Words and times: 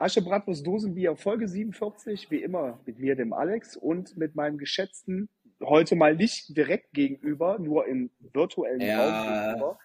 Asche 0.00 0.22
Bratwurst 0.22 0.64
Dosenbier 0.64 1.16
Folge 1.16 1.48
47, 1.48 2.30
wie 2.30 2.40
immer 2.40 2.80
mit 2.86 3.00
mir, 3.00 3.16
dem 3.16 3.32
Alex 3.32 3.76
und 3.76 4.16
mit 4.16 4.36
meinem 4.36 4.56
geschätzten, 4.56 5.28
heute 5.60 5.96
mal 5.96 6.14
nicht 6.14 6.56
direkt 6.56 6.92
gegenüber, 6.92 7.58
nur 7.58 7.84
im 7.88 8.10
virtuellen 8.32 8.80
Ja. 8.80 9.00
Raum 9.02 9.26
gegenüber, 9.26 9.78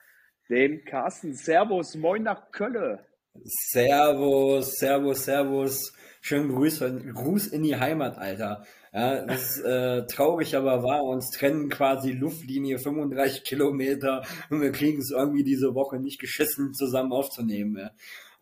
dem 0.52 0.86
Carsten. 0.86 1.34
Servus, 1.34 1.96
moin 1.96 2.22
nach 2.22 2.52
Kölle. 2.52 3.08
Servus, 3.44 4.76
Servus, 4.76 5.26
Servus. 5.26 5.94
Schönen 6.22 6.50
Gruß, 6.50 6.84
Gruß 7.16 7.48
in 7.48 7.64
die 7.64 7.76
Heimat, 7.76 8.20
Alter. 8.20 8.64
Ja, 8.94 9.26
das 9.26 9.58
ist 9.58 9.66
äh, 9.66 10.06
traurig, 10.06 10.56
aber 10.56 10.84
wahr. 10.84 11.04
Uns 11.04 11.32
trennen 11.32 11.70
quasi 11.70 12.12
Luftlinie 12.12 12.78
35 12.78 13.44
Kilometer 13.44 14.24
und 14.52 14.62
wir 14.62 14.72
kriegen 14.72 15.00
es 15.00 15.10
irgendwie 15.10 15.44
diese 15.44 15.74
Woche 15.74 16.00
nicht 16.00 16.20
geschissen, 16.20 16.76
zusammen 16.76 17.12
aufzunehmen. 17.12 17.78
Ja. 17.78 17.92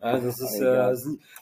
Ja, 0.02 0.18
das 0.18 0.40
ist 0.40 0.58
Ja. 0.60 0.90
äh, 0.90 0.96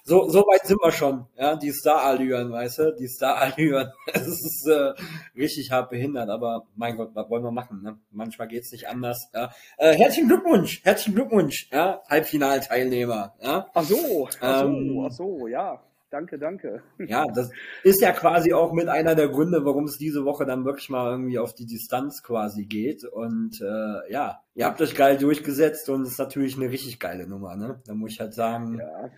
so, 0.04 0.28
so 0.28 0.40
weit 0.40 0.66
sind 0.66 0.78
wir 0.82 0.92
schon. 0.92 1.24
Ja, 1.36 1.56
die 1.56 1.72
Star-Allüren, 1.72 2.52
weißt 2.52 2.78
du, 2.78 2.94
die 2.98 3.08
Star-Allüren. 3.08 3.90
Das 4.12 4.26
ist 4.28 4.66
äh, 4.68 4.92
richtig 5.36 5.70
hart 5.70 5.88
behindert, 5.90 6.28
aber 6.28 6.66
mein 6.76 6.96
Gott, 6.96 7.10
was 7.14 7.30
wollen 7.30 7.42
wir 7.42 7.50
machen? 7.50 7.82
Ne? 7.82 7.98
Manchmal 8.10 8.48
geht's 8.48 8.70
nicht 8.72 8.86
anders. 8.88 9.30
Ja. 9.34 9.50
Äh, 9.78 9.94
herzlichen 9.96 10.28
Glückwunsch, 10.28 10.84
herzlichen 10.84 11.14
Glückwunsch, 11.14 11.68
ja, 11.72 12.02
Halbfinalteilnehmer. 12.08 13.34
Ja. 13.42 13.66
Ach 13.72 13.82
so, 13.82 14.28
ach 14.40 14.60
so, 14.60 14.66
Ähm. 14.66 15.06
ach 15.06 15.12
so, 15.12 15.46
ja. 15.46 15.80
Danke, 16.10 16.38
danke. 16.38 16.82
Ja, 16.98 17.24
das 17.26 17.52
ist 17.84 18.02
ja 18.02 18.12
quasi 18.12 18.52
auch 18.52 18.72
mit 18.72 18.88
einer 18.88 19.14
der 19.14 19.28
Gründe, 19.28 19.64
warum 19.64 19.84
es 19.84 19.96
diese 19.96 20.24
Woche 20.24 20.44
dann 20.44 20.64
wirklich 20.64 20.88
mal 20.88 21.10
irgendwie 21.12 21.38
auf 21.38 21.54
die 21.54 21.66
Distanz 21.66 22.22
quasi 22.22 22.66
geht. 22.66 23.04
Und 23.04 23.60
äh, 23.60 24.12
ja, 24.12 24.42
ihr 24.54 24.66
habt 24.66 24.80
euch 24.82 24.96
geil 24.96 25.16
durchgesetzt 25.18 25.88
und 25.88 26.02
es 26.02 26.12
ist 26.12 26.18
natürlich 26.18 26.56
eine 26.56 26.70
richtig 26.70 26.98
geile 26.98 27.28
Nummer, 27.28 27.56
ne? 27.56 27.80
Da 27.86 27.94
muss 27.94 28.12
ich 28.12 28.20
halt 28.20 28.34
sagen, 28.34 28.78
Ja. 28.78 29.10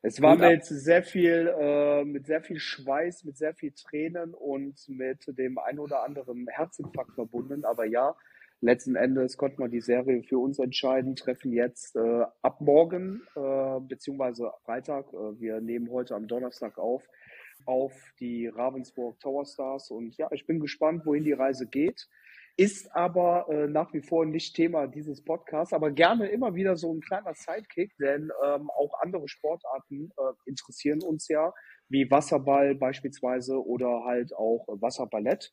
Es 0.00 0.22
war 0.22 0.36
mit 0.36 0.64
sehr 0.64 1.02
viel, 1.02 1.52
äh, 1.58 2.04
mit 2.04 2.26
sehr 2.26 2.40
viel 2.40 2.60
Schweiß, 2.60 3.24
mit 3.24 3.36
sehr 3.36 3.52
viel 3.52 3.72
Tränen 3.72 4.32
und 4.32 4.88
mit 4.88 5.26
dem 5.36 5.58
ein 5.58 5.80
oder 5.80 6.04
anderen 6.04 6.46
Herzinfarkt 6.46 7.14
verbunden. 7.14 7.64
Aber 7.64 7.84
ja, 7.84 8.14
letzten 8.60 8.96
Endes 8.96 9.36
konnten 9.36 9.62
wir 9.62 9.68
die 9.68 9.80
Serie 9.80 10.22
für 10.22 10.38
uns 10.38 10.58
entscheiden, 10.58 11.16
treffen 11.16 11.52
jetzt 11.52 11.96
äh, 11.96 12.24
ab 12.42 12.60
morgen, 12.60 13.22
äh, 13.36 13.80
beziehungsweise 13.80 14.52
Freitag, 14.64 15.12
äh, 15.12 15.40
wir 15.40 15.60
nehmen 15.60 15.90
heute 15.90 16.14
am 16.14 16.26
Donnerstag 16.26 16.78
auf, 16.78 17.06
auf 17.66 17.92
die 18.20 18.48
Ravensburg 18.48 19.18
Tower 19.20 19.44
Stars. 19.44 19.90
Und 19.90 20.16
ja, 20.16 20.28
ich 20.32 20.46
bin 20.46 20.60
gespannt, 20.60 21.06
wohin 21.06 21.24
die 21.24 21.32
Reise 21.32 21.66
geht. 21.66 22.08
Ist 22.56 22.90
aber 22.92 23.46
äh, 23.50 23.68
nach 23.68 23.92
wie 23.92 24.02
vor 24.02 24.26
nicht 24.26 24.56
Thema 24.56 24.88
dieses 24.88 25.22
Podcasts, 25.22 25.72
aber 25.72 25.92
gerne 25.92 26.26
immer 26.26 26.56
wieder 26.56 26.76
so 26.76 26.92
ein 26.92 27.00
kleiner 27.00 27.32
Sidekick, 27.32 27.96
denn 27.98 28.32
ähm, 28.44 28.68
auch 28.70 29.00
andere 29.00 29.28
Sportarten 29.28 30.10
äh, 30.16 30.50
interessieren 30.50 31.00
uns 31.00 31.28
ja, 31.28 31.52
wie 31.88 32.10
Wasserball 32.10 32.74
beispielsweise 32.74 33.64
oder 33.64 34.02
halt 34.04 34.34
auch 34.34 34.66
äh, 34.66 34.82
Wasserballett. 34.82 35.52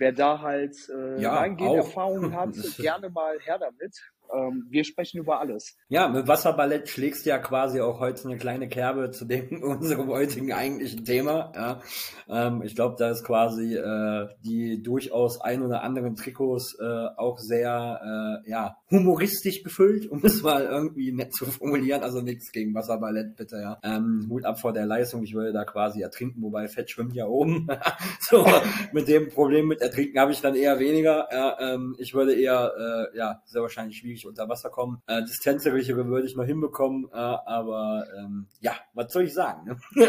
Wer 0.00 0.12
da 0.12 0.40
halt 0.40 0.74
äh, 0.88 1.20
Ja. 1.20 1.44
Erfahrungen 1.76 2.34
hat, 2.34 2.54
gerne 2.78 3.10
mal 3.10 3.38
her 3.40 3.58
damit. 3.58 4.00
Ähm, 4.34 4.66
wir 4.68 4.84
sprechen 4.84 5.18
über 5.18 5.40
alles. 5.40 5.76
ja, 5.88 6.08
mit 6.08 6.28
Wasserballett 6.28 6.88
schlägst 6.88 7.26
du 7.26 7.30
ja 7.30 7.38
quasi 7.38 7.80
auch 7.80 8.00
heute 8.00 8.28
eine 8.28 8.36
kleine 8.38 8.68
Kerbe 8.68 9.10
zu 9.10 9.24
dem 9.24 9.62
unserem 9.62 10.08
heutigen 10.08 10.52
eigentlichen 10.52 11.04
Thema. 11.04 11.52
Ja. 11.54 11.80
Ähm, 12.28 12.62
ich 12.62 12.74
glaube, 12.74 12.96
da 12.98 13.10
ist 13.10 13.24
quasi 13.24 13.76
äh, 13.76 14.28
die 14.44 14.82
durchaus 14.82 15.40
ein 15.40 15.62
oder 15.62 15.82
anderen 15.82 16.16
Trikots 16.16 16.76
äh, 16.80 17.06
auch 17.16 17.38
sehr 17.38 18.42
äh, 18.44 18.50
ja, 18.50 18.76
humoristisch 18.90 19.62
befüllt, 19.62 20.10
um 20.10 20.20
es 20.24 20.42
mal 20.42 20.64
irgendwie 20.64 21.12
nett 21.12 21.34
zu 21.34 21.46
formulieren. 21.46 22.02
Also 22.02 22.20
nichts 22.20 22.52
gegen 22.52 22.74
Wasserballett, 22.74 23.36
bitte, 23.36 23.56
ja. 23.56 23.78
Ähm, 23.82 24.26
Hut 24.28 24.44
ab 24.44 24.60
vor 24.60 24.72
der 24.72 24.86
Leistung, 24.86 25.22
ich 25.24 25.34
würde 25.34 25.52
da 25.52 25.64
quasi 25.64 26.02
ertrinken, 26.02 26.42
wobei 26.42 26.68
Fett 26.68 26.90
schwimmt 26.90 27.14
ja 27.14 27.26
oben. 27.26 27.68
so, 28.20 28.46
mit 28.92 29.08
dem 29.08 29.28
Problem 29.28 29.68
mit 29.68 29.80
Ertrinken 29.80 30.18
habe 30.18 30.32
ich 30.32 30.40
dann 30.40 30.54
eher 30.54 30.78
weniger. 30.78 31.28
Ja, 31.30 31.56
ähm, 31.60 31.96
ich 31.98 32.14
würde 32.14 32.34
eher, 32.34 32.72
äh, 33.12 33.16
ja, 33.16 33.42
sehr 33.44 33.62
wahrscheinlich 33.62 33.98
schwierig 33.98 34.19
unter 34.26 34.48
Wasser 34.48 34.70
kommen. 34.70 35.02
Äh, 35.06 35.22
Distanzsichere 35.22 36.06
würde 36.06 36.26
ich 36.26 36.36
noch 36.36 36.44
hinbekommen, 36.44 37.08
äh, 37.12 37.16
aber 37.16 38.06
ähm, 38.18 38.46
ja, 38.60 38.72
was 38.94 39.12
soll 39.12 39.24
ich 39.24 39.34
sagen? 39.34 39.66
Ne? 39.66 39.76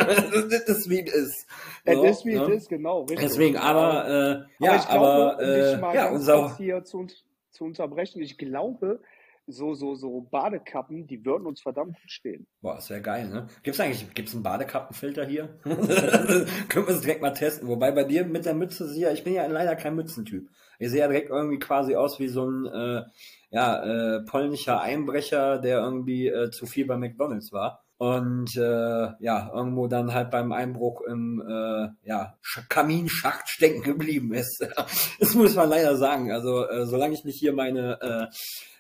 das 0.50 0.78
ist 0.78 0.90
wie 0.90 1.02
es 1.02 1.14
ist. 1.14 1.48
Es 1.86 1.96
So, 1.96 2.04
ist 2.04 2.26
wie 2.26 2.36
ne? 2.36 2.44
es 2.44 2.64
ist, 2.64 2.70
genau. 2.70 3.02
Richtig. 3.02 3.20
Deswegen, 3.20 3.58
aber 3.58 4.08
äh, 4.08 4.32
Aber 4.32 4.48
ja, 4.60 4.76
ich 4.76 4.88
glaube, 4.88 5.08
aber 5.08 5.38
um 5.38 5.44
äh, 5.44 5.78
mal 5.78 5.96
ja, 5.96 6.10
unser 6.10 6.58
hier 6.58 6.84
zu, 6.84 7.08
zu 7.52 7.64
unterbrechen, 7.64 8.22
ich 8.22 8.38
glaube, 8.38 9.02
so, 9.48 9.74
so, 9.74 9.96
so 9.96 10.22
Badekappen, 10.22 11.08
die 11.08 11.26
würden 11.26 11.46
uns 11.46 11.62
verdammt 11.62 11.96
gut 12.00 12.12
stehen. 12.12 12.48
Boah, 12.62 12.76
das 12.76 12.90
wäre 12.90 13.02
geil, 13.02 13.28
ne? 13.28 13.48
Gibt's 13.64 13.80
eigentlich, 13.80 14.14
gibt's 14.14 14.34
einen 14.34 14.44
Badekappenfilter 14.44 15.26
hier? 15.26 15.50
Können 15.64 16.88
wir 16.88 16.96
es 16.96 17.02
direkt 17.02 17.22
mal 17.22 17.32
testen. 17.32 17.68
Wobei 17.68 17.92
bei 17.92 18.04
dir 18.04 18.26
mit 18.26 18.46
der 18.46 18.54
Mütze, 18.54 18.92
ja, 18.98 19.12
ich 19.12 19.24
bin 19.24 19.34
ja 19.34 19.46
leider 19.48 19.76
kein 19.76 19.96
Mützentyp. 19.96 20.50
Ich 20.82 20.90
sehe 20.92 21.00
ja 21.02 21.08
direkt 21.08 21.30
irgendwie 21.30 21.60
quasi 21.60 21.96
aus 21.96 22.20
wie 22.20 22.28
so 22.28 22.46
ein, 22.50 22.66
äh, 22.66 23.04
ja, 23.52 23.84
äh, 24.18 24.22
polnischer 24.26 24.82
Einbrecher, 24.82 25.60
der 25.60 25.80
irgendwie 25.80 26.28
äh, 26.28 26.52
zu 26.52 26.66
viel 26.66 26.86
bei 26.86 26.98
McDonalds 26.98 27.52
war. 27.52 27.84
Und 27.98 28.56
äh, 28.58 28.62
ja, 29.20 29.52
irgendwo 29.54 29.86
dann 29.88 30.14
halt 30.14 30.32
beim 30.32 30.52
Einbruch 30.52 31.02
im 31.02 31.40
äh, 31.48 31.90
ja, 32.08 32.36
Sch- 32.44 32.68
Kaminschacht 32.68 33.48
stecken 33.48 33.84
geblieben 33.84 34.34
ist. 34.34 34.66
das 35.20 35.36
muss 35.36 35.56
man 35.56 35.70
leider 35.70 35.96
sagen. 35.98 36.32
Also 36.32 36.68
äh, 36.68 36.88
solange 36.88 37.14
ich 37.14 37.26
nicht 37.26 37.38
hier 37.38 37.54
meine 37.54 38.02
äh, 38.02 38.28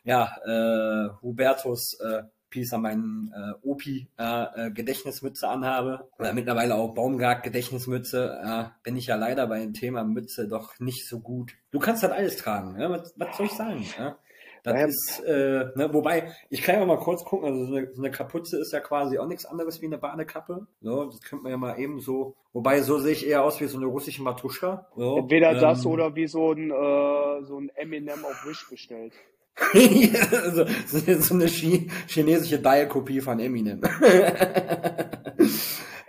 ja, 0.03 0.35
äh, 0.45 1.09
Hubertus 1.21 1.99
äh, 1.99 2.23
Peace 2.51 2.71
an 2.73 2.83
meinen 2.83 3.33
äh, 3.35 3.67
Opi 3.67 4.07
äh, 4.19 4.67
äh, 4.67 4.71
Gedächtnismütze 4.71 5.47
anhabe 5.47 6.07
oder 6.19 6.33
mittlerweile 6.33 6.75
auch 6.75 6.93
Baumgart 6.93 7.41
Gedächtnismütze, 7.41 8.39
äh, 8.43 8.65
bin 8.83 8.95
ich 8.95 9.07
ja 9.07 9.15
leider 9.15 9.47
bei 9.47 9.59
dem 9.59 9.73
Thema 9.73 10.03
Mütze 10.03 10.47
doch 10.47 10.79
nicht 10.79 11.07
so 11.07 11.19
gut. 11.19 11.53
Du 11.71 11.79
kannst 11.79 12.03
halt 12.03 12.13
alles 12.13 12.37
tragen, 12.37 12.73
ne? 12.77 12.89
was, 12.89 13.13
was 13.17 13.35
soll 13.35 13.47
ich 13.47 13.53
sagen? 13.53 13.83
Ja? 13.97 14.17
Das 14.63 14.73
Naja. 14.73 14.85
ist, 14.85 15.23
äh, 15.25 15.65
ne, 15.75 15.89
wobei, 15.91 16.31
ich 16.49 16.61
kann 16.61 16.75
ja 16.75 16.85
mal 16.85 16.97
kurz 16.97 17.23
gucken, 17.25 17.47
also 17.47 17.65
so 17.65 17.75
eine, 17.75 17.91
so 17.93 18.01
eine 18.01 18.11
Kapuze 18.11 18.59
ist 18.59 18.71
ja 18.71 18.79
quasi 18.79 19.17
auch 19.17 19.25
nichts 19.25 19.45
anderes 19.45 19.81
wie 19.81 19.87
eine 19.87 19.97
Badekappe. 19.97 20.67
So, 20.81 21.05
das 21.05 21.19
könnte 21.21 21.43
man 21.43 21.51
ja 21.51 21.57
mal 21.57 21.79
eben 21.79 21.99
so, 21.99 22.35
wobei 22.53 22.81
so 22.81 22.99
sehe 22.99 23.13
ich 23.13 23.27
eher 23.27 23.43
aus 23.43 23.59
wie 23.59 23.65
so 23.65 23.77
eine 23.77 23.87
russische 23.87 24.21
Matuschka. 24.21 24.87
So, 24.95 25.17
Entweder 25.17 25.55
das 25.55 25.83
ähm, 25.83 25.91
oder 25.91 26.15
wie 26.15 26.27
so 26.27 26.51
ein, 26.51 26.69
äh, 26.69 27.43
so 27.43 27.59
ein 27.59 27.69
Eminem 27.73 28.23
auf 28.23 28.45
Wish 28.45 28.69
bestellt. 28.69 29.13
so, 30.53 30.65
so 31.19 31.33
eine 31.33 31.45
Chi 31.45 31.89
chinesische 32.07 32.59
Dial-Kopie 32.59 33.21
von 33.21 33.39
Eminem. 33.39 33.81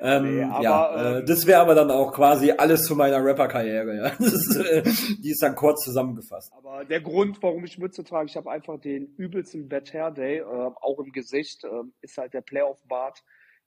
ähm, 0.01 0.37
Nee, 0.37 0.43
aber, 0.45 0.63
ja, 0.63 0.95
äh, 0.95 1.19
ähm, 1.19 1.27
das 1.27 1.47
wäre 1.47 1.61
aber 1.61 1.75
dann 1.75 1.91
auch 1.91 2.13
quasi 2.13 2.51
alles 2.53 2.85
zu 2.85 2.97
meiner 2.97 3.23
Rapper-Karriere. 3.25 3.97
Ja. 3.97 4.07
Ist, 4.19 4.57
äh, 4.57 4.83
die 5.23 5.31
ist 5.31 5.43
dann 5.43 5.55
kurz 5.55 5.85
zusammengefasst. 5.85 6.53
Aber 6.57 6.85
der 6.85 7.01
Grund, 7.01 7.43
warum 7.43 7.65
ich 7.65 7.79
Mütze 7.79 8.05
trage, 8.05 8.27
ich 8.27 8.37
habe 8.37 8.51
einfach 8.51 8.81
den 8.81 9.07
übelsten 9.17 9.69
Bad 9.69 9.93
Hair 9.93 10.13
Day, 10.13 10.39
äh, 10.39 10.45
auch 10.45 10.99
im 10.99 11.13
Gesicht, 11.13 11.65
äh, 11.65 11.69
ist 12.01 12.19
halt 12.19 12.35
der 12.35 12.43
Playoff-Bart. 12.43 13.23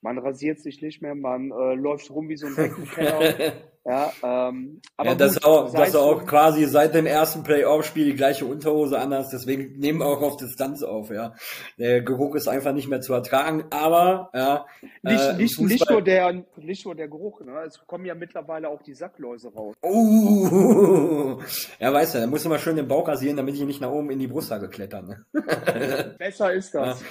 Man 0.06 0.20
rasiert 0.20 0.60
sich 0.60 0.84
nicht 0.84 1.02
mehr, 1.02 1.16
man 1.16 1.50
äh, 1.50 1.74
läuft 1.74 2.12
rum 2.12 2.30
wie 2.30 2.38
so 2.38 2.46
ein 2.46 2.54
Heckenkeller. 2.54 3.54
ja, 3.86 4.14
ähm, 4.22 4.80
aber 4.98 5.10
ja, 5.10 5.16
das 5.16 5.34
gut, 5.34 5.46
auch, 5.46 5.70
sei 5.70 5.80
das 5.80 5.90
es 5.90 5.96
auch 5.96 6.24
quasi 6.28 6.66
seit 6.66 6.94
dem 6.94 7.08
ersten 7.08 7.42
Playoff-Spiel 7.42 8.06
die 8.06 8.14
gleiche 8.14 8.46
Unterhose 8.46 9.00
anders, 9.00 9.32
deswegen 9.32 9.80
nehmen 9.80 10.02
wir 10.02 10.06
auch 10.06 10.22
auf 10.22 10.38
Distanz 10.38 10.84
auf, 10.84 11.10
ja. 11.10 11.34
Der 11.80 12.04
Geruch 12.04 12.36
ist 12.36 12.48
einfach 12.48 12.72
nicht 12.72 12.88
mehr 12.88 13.02
zu 13.02 13.16
ertragen, 13.16 13.64
aber, 13.72 14.30
ja. 14.36 14.68
Nicht, 15.02 15.24
äh, 15.24 15.38
nicht, 15.38 15.60
nicht, 15.60 15.90
nur 15.90 16.04
der, 16.04 16.44
nicht 16.58 16.86
nur 16.86 16.94
der 16.94 17.08
Geruch, 17.08 17.42
ne? 17.42 17.64
es 17.66 17.80
kommen 17.88 18.06
ja 18.06 18.14
mittlerweile 18.14 18.70
auch 18.70 18.84
die 18.84 18.94
Sackläuse 18.94 19.52
raus. 19.56 19.74
Uh, 19.84 21.42
ja, 21.80 21.92
weißt 21.92 22.14
du, 22.14 22.20
da 22.20 22.28
musst 22.28 22.46
du 22.46 22.50
mal 22.50 22.60
schön 22.60 22.76
den 22.76 22.88
Bauch 22.88 23.08
rasieren, 23.08 23.38
damit 23.38 23.56
ich 23.56 23.62
nicht 23.62 23.82
nach 23.82 23.90
oben 23.90 24.12
in 24.12 24.20
die 24.20 24.28
Brusthage 24.28 24.70
klettern. 24.70 25.26
Ne? 25.34 26.14
Besser 26.20 26.54
ist 26.54 26.76
das. 26.76 27.04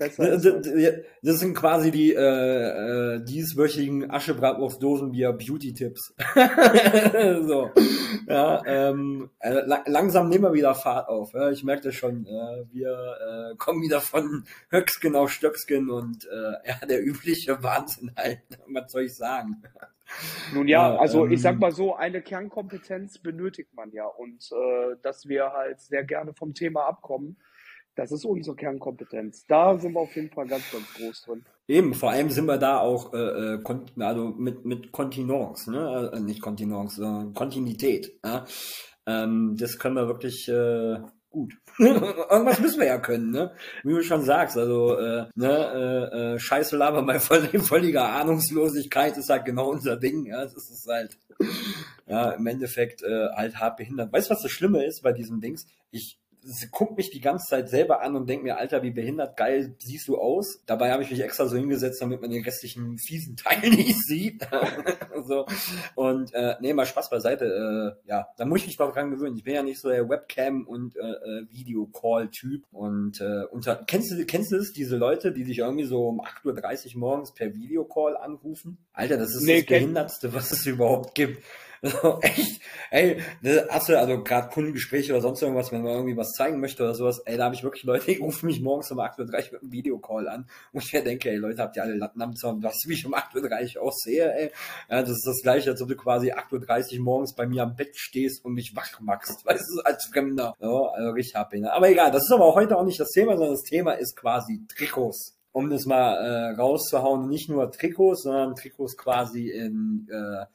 Besser 0.00 0.30
Das, 0.30 0.44
ist 0.44 0.66
das. 0.66 0.94
das- 1.22 1.38
sind 1.40 1.54
quasi 1.54 1.90
die 1.90 2.14
äh, 2.14 2.18
äh, 3.16 3.24
dieswöchigen 3.24 4.10
Aschebratwurst 4.10 4.82
Dosenbier 4.82 5.32
Beauty 5.32 5.74
Tipps. 5.74 6.14
so, 7.42 7.70
ja, 8.26 8.62
ähm, 8.64 9.30
äh, 9.40 9.60
la 9.66 9.84
langsam 9.86 10.28
nehmen 10.30 10.44
wir 10.44 10.52
wieder 10.54 10.74
Fahrt 10.74 11.08
auf. 11.08 11.32
Ja? 11.34 11.50
Ich 11.50 11.62
merke 11.64 11.82
das 11.82 11.94
schon. 11.94 12.26
Äh, 12.26 12.64
wir 12.72 13.52
äh, 13.52 13.56
kommen 13.56 13.82
wieder 13.82 14.00
von 14.00 14.44
Höcksken 14.70 15.14
auf 15.16 15.30
Stöcksken 15.30 15.90
und 15.90 16.24
äh, 16.26 16.68
ja, 16.68 16.86
der 16.88 17.04
übliche 17.06 17.62
Wahnsinn 17.62 18.12
halt. 18.16 18.40
Was 18.72 18.90
soll 18.90 19.02
ich 19.02 19.14
sagen? 19.14 19.62
Nun 20.54 20.66
ja, 20.66 20.94
Ja, 20.94 20.98
also 20.98 21.26
ich 21.26 21.32
ähm, 21.34 21.38
sag 21.38 21.58
mal 21.60 21.72
so, 21.72 21.94
eine 21.94 22.22
Kernkompetenz 22.22 23.18
benötigt 23.18 23.74
man 23.74 23.92
ja. 23.92 24.06
Und 24.06 24.50
äh, 24.52 24.96
dass 25.02 25.28
wir 25.28 25.52
halt 25.52 25.80
sehr 25.80 26.04
gerne 26.04 26.32
vom 26.34 26.54
Thema 26.54 26.86
abkommen, 26.86 27.36
das 27.94 28.12
ist 28.12 28.24
unsere 28.24 28.56
Kernkompetenz. 28.56 29.44
Da 29.46 29.78
sind 29.78 29.92
wir 29.94 30.00
auf 30.00 30.14
jeden 30.14 30.30
Fall 30.30 30.46
ganz, 30.46 30.70
ganz 30.70 30.84
groß 30.94 31.22
drin. 31.22 31.44
Eben, 31.68 31.94
vor 31.94 32.10
allem 32.10 32.30
sind 32.30 32.46
wir 32.46 32.58
da 32.58 32.80
auch 32.80 33.12
äh, 33.12 33.54
äh, 33.54 33.62
also 33.98 34.28
mit, 34.28 34.64
mit 34.64 34.92
Kontinence, 34.92 35.70
ne? 35.70 36.10
Äh, 36.14 36.20
nicht 36.20 36.40
Kontinence, 36.40 36.96
sondern 36.96 37.34
Kontinuität. 37.34 38.18
Ja? 38.24 38.44
Ähm, 39.06 39.56
das 39.58 39.78
können 39.78 39.96
wir 39.96 40.06
wirklich 40.06 40.48
äh, 40.48 40.98
gut. 41.30 41.54
Irgendwas 41.78 42.60
müssen 42.60 42.80
wir 42.80 42.86
ja 42.86 42.98
können, 42.98 43.30
ne? 43.30 43.52
Wie 43.84 43.92
du 43.92 44.02
schon 44.02 44.22
sagst, 44.22 44.56
also 44.56 44.96
äh, 44.96 45.26
ne, 45.34 46.08
äh, 46.12 46.16
äh, 46.34 46.38
Scheiße 46.38 46.76
laber 46.76 47.02
bei 47.04 47.18
voll, 47.20 47.46
völliger 47.60 48.08
Ahnungslosigkeit 48.12 49.16
ist 49.16 49.30
halt 49.30 49.44
genau 49.44 49.70
unser 49.70 49.96
Ding. 49.96 50.26
Ja, 50.26 50.42
das 50.42 50.54
ist 50.54 50.86
halt 50.88 51.18
ja 52.06 52.32
im 52.32 52.46
Endeffekt 52.46 53.02
äh, 53.02 53.28
halt 53.34 53.56
hart 53.56 53.76
behindert. 53.76 54.12
Weißt 54.12 54.28
du, 54.28 54.34
was 54.34 54.42
das 54.42 54.50
Schlimme 54.50 54.84
ist 54.84 55.02
bei 55.02 55.12
diesen 55.12 55.40
Dings? 55.40 55.66
Ich 55.90 56.18
guckt 56.70 56.96
mich 56.96 57.10
die 57.10 57.20
ganze 57.20 57.48
Zeit 57.48 57.68
selber 57.68 58.02
an 58.02 58.16
und 58.16 58.28
denkt 58.28 58.44
mir, 58.44 58.56
Alter, 58.56 58.82
wie 58.82 58.90
behindert 58.90 59.36
geil 59.36 59.74
siehst 59.78 60.08
du 60.08 60.18
aus. 60.18 60.62
Dabei 60.66 60.90
habe 60.92 61.02
ich 61.02 61.10
mich 61.10 61.20
extra 61.20 61.46
so 61.46 61.56
hingesetzt, 61.56 62.00
damit 62.00 62.20
man 62.20 62.30
den 62.30 62.44
restlichen 62.44 62.98
fiesen 62.98 63.36
Teil 63.36 63.60
nicht 63.70 63.98
sieht. 64.06 64.46
so. 65.26 65.46
Und 65.94 66.32
äh, 66.34 66.56
nee, 66.60 66.72
mal 66.72 66.86
Spaß 66.86 67.10
beiseite. 67.10 67.96
Äh, 68.06 68.08
ja, 68.08 68.28
da 68.36 68.44
muss 68.44 68.60
ich 68.60 68.66
mich 68.68 68.78
mal 68.78 68.90
dran 68.90 69.10
gewöhnen. 69.10 69.36
Ich 69.36 69.44
bin 69.44 69.54
ja 69.54 69.62
nicht 69.62 69.80
so 69.80 69.88
der 69.88 70.08
Webcam- 70.08 70.66
und 70.66 70.96
äh, 70.96 71.00
äh 71.00 71.46
Videocall-Typ. 71.50 72.64
Und 72.72 73.20
äh, 73.20 73.44
unter, 73.50 73.76
kennst 73.86 74.10
du 74.10 74.24
kennst 74.24 74.52
du 74.52 74.56
es, 74.56 74.72
diese 74.72 74.96
Leute, 74.96 75.32
die 75.32 75.44
sich 75.44 75.58
irgendwie 75.58 75.84
so 75.84 76.08
um 76.08 76.20
8.30 76.20 76.94
Uhr 76.94 77.00
morgens 77.00 77.34
per 77.34 77.54
Videocall 77.54 78.16
anrufen? 78.16 78.78
Alter, 78.92 79.16
das 79.16 79.34
ist 79.34 79.44
nee, 79.44 79.60
das 79.60 79.66
Behindertste, 79.66 80.32
was 80.34 80.52
es 80.52 80.66
überhaupt 80.66 81.14
gibt. 81.14 81.42
echt, 82.20 82.60
ey, 82.90 83.22
ne, 83.40 83.66
hast 83.70 83.88
du 83.88 83.98
also 83.98 84.22
gerade 84.22 84.48
Kundengespräche 84.50 85.12
oder 85.12 85.22
sonst 85.22 85.40
irgendwas, 85.40 85.72
wenn 85.72 85.82
man 85.82 85.92
irgendwie 85.92 86.16
was 86.16 86.32
zeigen 86.32 86.60
möchte 86.60 86.82
oder 86.82 86.94
sowas, 86.94 87.20
ey, 87.24 87.38
da 87.38 87.44
habe 87.44 87.54
ich 87.54 87.62
wirklich 87.62 87.84
Leute, 87.84 88.04
die 88.06 88.16
rufen 88.20 88.46
mich 88.46 88.60
morgens 88.60 88.90
um 88.90 88.98
8.30 88.98 89.20
Uhr 89.20 89.52
mit 89.52 89.62
einem 89.62 89.72
Videocall 89.72 90.28
an, 90.28 90.46
wo 90.72 90.80
ich 90.80 90.92
mir 90.92 91.02
denke, 91.02 91.30
ey, 91.30 91.36
Leute, 91.36 91.62
habt 91.62 91.76
ihr 91.76 91.82
alle 91.82 91.94
Latten 91.94 92.20
am 92.20 92.36
Zaun, 92.36 92.62
was 92.62 92.84
ich 92.86 93.06
um 93.06 93.14
8.30 93.14 93.76
Uhr 93.76 93.82
aussehe, 93.84 94.30
ey. 94.34 94.50
Ja, 94.90 95.00
das 95.00 95.10
ist 95.10 95.26
das 95.26 95.40
gleiche, 95.42 95.70
als 95.70 95.80
ob 95.80 95.88
du 95.88 95.96
quasi 95.96 96.32
8.30 96.32 96.98
Uhr 96.98 97.04
morgens 97.04 97.34
bei 97.34 97.46
mir 97.46 97.62
am 97.62 97.76
Bett 97.76 97.96
stehst 97.96 98.44
und 98.44 98.52
mich 98.52 98.76
wach 98.76 99.00
machst, 99.00 99.42
weißt 99.46 99.64
du, 99.74 99.80
als 99.82 100.06
Fremder. 100.12 100.54
Ja, 100.60 100.68
also 100.68 101.10
richtig 101.12 101.34
happy, 101.34 101.60
ne? 101.60 101.72
Aber 101.72 101.88
egal, 101.88 102.10
das 102.10 102.24
ist 102.24 102.32
aber 102.32 102.54
heute 102.54 102.76
auch 102.76 102.84
nicht 102.84 103.00
das 103.00 103.10
Thema, 103.10 103.32
sondern 103.38 103.54
das 103.54 103.62
Thema 103.62 103.92
ist 103.92 104.16
quasi 104.16 104.66
Trikots 104.68 105.36
um 105.52 105.68
das 105.68 105.84
mal 105.84 106.14
äh, 106.14 106.54
rauszuhauen, 106.54 107.28
nicht 107.28 107.48
nur 107.48 107.72
Trikots, 107.72 108.22
sondern 108.22 108.54
Trikots 108.54 108.96
quasi 108.96 109.50
in 109.50 110.06
äh, 110.08 110.46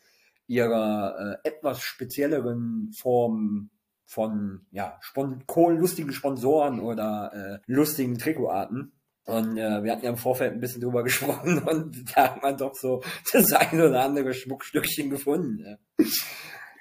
ihrer 0.47 1.39
äh, 1.44 1.47
etwas 1.47 1.81
spezielleren 1.81 2.92
Form 2.94 3.69
von 4.06 4.65
ja, 4.71 4.97
Spon 5.01 5.44
lustigen 5.77 6.13
Sponsoren 6.13 6.80
oder 6.80 7.31
äh, 7.33 7.71
lustigen 7.71 8.18
Trikotarten. 8.18 8.94
Und 9.25 9.57
äh, 9.57 9.83
wir 9.83 9.92
hatten 9.92 10.06
ja 10.06 10.12
im 10.12 10.18
Vorfeld 10.18 10.53
ein 10.53 10.59
bisschen 10.59 10.81
drüber 10.81 11.03
gesprochen 11.03 11.59
und 11.59 12.15
da 12.15 12.36
hat 12.36 12.44
man 12.44 12.57
doch 12.57 12.75
so 12.75 13.03
das 13.33 13.51
eine 13.53 13.89
oder 13.89 14.03
andere 14.03 14.33
Schmuckstückchen 14.33 15.09
gefunden. 15.09 15.65
Ja. 15.65 16.06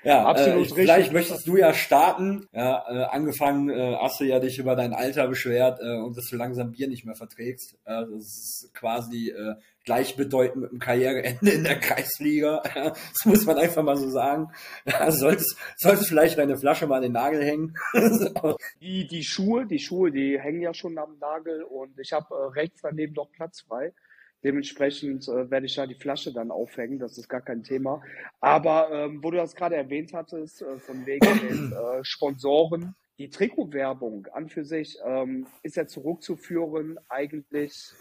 Ja, 0.05 0.25
absolut 0.25 0.55
äh, 0.55 0.59
richtig. 0.59 0.77
Vielleicht 0.77 1.13
möchtest 1.13 1.47
du 1.47 1.57
ja 1.57 1.73
starten. 1.73 2.47
Ja, 2.53 2.85
äh, 2.89 3.05
angefangen 3.05 3.71
äh, 3.71 3.97
hast 3.97 4.21
du 4.21 4.25
ja 4.25 4.39
dich 4.39 4.59
über 4.59 4.77
dein 4.77 4.93
Alter 4.93 5.27
beschwert 5.29 5.81
äh, 5.81 5.97
und 5.97 6.17
dass 6.17 6.27
du 6.27 6.37
langsam 6.37 6.73
Bier 6.73 6.89
nicht 6.89 7.05
mehr 7.05 7.15
verträgst. 7.15 7.75
Äh, 7.85 8.05
das 8.13 8.25
ist 8.25 8.71
quasi 8.75 9.31
äh, 9.31 9.55
gleichbedeutend 9.85 10.63
mit 10.63 10.73
dem 10.73 10.79
Karriereende 10.79 11.51
in 11.51 11.65
der 11.65 11.79
Kreisliga. 11.79 12.63
das 12.75 13.25
muss 13.25 13.45
man 13.47 13.59
einfach 13.59 13.83
mal 13.83 13.97
so 13.97 14.09
sagen. 14.11 14.49
Ja, 14.87 15.11
solltest, 15.11 15.57
solltest 15.77 16.09
vielleicht 16.09 16.39
deine 16.39 16.57
Flasche 16.57 16.87
mal 16.87 16.97
an 16.97 17.03
den 17.03 17.13
Nagel 17.13 17.43
hängen. 17.43 17.75
die, 18.81 19.07
die 19.07 19.25
Schuhe, 19.25 19.67
die 19.67 19.79
Schuhe, 19.79 20.11
die 20.11 20.39
hängen 20.39 20.61
ja 20.61 20.75
schon 20.75 20.99
am 20.99 21.19
Nagel 21.19 21.63
und 21.63 21.99
ich 21.99 22.13
habe 22.13 22.35
äh, 22.35 22.59
rechts 22.59 22.81
daneben 22.83 23.15
noch 23.15 23.31
Platz 23.33 23.63
frei. 23.63 23.93
Dementsprechend 24.45 25.27
äh, 25.27 25.51
werde 25.51 25.67
ich 25.67 25.75
da 25.75 25.87
die 25.87 25.95
Flasche 25.95 26.33
dann 26.33 26.51
aufhängen, 26.51 26.99
das 26.99 27.17
ist 27.17 27.29
gar 27.29 27.41
kein 27.41 27.63
Thema. 27.63 28.03
Aber 28.41 28.91
ähm, 28.93 29.25
wo 29.25 29.31
du 29.31 29.39
das 29.39 29.57
gerade 29.57 29.77
erwähnt 29.77 30.13
hattest, 30.13 30.61
äh, 30.61 30.79
von 30.79 31.07
wegen 31.07 31.27
den 31.49 31.73
äh, 31.73 32.05
Sponsoren, 32.05 32.95
die 33.19 33.31
Trikotwerbung 33.31 34.27
an 34.33 34.49
für 34.49 34.65
sich 34.65 34.99
ähm, 35.05 35.47
ist 35.63 35.77
ja 35.77 35.87
zurückzuführen 35.87 36.99
eigentlich 37.09 37.95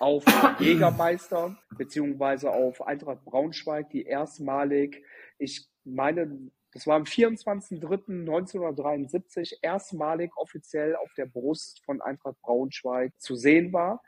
auf 0.00 0.24
Jägermeister 0.58 1.56
beziehungsweise 1.76 2.50
auf 2.50 2.82
Eintracht 2.82 3.24
Braunschweig, 3.24 3.90
die 3.90 4.02
erstmalig, 4.02 5.04
ich 5.38 5.68
meine, 5.84 6.50
das 6.72 6.84
war 6.86 6.96
am 6.96 7.04
24.03.1973 7.04 9.58
erstmalig 9.62 10.36
offiziell 10.36 10.96
auf 10.96 11.12
der 11.14 11.26
Brust 11.26 11.84
von 11.84 12.00
Eintracht 12.00 12.40
Braunschweig 12.42 13.12
zu 13.20 13.36
sehen 13.36 13.72
war. 13.72 14.02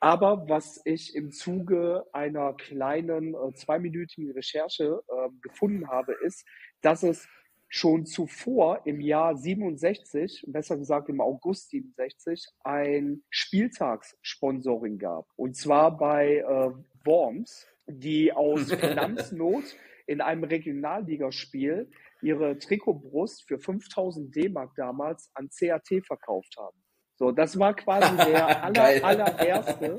Aber 0.00 0.48
was 0.48 0.80
ich 0.84 1.14
im 1.14 1.30
Zuge 1.30 2.04
einer 2.12 2.52
kleinen 2.54 3.34
äh, 3.34 3.54
zweiminütigen 3.54 4.30
Recherche 4.32 5.00
äh, 5.08 5.28
gefunden 5.40 5.88
habe, 5.88 6.12
ist, 6.12 6.44
dass 6.82 7.02
es 7.02 7.26
schon 7.68 8.06
zuvor 8.06 8.82
im 8.84 9.00
Jahr 9.00 9.36
67, 9.36 10.44
besser 10.48 10.76
gesagt 10.76 11.08
im 11.08 11.20
August 11.20 11.70
67, 11.70 12.46
ein 12.62 13.22
Spieltagssponsoring 13.30 14.98
gab. 14.98 15.26
Und 15.36 15.56
zwar 15.56 15.96
bei 15.96 16.36
äh, 16.36 16.70
Worms, 17.04 17.66
die 17.86 18.32
aus 18.32 18.72
Finanznot 18.72 19.64
in 20.06 20.20
einem 20.20 20.44
Regionalligaspiel 20.44 21.90
ihre 22.22 22.58
Trikotbrust 22.58 23.46
für 23.46 23.58
5000 23.58 24.34
D-Mark 24.34 24.74
damals 24.76 25.30
an 25.34 25.48
CAT 25.48 25.88
verkauft 26.06 26.56
haben. 26.58 26.85
So, 27.16 27.32
das 27.32 27.58
war 27.58 27.74
quasi 27.74 28.14
der 28.30 28.62
aller, 28.62 29.04
allererste 29.04 29.96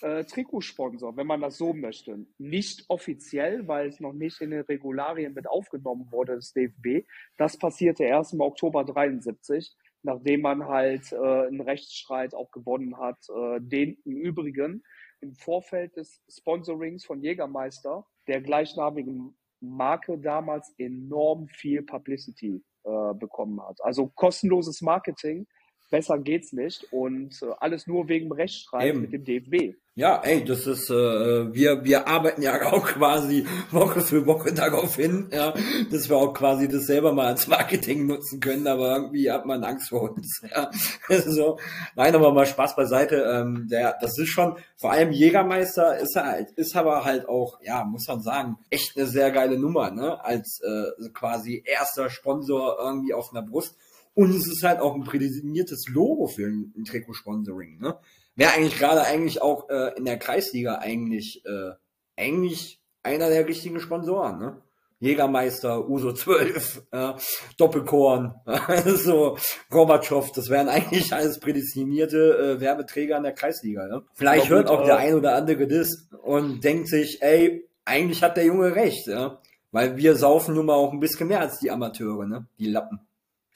äh, 0.00 0.24
Trikotsponsor, 0.24 1.16
wenn 1.16 1.26
man 1.26 1.40
das 1.40 1.58
so 1.58 1.72
möchte. 1.72 2.24
Nicht 2.38 2.84
offiziell, 2.88 3.66
weil 3.66 3.88
es 3.88 4.00
noch 4.00 4.12
nicht 4.12 4.40
in 4.40 4.50
den 4.50 4.62
Regularien 4.62 5.34
mit 5.34 5.48
aufgenommen 5.48 6.10
wurde, 6.10 6.36
das 6.36 6.52
DFB. 6.52 7.06
Das 7.36 7.58
passierte 7.58 8.04
erst 8.04 8.32
im 8.32 8.40
Oktober 8.40 8.84
73, 8.84 9.76
nachdem 10.02 10.42
man 10.42 10.66
halt 10.66 11.12
äh, 11.12 11.16
einen 11.16 11.60
Rechtsstreit 11.60 12.34
auch 12.34 12.50
gewonnen 12.52 12.96
hat, 12.96 13.18
äh, 13.28 13.60
den 13.60 13.98
im 14.04 14.16
Übrigen 14.16 14.82
im 15.20 15.34
Vorfeld 15.34 15.96
des 15.96 16.22
Sponsorings 16.28 17.04
von 17.04 17.22
Jägermeister, 17.22 18.06
der 18.28 18.40
gleichnamigen 18.40 19.36
Marke 19.60 20.18
damals 20.18 20.72
enorm 20.78 21.48
viel 21.48 21.82
Publicity 21.82 22.62
äh, 22.84 23.14
bekommen 23.14 23.60
hat. 23.66 23.78
Also 23.82 24.08
kostenloses 24.08 24.82
Marketing 24.82 25.46
besser 25.90 26.18
geht's 26.18 26.52
nicht 26.52 26.92
und 26.92 27.40
äh, 27.42 27.46
alles 27.58 27.86
nur 27.86 28.08
wegen 28.08 28.32
Rechtsstreit 28.32 28.94
mit 28.96 29.12
dem 29.12 29.24
DFB. 29.24 29.76
Ja, 29.98 30.20
ey, 30.22 30.44
das 30.44 30.66
ist, 30.66 30.90
äh, 30.90 31.54
wir, 31.54 31.82
wir 31.82 32.06
arbeiten 32.06 32.42
ja 32.42 32.60
auch 32.70 32.84
quasi 32.84 33.46
Woche 33.70 34.02
für 34.02 34.26
Woche 34.26 34.52
darauf 34.52 34.96
hin, 34.96 35.30
ja, 35.32 35.54
dass 35.90 36.10
wir 36.10 36.18
auch 36.18 36.34
quasi 36.34 36.68
das 36.68 36.84
selber 36.84 37.14
mal 37.14 37.28
als 37.28 37.46
Marketing 37.46 38.04
nutzen 38.04 38.38
können, 38.40 38.66
aber 38.66 38.94
irgendwie 38.94 39.30
hat 39.30 39.46
man 39.46 39.64
Angst 39.64 39.88
vor 39.88 40.12
uns. 40.12 40.42
Ja. 40.56 40.70
so, 41.08 41.58
nein, 41.96 42.14
aber 42.14 42.32
mal 42.32 42.46
Spaß 42.46 42.76
beiseite. 42.76 43.16
Ähm, 43.16 43.68
der, 43.70 43.96
das 44.00 44.18
ist 44.18 44.28
schon, 44.28 44.56
vor 44.76 44.92
allem 44.92 45.10
Jägermeister 45.10 45.98
ist 45.98 46.14
halt, 46.14 46.50
ist 46.52 46.76
aber 46.76 47.04
halt 47.04 47.28
auch, 47.28 47.58
ja, 47.62 47.84
muss 47.84 48.06
man 48.06 48.20
sagen, 48.20 48.58
echt 48.70 48.96
eine 48.96 49.06
sehr 49.06 49.30
geile 49.30 49.58
Nummer, 49.58 49.90
ne? 49.90 50.22
Als 50.24 50.60
äh, 50.60 51.08
quasi 51.14 51.62
erster 51.66 52.10
Sponsor 52.10 52.76
irgendwie 52.80 53.14
auf 53.14 53.30
einer 53.32 53.42
Brust. 53.42 53.76
Und 54.16 54.30
es 54.30 54.48
ist 54.48 54.62
halt 54.62 54.80
auch 54.80 54.94
ein 54.94 55.04
prädestiniertes 55.04 55.88
Logo 55.90 56.26
für 56.26 56.46
ein, 56.46 56.72
ein 56.74 56.84
Trikotsponsoring. 56.84 57.78
Ne? 57.78 57.98
Wäre 58.34 58.54
eigentlich 58.54 58.78
gerade 58.78 59.02
eigentlich 59.02 59.42
auch 59.42 59.68
äh, 59.68 59.92
in 59.98 60.06
der 60.06 60.18
Kreisliga 60.18 60.78
eigentlich 60.78 61.44
äh, 61.44 61.72
eigentlich 62.16 62.80
einer 63.02 63.28
der 63.28 63.46
richtigen 63.46 63.78
Sponsoren. 63.78 64.38
Ne? 64.38 64.62
Jägermeister, 65.00 65.86
Uso 65.86 66.14
12, 66.14 66.86
äh, 66.92 67.12
Doppelkorn, 67.58 68.36
so 68.86 69.36
Gorbatschow, 69.68 70.32
das 70.32 70.48
wären 70.48 70.70
eigentlich 70.70 71.12
alles 71.12 71.38
prädestinierte 71.38 72.56
äh, 72.56 72.60
Werbeträger 72.60 73.18
in 73.18 73.24
der 73.24 73.34
Kreisliga. 73.34 73.86
Ne? 73.86 74.02
Vielleicht 74.14 74.48
hört 74.48 74.70
auch 74.70 74.82
der 74.86 74.96
ein 74.96 75.12
oder 75.12 75.34
andere 75.34 75.66
das 75.66 76.08
und 76.22 76.64
denkt 76.64 76.88
sich, 76.88 77.20
ey, 77.20 77.68
eigentlich 77.84 78.22
hat 78.22 78.38
der 78.38 78.46
Junge 78.46 78.74
recht, 78.74 79.08
ja? 79.08 79.42
weil 79.72 79.98
wir 79.98 80.16
saufen 80.16 80.54
nun 80.54 80.64
mal 80.64 80.74
auch 80.74 80.94
ein 80.94 81.00
bisschen 81.00 81.28
mehr 81.28 81.40
als 81.40 81.58
die 81.58 81.70
Amateure, 81.70 82.24
ne? 82.24 82.46
die 82.58 82.70
Lappen. 82.70 83.05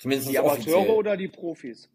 Zumindest 0.01 0.31
die 0.31 0.39
Amateure 0.39 0.77
offiziell. 0.79 0.97
oder 0.97 1.17
die 1.17 1.29
Profis? 1.29 1.91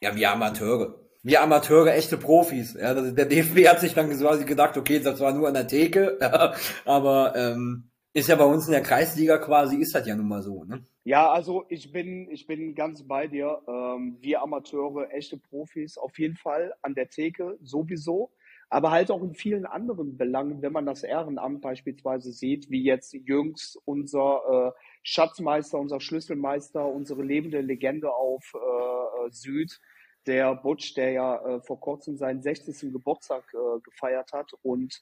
Ja, 0.00 0.16
wir 0.16 0.32
Amateure. 0.32 0.98
Wir 1.22 1.42
Amateure, 1.42 1.94
echte 1.94 2.16
Profis. 2.16 2.72
Ja, 2.72 2.94
der 2.94 3.26
DFB 3.26 3.68
hat 3.68 3.80
sich 3.80 3.92
dann 3.92 4.08
quasi 4.08 4.46
gedacht, 4.46 4.78
okay, 4.78 4.98
das 4.98 5.20
war 5.20 5.34
nur 5.34 5.46
an 5.46 5.54
der 5.54 5.68
Theke, 5.68 6.18
aber 6.86 7.34
ähm, 7.36 7.90
ist 8.14 8.30
ja 8.30 8.36
bei 8.36 8.46
uns 8.46 8.66
in 8.66 8.72
der 8.72 8.82
Kreisliga 8.82 9.36
quasi, 9.36 9.76
ist 9.76 9.94
das 9.94 10.06
ja 10.06 10.16
nun 10.16 10.28
mal 10.28 10.42
so, 10.42 10.64
ne? 10.64 10.82
Ja, 11.04 11.30
also 11.30 11.64
ich 11.68 11.92
bin, 11.92 12.30
ich 12.30 12.46
bin 12.46 12.74
ganz 12.74 13.06
bei 13.06 13.26
dir. 13.26 13.60
Ähm, 13.68 14.16
wir 14.20 14.40
Amateure, 14.40 15.10
echte 15.12 15.36
Profis, 15.36 15.98
auf 15.98 16.18
jeden 16.18 16.36
Fall 16.36 16.72
an 16.80 16.94
der 16.94 17.10
Theke 17.10 17.58
sowieso, 17.60 18.30
aber 18.70 18.90
halt 18.90 19.10
auch 19.10 19.22
in 19.22 19.34
vielen 19.34 19.66
anderen 19.66 20.16
Belangen, 20.16 20.62
wenn 20.62 20.72
man 20.72 20.86
das 20.86 21.02
Ehrenamt 21.02 21.60
beispielsweise 21.60 22.32
sieht, 22.32 22.70
wie 22.70 22.82
jetzt 22.82 23.12
jüngst 23.12 23.78
unser 23.84 24.74
äh, 24.74 24.80
Schatzmeister, 25.02 25.78
unser 25.78 26.00
Schlüsselmeister, 26.00 26.86
unsere 26.86 27.22
lebende 27.22 27.60
Legende 27.60 28.12
auf 28.12 28.52
äh, 28.54 29.30
Süd, 29.30 29.80
der 30.26 30.54
Butch, 30.54 30.94
der 30.94 31.12
ja 31.12 31.36
äh, 31.36 31.60
vor 31.62 31.80
kurzem 31.80 32.16
seinen 32.16 32.42
60. 32.42 32.92
Geburtstag 32.92 33.44
äh, 33.54 33.80
gefeiert 33.80 34.32
hat 34.32 34.52
und 34.62 35.00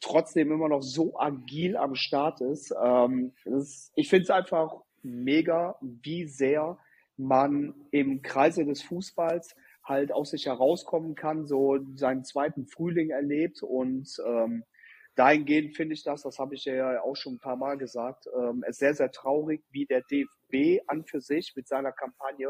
trotzdem 0.00 0.50
immer 0.52 0.68
noch 0.68 0.82
so 0.82 1.18
agil 1.18 1.76
am 1.76 1.94
Start 1.94 2.40
ist. 2.40 2.74
Ähm, 2.82 3.32
ist 3.44 3.92
ich 3.96 4.08
finde 4.08 4.24
es 4.24 4.30
einfach 4.30 4.74
mega, 5.02 5.76
wie 5.80 6.26
sehr 6.26 6.78
man 7.16 7.74
im 7.90 8.22
Kreise 8.22 8.64
des 8.64 8.82
Fußballs 8.82 9.54
halt 9.84 10.12
aus 10.12 10.30
sich 10.30 10.46
herauskommen 10.46 11.14
kann, 11.14 11.46
so 11.46 11.78
seinen 11.94 12.24
zweiten 12.24 12.66
Frühling 12.66 13.10
erlebt 13.10 13.62
und 13.62 14.08
ähm, 14.26 14.64
dahingehend 15.16 15.76
finde 15.76 15.94
ich 15.94 16.02
das, 16.02 16.22
das 16.22 16.38
habe 16.38 16.54
ich 16.54 16.64
ja 16.64 17.02
auch 17.02 17.16
schon 17.16 17.34
ein 17.34 17.40
paar 17.40 17.56
Mal 17.56 17.76
gesagt, 17.76 18.26
ähm, 18.36 18.64
ist 18.66 18.78
sehr, 18.78 18.94
sehr 18.94 19.10
traurig, 19.10 19.62
wie 19.70 19.86
der 19.86 20.02
DFB 20.02 20.82
an 20.86 21.04
für 21.04 21.20
sich 21.20 21.52
mit 21.56 21.68
seiner 21.68 21.92
Kampagne 21.92 22.48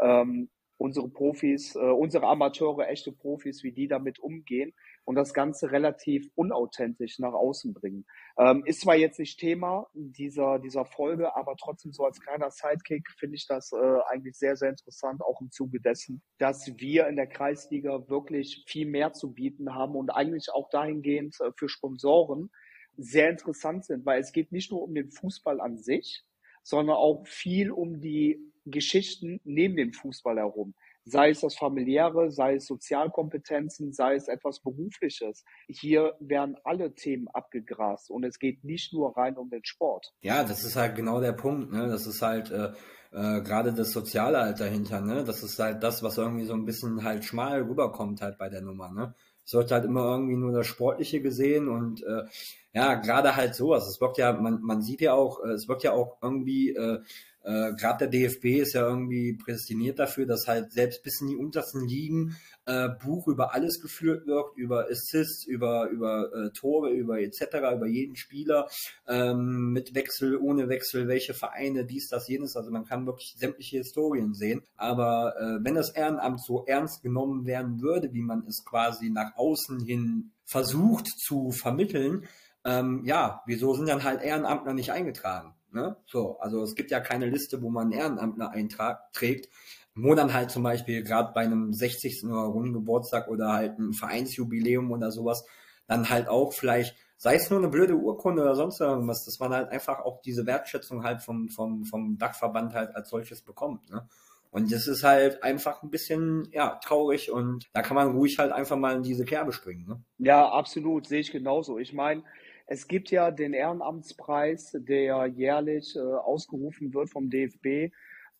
ähm, 0.00 0.50
unsere 0.76 1.08
Profis, 1.08 1.74
äh, 1.76 1.78
unsere 1.78 2.26
Amateure, 2.26 2.88
echte 2.88 3.12
Profis, 3.12 3.62
wie 3.62 3.72
die 3.72 3.88
damit 3.88 4.18
umgehen 4.18 4.74
und 5.04 5.16
das 5.16 5.34
Ganze 5.34 5.70
relativ 5.70 6.30
unauthentisch 6.34 7.18
nach 7.18 7.32
außen 7.32 7.74
bringen. 7.74 8.06
Ähm, 8.38 8.62
ist 8.64 8.80
zwar 8.80 8.96
jetzt 8.96 9.18
nicht 9.18 9.38
Thema 9.38 9.86
dieser, 9.92 10.58
dieser 10.58 10.84
Folge, 10.84 11.36
aber 11.36 11.56
trotzdem 11.56 11.92
so 11.92 12.04
als 12.04 12.20
kleiner 12.20 12.50
Sidekick 12.50 13.08
finde 13.18 13.36
ich 13.36 13.46
das 13.46 13.72
äh, 13.72 13.98
eigentlich 14.08 14.36
sehr, 14.36 14.56
sehr 14.56 14.70
interessant, 14.70 15.22
auch 15.22 15.40
im 15.40 15.50
Zuge 15.50 15.80
dessen, 15.80 16.22
dass 16.38 16.72
wir 16.78 17.06
in 17.08 17.16
der 17.16 17.26
Kreisliga 17.26 18.08
wirklich 18.08 18.64
viel 18.66 18.86
mehr 18.86 19.12
zu 19.12 19.32
bieten 19.32 19.74
haben 19.74 19.94
und 19.94 20.10
eigentlich 20.10 20.48
auch 20.52 20.70
dahingehend 20.70 21.36
äh, 21.40 21.50
für 21.56 21.68
Sponsoren 21.68 22.50
sehr 22.96 23.30
interessant 23.30 23.84
sind, 23.84 24.06
weil 24.06 24.20
es 24.20 24.32
geht 24.32 24.52
nicht 24.52 24.70
nur 24.70 24.82
um 24.82 24.94
den 24.94 25.10
Fußball 25.10 25.60
an 25.60 25.78
sich, 25.78 26.24
sondern 26.62 26.96
auch 26.96 27.26
viel 27.26 27.70
um 27.70 28.00
die 28.00 28.40
Geschichten 28.64 29.40
neben 29.44 29.76
dem 29.76 29.92
Fußball 29.92 30.38
herum. 30.38 30.74
Sei 31.04 31.30
es 31.30 31.40
das 31.40 31.56
familiäre, 31.56 32.30
sei 32.30 32.56
es 32.56 32.66
Sozialkompetenzen, 32.66 33.92
sei 33.92 34.14
es 34.14 34.28
etwas 34.28 34.60
Berufliches. 34.60 35.44
Hier 35.68 36.14
werden 36.20 36.56
alle 36.64 36.94
Themen 36.94 37.28
abgegrast 37.28 38.10
und 38.10 38.24
es 38.24 38.38
geht 38.38 38.64
nicht 38.64 38.92
nur 38.92 39.16
rein 39.16 39.36
um 39.36 39.50
den 39.50 39.64
Sport. 39.64 40.12
Ja, 40.22 40.44
das 40.44 40.64
ist 40.64 40.76
halt 40.76 40.96
genau 40.96 41.20
der 41.20 41.32
Punkt. 41.32 41.72
Ne? 41.72 41.88
Das 41.88 42.06
ist 42.06 42.22
halt 42.22 42.50
äh, 42.50 42.72
äh, 43.12 43.42
gerade 43.42 43.72
das 43.72 43.92
Soziale 43.92 44.38
halt 44.38 44.60
dahinter. 44.60 45.00
Ne? 45.00 45.24
Das 45.24 45.42
ist 45.42 45.58
halt 45.58 45.82
das, 45.82 46.02
was 46.02 46.18
irgendwie 46.18 46.44
so 46.44 46.54
ein 46.54 46.64
bisschen 46.64 47.04
halt 47.04 47.24
schmal 47.24 47.62
rüberkommt 47.62 48.20
halt 48.22 48.38
bei 48.38 48.48
der 48.48 48.62
Nummer. 48.62 48.90
Ne? 48.90 49.14
Es 49.46 49.52
wird 49.52 49.70
halt 49.70 49.84
immer 49.84 50.04
irgendwie 50.04 50.36
nur 50.36 50.52
das 50.52 50.66
Sportliche 50.66 51.20
gesehen 51.20 51.68
und 51.68 52.02
äh, 52.02 52.24
ja, 52.72 52.94
gerade 52.94 53.36
halt 53.36 53.54
sowas. 53.54 53.86
Es 53.86 54.00
wirkt 54.00 54.18
ja, 54.18 54.32
man, 54.32 54.62
man 54.62 54.82
sieht 54.82 55.00
ja 55.00 55.14
auch, 55.14 55.44
äh, 55.44 55.50
es 55.50 55.68
wirkt 55.68 55.82
ja 55.84 55.92
auch 55.92 56.18
irgendwie 56.22 56.70
äh, 56.70 57.00
äh, 57.44 57.74
Gerade 57.74 58.08
der 58.08 58.08
DFB 58.08 58.60
ist 58.62 58.72
ja 58.72 58.88
irgendwie 58.88 59.34
prädestiniert 59.34 59.98
dafür, 59.98 60.26
dass 60.26 60.48
halt 60.48 60.72
selbst 60.72 61.02
bis 61.02 61.20
in 61.20 61.28
die 61.28 61.36
untersten 61.36 61.86
Ligen 61.86 62.36
äh, 62.64 62.88
Buch 62.88 63.28
über 63.28 63.52
alles 63.54 63.80
geführt 63.82 64.26
wird, 64.26 64.56
über 64.56 64.86
Assists, 64.90 65.44
über, 65.44 65.90
über 65.90 66.32
äh, 66.32 66.50
Tore, 66.52 66.90
über 66.90 67.20
etc., 67.20 67.42
über 67.74 67.86
jeden 67.86 68.16
Spieler, 68.16 68.68
ähm, 69.06 69.72
mit 69.72 69.94
Wechsel, 69.94 70.38
ohne 70.38 70.70
Wechsel, 70.70 71.06
welche 71.06 71.34
Vereine, 71.34 71.84
dies, 71.84 72.08
das, 72.08 72.28
jenes. 72.28 72.56
Also 72.56 72.70
man 72.70 72.86
kann 72.86 73.04
wirklich 73.04 73.34
sämtliche 73.36 73.78
Historien 73.78 74.32
sehen. 74.32 74.62
Aber 74.76 75.34
äh, 75.38 75.62
wenn 75.62 75.74
das 75.74 75.90
Ehrenamt 75.90 76.42
so 76.42 76.64
ernst 76.64 77.02
genommen 77.02 77.44
werden 77.44 77.82
würde, 77.82 78.14
wie 78.14 78.22
man 78.22 78.46
es 78.48 78.64
quasi 78.64 79.10
nach 79.10 79.36
außen 79.36 79.80
hin 79.80 80.30
versucht 80.46 81.08
zu 81.08 81.50
vermitteln, 81.50 82.26
ähm, 82.64 83.02
ja, 83.04 83.42
wieso 83.44 83.74
sind 83.74 83.88
dann 83.88 84.04
halt 84.04 84.22
Ehrenamtler 84.22 84.72
nicht 84.72 84.90
eingetragen? 84.90 85.54
Ne? 85.74 85.96
So, 86.06 86.38
also 86.38 86.62
es 86.62 86.76
gibt 86.76 86.92
ja 86.92 87.00
keine 87.00 87.26
Liste, 87.26 87.60
wo 87.60 87.68
man 87.68 87.92
einen 87.92 88.00
Ehrenamtler 88.00 88.50
einträgt, 88.52 89.48
wo 89.96 90.14
dann 90.14 90.32
halt 90.32 90.50
zum 90.50 90.62
Beispiel 90.62 91.02
gerade 91.02 91.32
bei 91.34 91.42
einem 91.42 91.72
60. 91.72 92.24
oder 92.24 92.42
runden 92.42 92.72
Geburtstag 92.72 93.28
oder 93.28 93.52
halt 93.52 93.78
ein 93.78 93.92
Vereinsjubiläum 93.92 94.92
oder 94.92 95.10
sowas, 95.10 95.44
dann 95.88 96.08
halt 96.08 96.28
auch 96.28 96.52
vielleicht, 96.52 96.96
sei 97.16 97.34
es 97.34 97.50
nur 97.50 97.58
eine 97.58 97.68
blöde 97.68 97.96
Urkunde 97.96 98.42
oder 98.42 98.54
sonst 98.54 98.80
irgendwas, 98.80 99.24
dass 99.24 99.40
man 99.40 99.52
halt 99.52 99.70
einfach 99.70 99.98
auch 100.00 100.22
diese 100.22 100.46
Wertschätzung 100.46 101.02
halt 101.02 101.22
vom, 101.22 101.48
vom, 101.48 101.84
vom 101.84 102.18
Dachverband 102.18 102.72
halt 102.74 102.94
als 102.94 103.10
solches 103.10 103.42
bekommt. 103.42 103.90
Ne? 103.90 104.08
Und 104.52 104.70
das 104.70 104.86
ist 104.86 105.02
halt 105.02 105.42
einfach 105.42 105.82
ein 105.82 105.90
bisschen, 105.90 106.48
ja, 106.52 106.76
traurig 106.76 107.32
und 107.32 107.68
da 107.72 107.82
kann 107.82 107.96
man 107.96 108.12
ruhig 108.12 108.38
halt 108.38 108.52
einfach 108.52 108.76
mal 108.76 108.94
in 108.94 109.02
diese 109.02 109.24
Kerbe 109.24 109.52
springen. 109.52 109.86
Ne? 109.88 110.00
Ja, 110.18 110.48
absolut, 110.48 111.08
sehe 111.08 111.18
ich 111.18 111.32
genauso. 111.32 111.78
Ich 111.78 111.92
meine, 111.92 112.22
es 112.66 112.88
gibt 112.88 113.10
ja 113.10 113.30
den 113.30 113.52
Ehrenamtspreis, 113.52 114.72
der 114.72 115.26
jährlich 115.26 115.94
äh, 115.96 116.00
ausgerufen 116.00 116.94
wird 116.94 117.10
vom 117.10 117.30
DFB, 117.30 117.92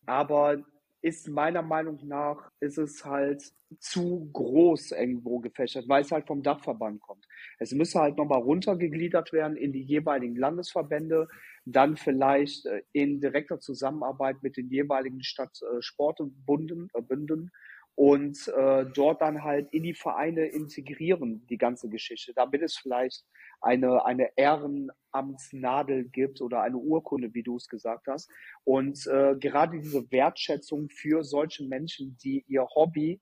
aber 0.06 0.62
ist 1.02 1.28
meiner 1.28 1.60
Meinung 1.60 2.00
nach, 2.06 2.50
ist 2.60 2.78
es 2.78 3.04
halt 3.04 3.52
zu 3.78 4.30
groß 4.32 4.92
irgendwo 4.92 5.38
gefächert, 5.40 5.86
weil 5.86 6.02
es 6.02 6.10
halt 6.10 6.26
vom 6.26 6.42
Dachverband 6.42 7.02
kommt. 7.02 7.26
Es 7.58 7.72
müsste 7.72 8.00
halt 8.00 8.16
nochmal 8.16 8.40
runtergegliedert 8.40 9.32
werden 9.32 9.56
in 9.56 9.72
die 9.72 9.82
jeweiligen 9.82 10.36
Landesverbände, 10.36 11.28
dann 11.66 11.96
vielleicht 11.96 12.64
äh, 12.66 12.82
in 12.92 13.20
direkter 13.20 13.60
Zusammenarbeit 13.60 14.42
mit 14.42 14.56
den 14.56 14.70
jeweiligen 14.70 15.22
Stadtsportbunden 15.22 16.88
äh, 16.94 17.52
und 17.96 18.48
äh, 18.48 18.86
dort 18.92 19.22
dann 19.22 19.44
halt 19.44 19.72
in 19.72 19.84
die 19.84 19.94
Vereine 19.94 20.46
integrieren, 20.46 21.46
die 21.48 21.58
ganze 21.58 21.88
Geschichte, 21.88 22.32
damit 22.34 22.62
es 22.62 22.76
vielleicht 22.76 23.24
eine, 23.60 24.04
eine 24.04 24.30
Ehrenamtsnadel 24.36 26.04
gibt 26.08 26.40
oder 26.40 26.62
eine 26.62 26.76
Urkunde, 26.76 27.32
wie 27.34 27.42
du 27.42 27.56
es 27.56 27.68
gesagt 27.68 28.08
hast. 28.08 28.30
Und 28.64 29.06
äh, 29.06 29.36
gerade 29.38 29.78
diese 29.78 30.10
Wertschätzung 30.10 30.88
für 30.90 31.24
solche 31.24 31.64
Menschen, 31.64 32.16
die 32.22 32.44
ihr 32.48 32.66
Hobby 32.74 33.20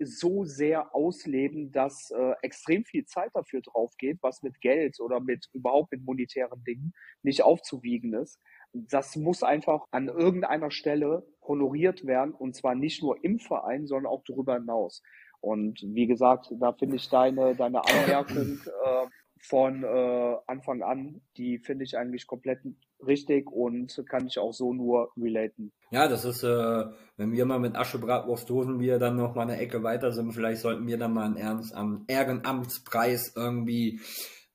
so 0.00 0.44
sehr 0.44 0.94
ausleben, 0.94 1.70
dass 1.70 2.10
äh, 2.10 2.32
extrem 2.42 2.84
viel 2.84 3.04
Zeit 3.04 3.30
dafür 3.34 3.60
drauf 3.60 3.92
geht, 3.98 4.18
was 4.22 4.42
mit 4.42 4.60
Geld 4.60 4.98
oder 5.00 5.20
mit 5.20 5.48
überhaupt 5.52 5.92
mit 5.92 6.04
monetären 6.04 6.64
Dingen 6.64 6.92
nicht 7.22 7.42
aufzuwiegen 7.42 8.12
ist. 8.14 8.40
Das 8.74 9.16
muss 9.16 9.42
einfach 9.42 9.86
an 9.90 10.08
irgendeiner 10.08 10.70
Stelle 10.70 11.26
honoriert 11.42 12.06
werden 12.06 12.34
und 12.34 12.54
zwar 12.54 12.74
nicht 12.74 13.02
nur 13.02 13.22
im 13.22 13.38
Verein, 13.38 13.86
sondern 13.86 14.12
auch 14.12 14.22
darüber 14.26 14.54
hinaus. 14.54 15.02
Und 15.40 15.80
wie 15.82 16.06
gesagt, 16.06 16.52
da 16.58 16.72
finde 16.72 16.96
ich 16.96 17.08
deine, 17.08 17.54
deine 17.54 17.82
Anmerkung 17.84 18.58
äh, 18.84 19.06
von 19.40 19.84
äh, 19.84 20.36
Anfang 20.46 20.82
an, 20.82 21.20
die 21.36 21.58
finde 21.58 21.84
ich 21.84 21.98
eigentlich 21.98 22.26
komplett 22.26 22.60
richtig 23.06 23.50
und 23.50 24.02
kann 24.08 24.26
ich 24.26 24.38
auch 24.38 24.52
so 24.52 24.72
nur 24.72 25.10
relaten. 25.18 25.72
Ja, 25.90 26.08
das 26.08 26.24
ist, 26.24 26.42
äh, 26.42 26.84
wenn 27.16 27.32
wir 27.32 27.44
mal 27.44 27.60
mit 27.60 27.76
Aschebratwurstdosen 27.76 28.80
wir 28.80 28.98
dann 28.98 29.16
noch 29.16 29.34
mal 29.34 29.42
eine 29.42 29.58
Ecke 29.58 29.82
weiter 29.82 30.12
sind, 30.12 30.32
vielleicht 30.32 30.62
sollten 30.62 30.86
wir 30.86 30.96
dann 30.96 31.12
mal 31.12 31.36
einen 31.36 32.04
Ehrenamtspreis 32.08 33.34
irgendwie 33.36 34.00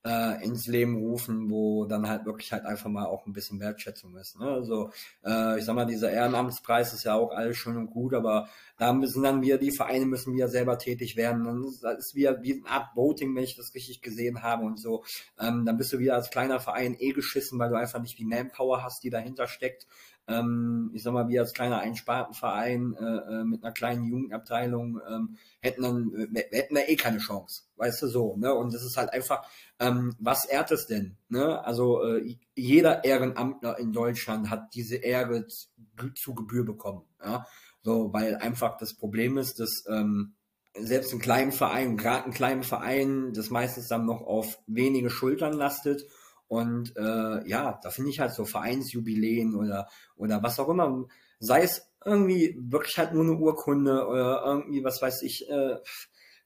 äh, 0.06 0.44
ins 0.44 0.68
Leben 0.68 0.96
rufen, 0.98 1.50
wo 1.50 1.86
dann 1.86 2.08
halt 2.08 2.26
wirklich 2.26 2.54
halt 2.54 2.66
einfach 2.66 2.90
mal 2.90 3.06
auch 3.06 3.26
ein 3.26 3.34
bisschen 3.34 3.60
Wertschätzung 3.60 4.16
ist. 4.16 4.40
Ne? 4.40 4.48
Also 4.48 4.92
äh, 5.26 5.60
ich 5.60 5.66
sag 5.66 5.76
mal, 5.76 5.86
dieser 5.86 6.12
Ehrenamtspreis 6.12 6.94
ist 6.94 7.04
ja 7.04 7.16
auch 7.16 7.32
alles 7.32 7.58
schön 7.58 7.76
und 7.76 7.90
gut, 7.90 8.14
aber 8.14 8.48
da 8.78 8.94
müssen 8.94 9.24
dann 9.24 9.42
wir, 9.42 9.58
die 9.58 9.72
Vereine 9.72 10.06
müssen 10.06 10.34
wieder 10.34 10.48
selber 10.48 10.78
tätig 10.78 11.18
werden. 11.18 11.44
Dann 11.44 11.64
ist, 11.66 11.84
das 11.84 12.00
ist 12.00 12.16
wieder 12.16 12.42
wie 12.42 12.54
eine 12.54 12.70
Art 12.70 12.96
Voting, 12.96 13.36
wenn 13.36 13.44
ich 13.44 13.58
das 13.58 13.76
richtig 13.76 14.02
gesehen 14.02 14.42
habe 14.42 14.64
und 14.64 14.80
so. 14.80 15.04
Ähm, 15.40 15.66
dann 15.66 15.78
bist 15.78 15.92
du 15.92 16.00
wieder 16.00 16.16
als 16.16 16.30
kleiner 16.30 16.60
Verein 16.60 16.96
eh 16.98 17.12
geschissen, 17.12 17.60
weil 17.60 17.70
du 17.70 17.78
einfach 17.78 18.00
nicht 18.00 18.18
die 18.18 18.26
Manpower 18.26 18.84
hast, 18.84 19.04
die 19.04 19.10
dahinter 19.10 19.48
steckt 19.48 19.86
ähm, 20.30 20.92
ich 20.94 21.04
sag 21.04 21.14
mal, 21.14 21.28
wir 21.28 21.42
als 21.42 21.54
kleiner 21.54 21.80
Einspartenverein 21.80 22.96
äh, 22.96 23.04
äh, 23.04 23.44
mit 23.44 23.64
einer 23.64 23.74
kleinen 23.74 24.06
Jugendabteilung 24.06 25.02
ähm, 25.10 25.38
hätten 25.60 25.82
dann 25.82 26.30
äh, 26.34 26.46
hätten 26.52 26.76
wir 26.76 26.88
eh 26.88 26.96
keine 26.96 27.18
Chance, 27.18 27.64
weißt 27.78 28.04
du 28.04 28.08
so, 28.08 28.36
ne? 28.38 28.54
Und 28.54 28.74
das 28.74 28.84
ist 28.84 28.96
halt 28.96 29.12
einfach, 29.12 29.44
ähm, 29.80 30.16
was 30.20 30.46
ehrt 30.46 30.72
es 30.72 30.86
denn? 30.86 31.18
Ne? 31.30 31.64
Also 31.66 32.04
äh, 32.04 32.38
jeder 32.56 33.04
Ehrenamtler 33.04 33.80
in 33.80 33.92
Deutschland 33.92 34.50
hat 34.50 34.74
diese 34.74 34.98
Ehre 34.98 35.48
zu, 35.48 35.68
zu 36.16 36.36
Gebühr 36.36 36.66
bekommen, 36.66 37.04
ja. 37.24 37.46
So, 37.82 38.14
weil 38.14 38.36
einfach 38.36 38.78
das 38.78 38.94
Problem 38.94 39.38
ist, 39.38 39.60
dass 39.60 39.86
ähm, 39.90 40.36
selbst 40.78 41.14
ein 41.14 41.20
kleinen 41.20 41.52
Verein, 41.52 41.98
gerade 41.98 42.26
ein 42.26 42.34
kleinen 42.34 42.64
Verein, 42.64 43.34
das 43.34 43.50
meistens 43.50 43.88
dann 43.88 44.06
noch 44.06 44.22
auf 44.22 44.60
wenige 44.68 45.10
Schultern 45.10 45.54
lastet 45.54 46.06
und 46.50 46.98
äh, 46.98 47.48
ja, 47.48 47.80
da 47.82 47.92
finde 47.92 48.10
ich 48.10 48.20
halt 48.20 48.34
so 48.34 48.44
Vereinsjubiläen 48.44 49.56
oder, 49.56 49.88
oder 50.18 50.44
was 50.44 50.60
auch 50.60 50.68
immer, 50.68 51.06
sei 51.40 51.62
es 51.62 51.90
irgendwie 52.04 52.58
wirklich 52.60 52.98
halt 52.98 53.14
nur 53.14 53.24
eine 53.24 53.38
Urkunde 53.38 54.08
oder 54.08 54.44
irgendwie, 54.44 54.84
was 54.84 55.02
weiß 55.02 55.22
ich, 55.22 55.48
äh, 55.50 55.78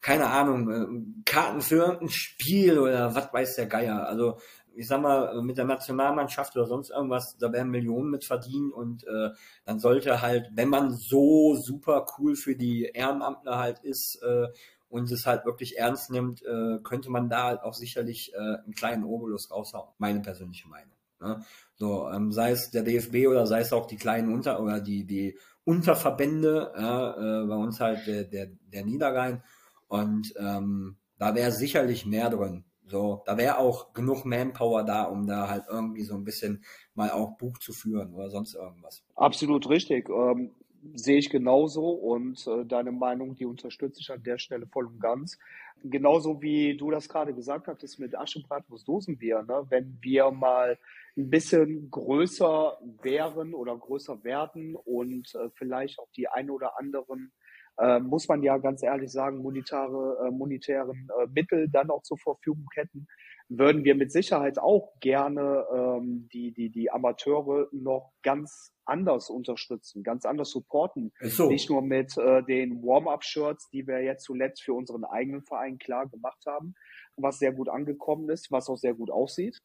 keine 0.02 0.28
Ahnung, 0.28 0.70
äh, 0.70 1.24
Karten 1.26 1.62
für 1.62 1.76
irgendein 1.78 2.10
Spiel 2.10 2.78
oder 2.78 3.16
was 3.16 3.32
weiß 3.32 3.56
der 3.56 3.68
Geier. 3.68 4.06
Also 4.06 4.38
ich 4.76 4.88
sag 4.88 5.02
mal, 5.02 5.42
mit 5.42 5.58
der 5.58 5.66
Nationalmannschaft 5.66 6.56
oder 6.58 6.66
sonst 6.66 6.90
irgendwas, 6.90 7.38
da 7.40 7.54
werden 7.54 7.72
Millionen 7.72 8.10
mit 8.10 8.26
verdient 8.26 8.74
und 8.74 9.06
äh, 9.06 9.30
dann 9.66 9.80
sollte 9.80 10.22
halt, 10.22 10.50
wenn 10.54 10.68
man 10.68 10.92
so 10.92 11.56
super 11.56 12.06
cool 12.18 12.36
für 12.36 12.56
die 12.56 12.92
Ehrenamtler 12.94 13.58
halt 13.58 13.80
ist, 13.80 14.22
äh, 14.22 14.48
und 14.94 15.12
es 15.12 15.26
halt 15.26 15.44
wirklich 15.44 15.80
ernst 15.80 16.12
nimmt, 16.12 16.44
äh, 16.44 16.78
könnte 16.84 17.10
man 17.10 17.28
da 17.28 17.46
halt 17.46 17.64
auch 17.64 17.74
sicherlich 17.74 18.32
äh, 18.36 18.38
einen 18.38 18.76
kleinen 18.76 19.04
Obolus 19.04 19.50
raushauen. 19.50 19.90
Meine 19.98 20.20
persönliche 20.20 20.68
Meinung. 20.68 20.94
Ne? 21.20 21.44
So, 21.74 22.12
ähm, 22.12 22.32
sei 22.32 22.52
es 22.52 22.70
der 22.70 22.84
DFB 22.84 23.28
oder 23.28 23.48
sei 23.48 23.62
es 23.62 23.74
auch 23.74 23.88
die 23.88 23.96
kleinen 23.96 24.32
Unter- 24.32 24.62
oder 24.62 24.80
die, 24.80 25.04
die 25.06 25.36
Unterverbände, 25.64 26.74
ja, 26.78 27.42
äh, 27.42 27.48
bei 27.48 27.56
uns 27.56 27.80
halt 27.80 28.06
der, 28.06 28.26
der, 28.26 28.52
der 28.72 28.86
Niederrhein. 28.86 29.42
Und 29.88 30.32
ähm, 30.38 30.98
da 31.18 31.34
wäre 31.34 31.52
sicherlich 31.52 32.06
mehr 32.06 32.30
drin. 32.30 32.64
So, 32.86 33.24
da 33.26 33.36
wäre 33.36 33.58
auch 33.58 33.94
genug 33.94 34.26
Manpower 34.26 34.84
da, 34.84 35.06
um 35.06 35.26
da 35.26 35.50
halt 35.50 35.64
irgendwie 35.70 36.04
so 36.04 36.14
ein 36.14 36.24
bisschen 36.24 36.64
mal 36.94 37.10
auch 37.10 37.36
Buch 37.38 37.58
zu 37.58 37.74
führen 37.74 38.14
oder 38.14 38.30
sonst 38.30 38.54
irgendwas. 38.54 39.04
Absolut 39.16 39.68
richtig. 39.70 40.08
Ähm, 40.10 40.52
sehe 40.94 41.18
ich 41.18 41.30
genauso 41.30 41.90
und 41.90 42.46
äh, 42.48 42.66
deine 42.66 42.92
Meinung, 42.92 43.36
die 43.36 43.46
unterstütze 43.46 44.02
ich 44.02 44.12
an 44.12 44.24
der 44.24 44.38
Stelle 44.38 44.68
voll 44.68 44.88
und 44.88 45.00
ganz. 45.00 45.38
Genauso 45.84 46.42
wie 46.42 46.78
du 46.78 46.92
das 46.92 47.10
gerade 47.10 47.34
gesagt 47.34 47.68
hattest 47.68 48.00
mit 48.00 48.16
Aschebratwurst 48.16 48.88
Dosenbier, 48.88 49.44
ne? 49.44 49.66
wenn 49.70 49.98
wir 50.02 50.32
mal 50.32 50.78
ein 51.18 51.30
bisschen 51.30 51.90
größer 51.92 52.78
wären 53.02 53.54
oder 53.54 53.78
größer 53.78 54.24
werden 54.24 54.76
und 54.76 55.34
äh, 55.36 55.50
vielleicht 55.56 56.00
auch 56.00 56.10
die 56.16 56.28
ein 56.28 56.50
oder 56.50 56.78
anderen 56.80 57.32
äh, 57.78 58.00
muss 58.00 58.28
man 58.28 58.44
ja 58.44 58.58
ganz 58.58 58.84
ehrlich 58.84 59.12
sagen, 59.12 59.40
monetäre, 59.40 60.28
äh, 60.28 60.32
monetären 60.32 61.08
äh, 61.20 61.28
Mittel 61.34 61.70
dann 61.70 61.90
auch 61.90 62.04
zur 62.04 62.18
Verfügung 62.18 62.68
hätten, 62.76 63.08
würden 63.50 63.84
wir 63.84 63.96
mit 63.96 64.12
Sicherheit 64.12 64.58
auch 64.58 64.94
gerne 65.00 65.66
ähm, 65.74 66.28
die, 66.34 66.54
die, 66.54 66.70
die 66.70 66.92
Amateure 66.92 67.68
noch 67.72 68.12
ganz 68.24 68.74
anders 68.86 69.30
unterstützen, 69.30 70.04
ganz 70.04 70.26
anders 70.26 70.50
supporten. 70.50 71.12
So. 71.22 71.48
Nicht 71.48 71.70
nur 71.70 71.82
mit 71.82 72.18
äh, 72.18 72.44
den 72.44 72.82
Warm-up-Shirts, 72.84 73.70
die 73.70 73.88
wir 73.88 74.02
jetzt 74.02 74.26
zuletzt 74.26 74.64
für 74.64 74.74
unseren 74.74 75.04
eigenen 75.04 75.44
Verein 75.44 75.78
klar 75.78 76.08
gemacht 76.08 76.44
haben, 76.48 76.74
was 77.16 77.40
sehr 77.40 77.54
gut 77.54 77.70
angekommen 77.70 78.30
ist, 78.30 78.52
was 78.52 78.70
auch 78.70 78.78
sehr 78.78 78.94
gut 78.94 79.12
aussieht. 79.12 79.60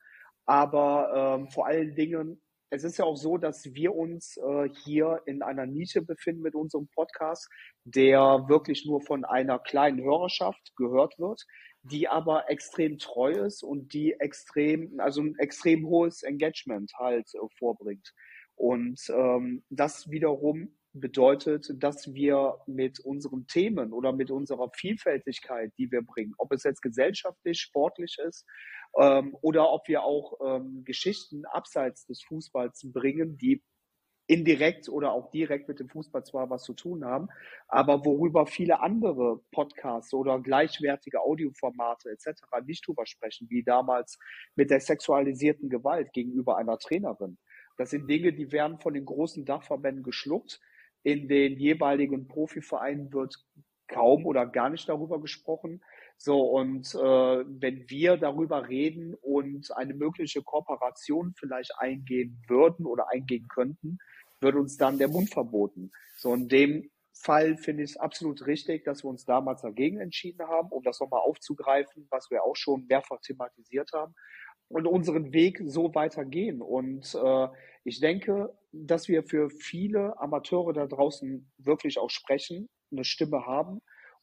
Aber 0.47 1.37
ähm, 1.39 1.49
vor 1.51 1.67
allen 1.67 1.95
Dingen, 1.95 2.41
es 2.71 2.85
ist 2.85 2.99
ja 2.99 3.05
auch 3.05 3.17
so, 3.17 3.39
dass 3.39 3.65
wir 3.75 3.95
uns 3.95 4.37
äh, 4.37 4.69
hier 4.85 5.23
in 5.27 5.43
einer 5.43 5.67
Nische 5.67 6.03
befinden 6.03 6.43
mit 6.43 6.55
unserem 6.55 6.89
Podcast, 6.89 7.49
der 7.85 8.45
wirklich 8.49 8.85
nur 8.87 9.01
von 9.01 9.25
einer 9.25 9.59
kleinen 9.59 10.03
Hörerschaft 10.03 10.73
gehört 10.77 11.19
wird 11.19 11.45
die 11.83 12.09
aber 12.09 12.51
extrem 12.51 12.99
treu 12.99 13.33
ist 13.33 13.63
und 13.63 13.93
die 13.93 14.13
extrem, 14.13 14.99
also 15.01 15.23
ein 15.23 15.37
extrem 15.39 15.87
hohes 15.87 16.23
Engagement 16.23 16.93
halt 16.99 17.29
äh, 17.35 17.39
vorbringt. 17.59 18.13
Und 18.55 19.01
ähm, 19.11 19.63
das 19.71 20.11
wiederum 20.11 20.75
bedeutet, 20.93 21.71
dass 21.77 22.13
wir 22.13 22.59
mit 22.67 22.99
unseren 23.01 23.47
Themen 23.47 23.93
oder 23.93 24.13
mit 24.13 24.31
unserer 24.31 24.71
Vielfältigkeit, 24.75 25.73
die 25.79 25.91
wir 25.93 26.03
bringen, 26.03 26.35
ob 26.39 26.53
es 26.53 26.65
jetzt 26.65 26.83
gesellschaftlich, 26.83 27.61
sportlich 27.61 28.17
ist 28.27 28.47
ähm, 28.99 29.37
oder 29.41 29.71
ob 29.71 29.87
wir 29.87 30.03
auch 30.03 30.39
ähm, 30.45 30.83
Geschichten 30.85 31.45
abseits 31.47 32.07
des 32.07 32.23
Fußballs 32.23 32.91
bringen, 32.93 33.37
die 33.39 33.63
indirekt 34.29 34.89
oder 34.89 35.13
auch 35.13 35.31
direkt 35.31 35.69
mit 35.69 35.81
dem 35.81 35.89
Fußball 35.89 36.23
zwar 36.25 36.51
was 36.51 36.63
zu 36.63 36.75
tun 36.75 37.05
haben, 37.05 37.29
aber 37.67 38.05
worüber 38.05 38.47
viele 38.47 38.81
andere 38.81 39.41
Podcasts 39.53 40.15
oder 40.15 40.39
gleichwertige 40.41 41.21
Audioformate 41.23 42.11
etc. 42.11 42.63
nicht 42.65 42.87
drüber 42.87 43.07
sprechen, 43.07 43.49
wie 43.51 43.65
damals 43.65 44.19
mit 44.55 44.71
der 44.71 44.81
sexualisierten 44.81 45.71
Gewalt 45.71 46.13
gegenüber 46.13 46.59
einer 46.59 46.79
Trainerin. 46.79 47.39
Das 47.79 47.91
sind 47.91 48.09
Dinge, 48.09 48.33
die 48.33 48.53
werden 48.53 48.79
von 48.79 48.95
den 48.95 49.07
großen 49.07 49.45
Dachverbänden 49.45 50.03
geschluckt. 50.05 50.61
In 51.03 51.29
den 51.29 51.59
jeweiligen 51.59 52.29
Profivereinen 52.29 53.13
wird 53.13 53.37
kaum 53.89 54.27
oder 54.27 54.47
gar 54.47 54.69
nicht 54.69 54.89
darüber 54.89 55.21
gesprochen. 55.21 55.83
So, 56.21 56.41
und 56.41 56.95
äh, 56.97 56.99
wenn 56.99 57.89
wir 57.89 58.17
darüber 58.17 58.69
reden 58.69 59.15
und 59.15 59.75
eine 59.77 59.95
mögliche 59.95 60.43
Kooperation 60.43 61.33
vielleicht 61.39 61.73
eingehen 61.79 62.43
würden 62.49 62.87
oder 62.87 63.07
eingehen 63.13 63.47
könnten, 63.49 63.99
wird 64.41 64.57
uns 64.57 64.77
dann 64.77 64.99
der 64.99 65.09
Mund 65.09 65.31
verboten. 65.31 65.93
So 66.17 66.35
in 66.35 66.49
dem 66.49 66.91
Fall 67.13 67.57
finde 67.57 67.85
ich 67.85 67.91
es 67.91 67.97
absolut 67.97 68.47
richtig, 68.47 68.85
dass 68.85 69.05
wir 69.05 69.11
uns 69.11 69.25
damals 69.25 69.63
dagegen 69.63 70.01
entschieden 70.01 70.47
haben, 70.49 70.69
um 70.71 70.83
das 70.83 70.99
nochmal 70.99 71.21
aufzugreifen, 71.21 72.09
was 72.11 72.31
wir 72.31 72.43
auch 72.43 72.57
schon 72.57 72.87
mehrfach 72.89 73.21
thematisiert 73.21 73.93
haben 73.93 74.15
und 74.69 74.87
unseren 74.89 75.33
Weg 75.33 75.61
so 75.67 75.95
weitergehen. 75.95 76.61
Und 76.63 77.15
äh, 77.15 77.49
ich 77.85 78.01
denke, 78.01 78.57
dass 78.73 79.07
wir 79.09 79.23
für 79.23 79.51
viele 79.51 80.19
Amateure 80.21 80.73
da 80.73 80.87
draußen 80.87 81.49
wirklich 81.59 81.99
auch 81.99 82.11
sprechen, 82.11 82.69
eine 82.91 83.05
Stimme 83.05 83.47
haben 83.47 83.81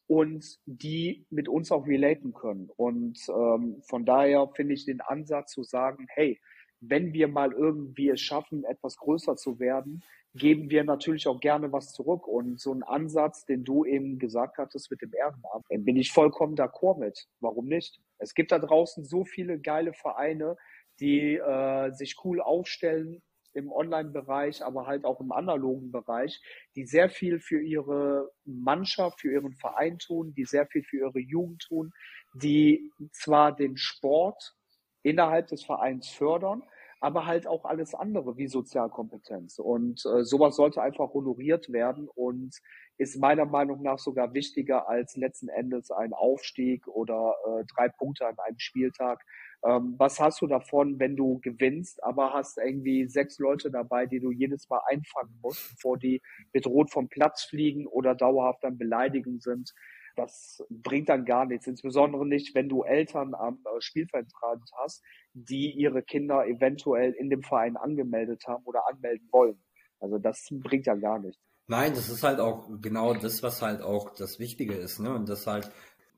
und 0.08 0.60
die 0.66 1.26
mit 1.30 1.50
uns 1.50 1.72
auch 1.72 1.88
relaten 1.88 2.34
können. 2.34 2.70
Und 2.76 3.20
ähm, 3.30 3.82
von 3.82 4.06
daher 4.06 4.48
finde 4.56 4.74
ich 4.74 4.86
den 4.86 5.02
Ansatz 5.02 5.52
zu 5.52 5.64
sagen, 5.64 6.06
hey, 6.10 6.40
wenn 6.80 7.14
wir 7.14 7.28
mal 7.28 7.52
irgendwie 7.52 8.10
es 8.10 8.22
schaffen, 8.22 8.64
etwas 8.66 8.98
größer 8.98 9.36
zu 9.36 9.60
werden, 9.60 10.04
geben 10.36 10.70
wir 10.70 10.84
natürlich 10.84 11.28
auch 11.28 11.40
gerne 11.40 11.72
was 11.72 11.94
zurück. 11.94 12.28
Und 12.28 12.60
so 12.60 12.74
ein 12.74 12.84
Ansatz, 12.84 13.46
den 13.46 13.64
du 13.64 13.86
eben 13.86 14.20
gesagt 14.20 14.58
hattest 14.58 14.92
mit 14.92 15.02
dem 15.02 15.14
Ehrenamt, 15.14 15.66
bin 15.70 15.96
ich 15.96 16.12
vollkommen 16.12 16.56
d'accord 16.56 17.00
mit. 17.00 17.28
Warum 17.40 17.66
nicht? 17.66 18.00
Es 18.18 18.34
gibt 18.34 18.52
da 18.52 18.60
draußen 18.60 19.06
so 19.06 19.24
viele 19.24 19.60
geile 19.60 19.94
Vereine, 19.94 20.58
die 21.00 21.36
äh, 21.36 21.92
sich 21.92 22.18
cool 22.24 22.42
aufstellen 22.42 23.22
im 23.56 23.72
Online-Bereich, 23.72 24.64
aber 24.64 24.86
halt 24.86 25.06
auch 25.06 25.20
im 25.22 25.32
analogen 25.32 25.92
Bereich, 25.92 26.42
die 26.76 26.86
sehr 26.86 27.10
viel 27.10 27.40
für 27.40 27.62
ihre 27.62 28.32
Mannschaft, 28.44 29.22
für 29.22 29.32
ihren 29.32 29.54
Verein 29.54 29.98
tun, 29.98 30.34
die 30.36 30.46
sehr 30.46 30.68
viel 30.68 30.84
für 30.84 30.98
ihre 30.98 31.20
Jugend 31.20 31.64
tun, 31.64 31.92
die 32.34 32.92
zwar 33.12 33.56
den 33.56 33.78
Sport 33.78 34.56
innerhalb 35.04 35.48
des 35.48 35.64
Vereins 35.64 36.10
fördern, 36.10 36.64
aber 37.00 37.26
halt 37.26 37.46
auch 37.48 37.66
alles 37.66 37.94
andere 37.94 38.38
wie 38.38 38.48
Sozialkompetenz. 38.48 39.60
Und 39.60 40.06
äh, 40.06 40.24
sowas 40.24 40.56
sollte 40.56 40.82
einfach 40.82 41.14
honoriert 41.14 41.72
werden 41.72 42.10
und 42.16 42.56
ist 42.98 43.20
meiner 43.20 43.46
Meinung 43.46 43.82
nach 43.82 44.00
sogar 44.00 44.34
wichtiger 44.34 44.88
als 44.88 45.16
letzten 45.16 45.50
Endes 45.50 45.92
ein 45.92 46.14
Aufstieg 46.14 46.88
oder 46.88 47.36
äh, 47.46 47.64
drei 47.76 47.90
Punkte 47.90 48.26
an 48.28 48.40
einem 48.40 48.58
Spieltag. 48.58 49.24
Ähm, 49.66 49.96
was 49.98 50.20
hast 50.20 50.42
du 50.42 50.48
davon, 50.48 51.00
wenn 51.00 51.16
du 51.16 51.40
gewinnst, 51.40 52.04
aber 52.04 52.34
hast 52.34 52.58
irgendwie 52.58 53.08
sechs 53.08 53.40
Leute 53.40 53.72
dabei, 53.72 54.06
die 54.06 54.20
du 54.20 54.32
jedes 54.32 54.70
Mal 54.70 54.82
einfangen 54.88 55.40
musst, 55.42 55.72
bevor 55.72 55.98
die 55.98 56.22
bedroht 56.52 56.92
vom 56.92 57.10
Platz 57.10 57.46
fliegen 57.46 57.88
oder 57.88 58.16
dauerhaft 58.16 58.64
dann 58.64 58.78
beleidigen 58.78 59.40
sind? 59.40 59.74
das 60.16 60.64
bringt 60.70 61.10
dann 61.10 61.26
gar 61.26 61.46
nichts. 61.46 61.68
Insbesondere 61.68 62.26
nicht, 62.26 62.56
wenn 62.56 62.70
du 62.70 62.84
Eltern 62.84 63.34
am 63.34 63.60
äh, 63.66 63.82
Spielfeldrand 63.82 64.70
hast, 64.78 65.04
die 65.34 65.72
ihre 65.72 66.02
Kinder 66.02 66.48
eventuell 66.48 67.12
in 67.12 67.30
dem 67.30 67.44
Verein 67.44 67.78
angemeldet 67.78 68.44
haben 68.48 68.64
oder 68.66 68.88
anmelden 68.88 69.28
wollen. 69.32 69.62
Also 70.00 70.18
das 70.18 70.48
bringt 70.52 70.86
ja 70.86 70.96
gar 70.96 71.20
nichts. 71.20 71.42
Nein, 71.68 71.94
das 71.94 72.10
ist 72.10 72.24
halt 72.24 72.40
auch 72.40 72.70
genau 72.80 73.14
das, 73.16 73.42
was 73.42 73.62
halt 73.62 73.82
auch 73.82 74.14
das 74.14 74.40
Wichtige 74.40 74.76
ist, 74.76 75.00
ne? 75.00 75.16
Und 75.16 75.28
das 75.30 75.48
halt, 75.48 75.72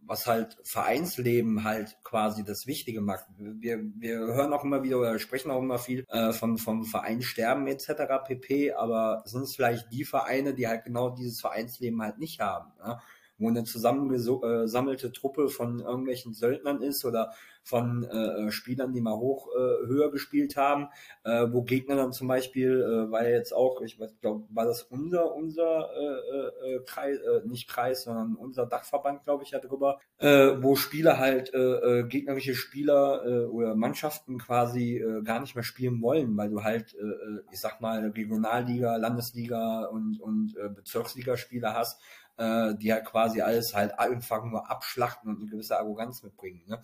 was 0.08 0.26
halt 0.26 0.58
Vereinsleben 0.64 1.64
halt 1.64 1.98
quasi 2.04 2.44
das 2.44 2.66
Wichtige 2.66 3.02
macht. 3.02 3.26
Wir, 3.38 3.80
wir 3.96 4.18
hören 4.18 4.54
auch 4.54 4.64
immer 4.64 4.84
wieder 4.84 5.00
oder 5.00 5.20
sprechen 5.20 5.52
auch 5.52 5.62
immer 5.62 5.78
viel 5.78 6.06
äh, 6.10 6.32
von, 6.32 6.58
vom 6.58 6.86
Verein 6.86 7.22
sterben 7.22 7.68
etc. 7.68 7.90
pp. 8.26 8.74
Aber 8.74 9.24
sind 9.26 9.44
es 9.44 9.56
vielleicht 9.56 9.92
die 9.92 10.06
Vereine, 10.06 10.54
die 10.54 10.68
halt 10.68 10.86
genau 10.86 11.10
dieses 11.10 11.42
Vereinsleben 11.42 12.02
halt 12.02 12.18
nicht 12.18 12.40
haben? 12.40 12.72
Ne? 12.80 13.00
Wo 13.38 13.50
eine 13.50 13.64
zusammengesammelte 13.64 15.12
Truppe 15.12 15.50
von 15.50 15.80
irgendwelchen 15.80 16.34
Söldnern 16.34 16.82
ist 16.82 17.06
oder 17.06 17.34
von 17.68 18.06
äh, 18.06 18.50
Spielern, 18.50 18.94
die 18.94 19.02
mal 19.02 19.18
hoch 19.18 19.50
äh, 19.54 19.88
höher 19.88 20.10
gespielt 20.10 20.56
haben, 20.56 20.88
äh, 21.26 21.48
wo 21.52 21.64
Gegner 21.64 21.98
dann 21.98 22.14
zum 22.14 22.28
Beispiel, 22.30 22.82
äh, 22.82 23.12
weil 23.12 23.34
jetzt 23.34 23.54
auch, 23.54 23.82
ich 23.82 24.00
glaube, 24.22 24.46
war 24.50 24.66
das 24.66 24.84
unser 24.84 25.36
unser 25.36 25.90
äh, 25.94 26.76
äh, 26.76 26.80
Kreis, 26.86 27.18
äh, 27.18 27.46
nicht 27.46 27.68
Kreis, 27.68 28.04
sondern 28.04 28.36
unser 28.36 28.66
Dachverband, 28.66 29.24
glaube 29.26 29.44
ich, 29.44 29.52
ja 29.52 29.60
drüber, 29.60 30.00
äh, 30.20 30.54
wo 30.62 30.76
Spieler 30.76 31.18
halt 31.18 31.54
äh, 31.54 31.58
äh, 31.58 32.04
gegnerische 32.08 32.56
Spieler 32.56 33.26
äh, 33.26 33.46
oder 33.46 33.76
Mannschaften 33.76 34.38
quasi 34.38 34.98
äh, 34.98 35.22
gar 35.24 35.42
nicht 35.42 35.56
mehr 35.56 35.64
spielen 35.64 36.02
wollen, 36.02 36.38
weil 36.38 36.50
du 36.50 36.64
halt, 36.64 36.96
äh, 36.96 37.00
äh 37.00 37.42
ich 37.52 37.60
sag 37.60 37.82
mal, 37.82 38.00
Regionalliga, 38.00 38.96
Landesliga 38.96 39.86
und 39.86 40.22
und 40.22 40.56
äh, 40.56 40.70
Bezirksligaspieler 40.70 41.74
hast 41.74 42.02
äh, 42.38 42.76
die 42.76 42.94
halt 42.94 43.06
quasi 43.06 43.42
alles 43.42 43.74
halt 43.74 43.98
einfach 44.00 44.44
nur 44.46 44.70
abschlachten 44.70 45.30
und 45.30 45.42
eine 45.42 45.50
gewisse 45.50 45.78
Arroganz 45.78 46.24
mitbringen. 46.24 46.64
Ne? 46.68 46.82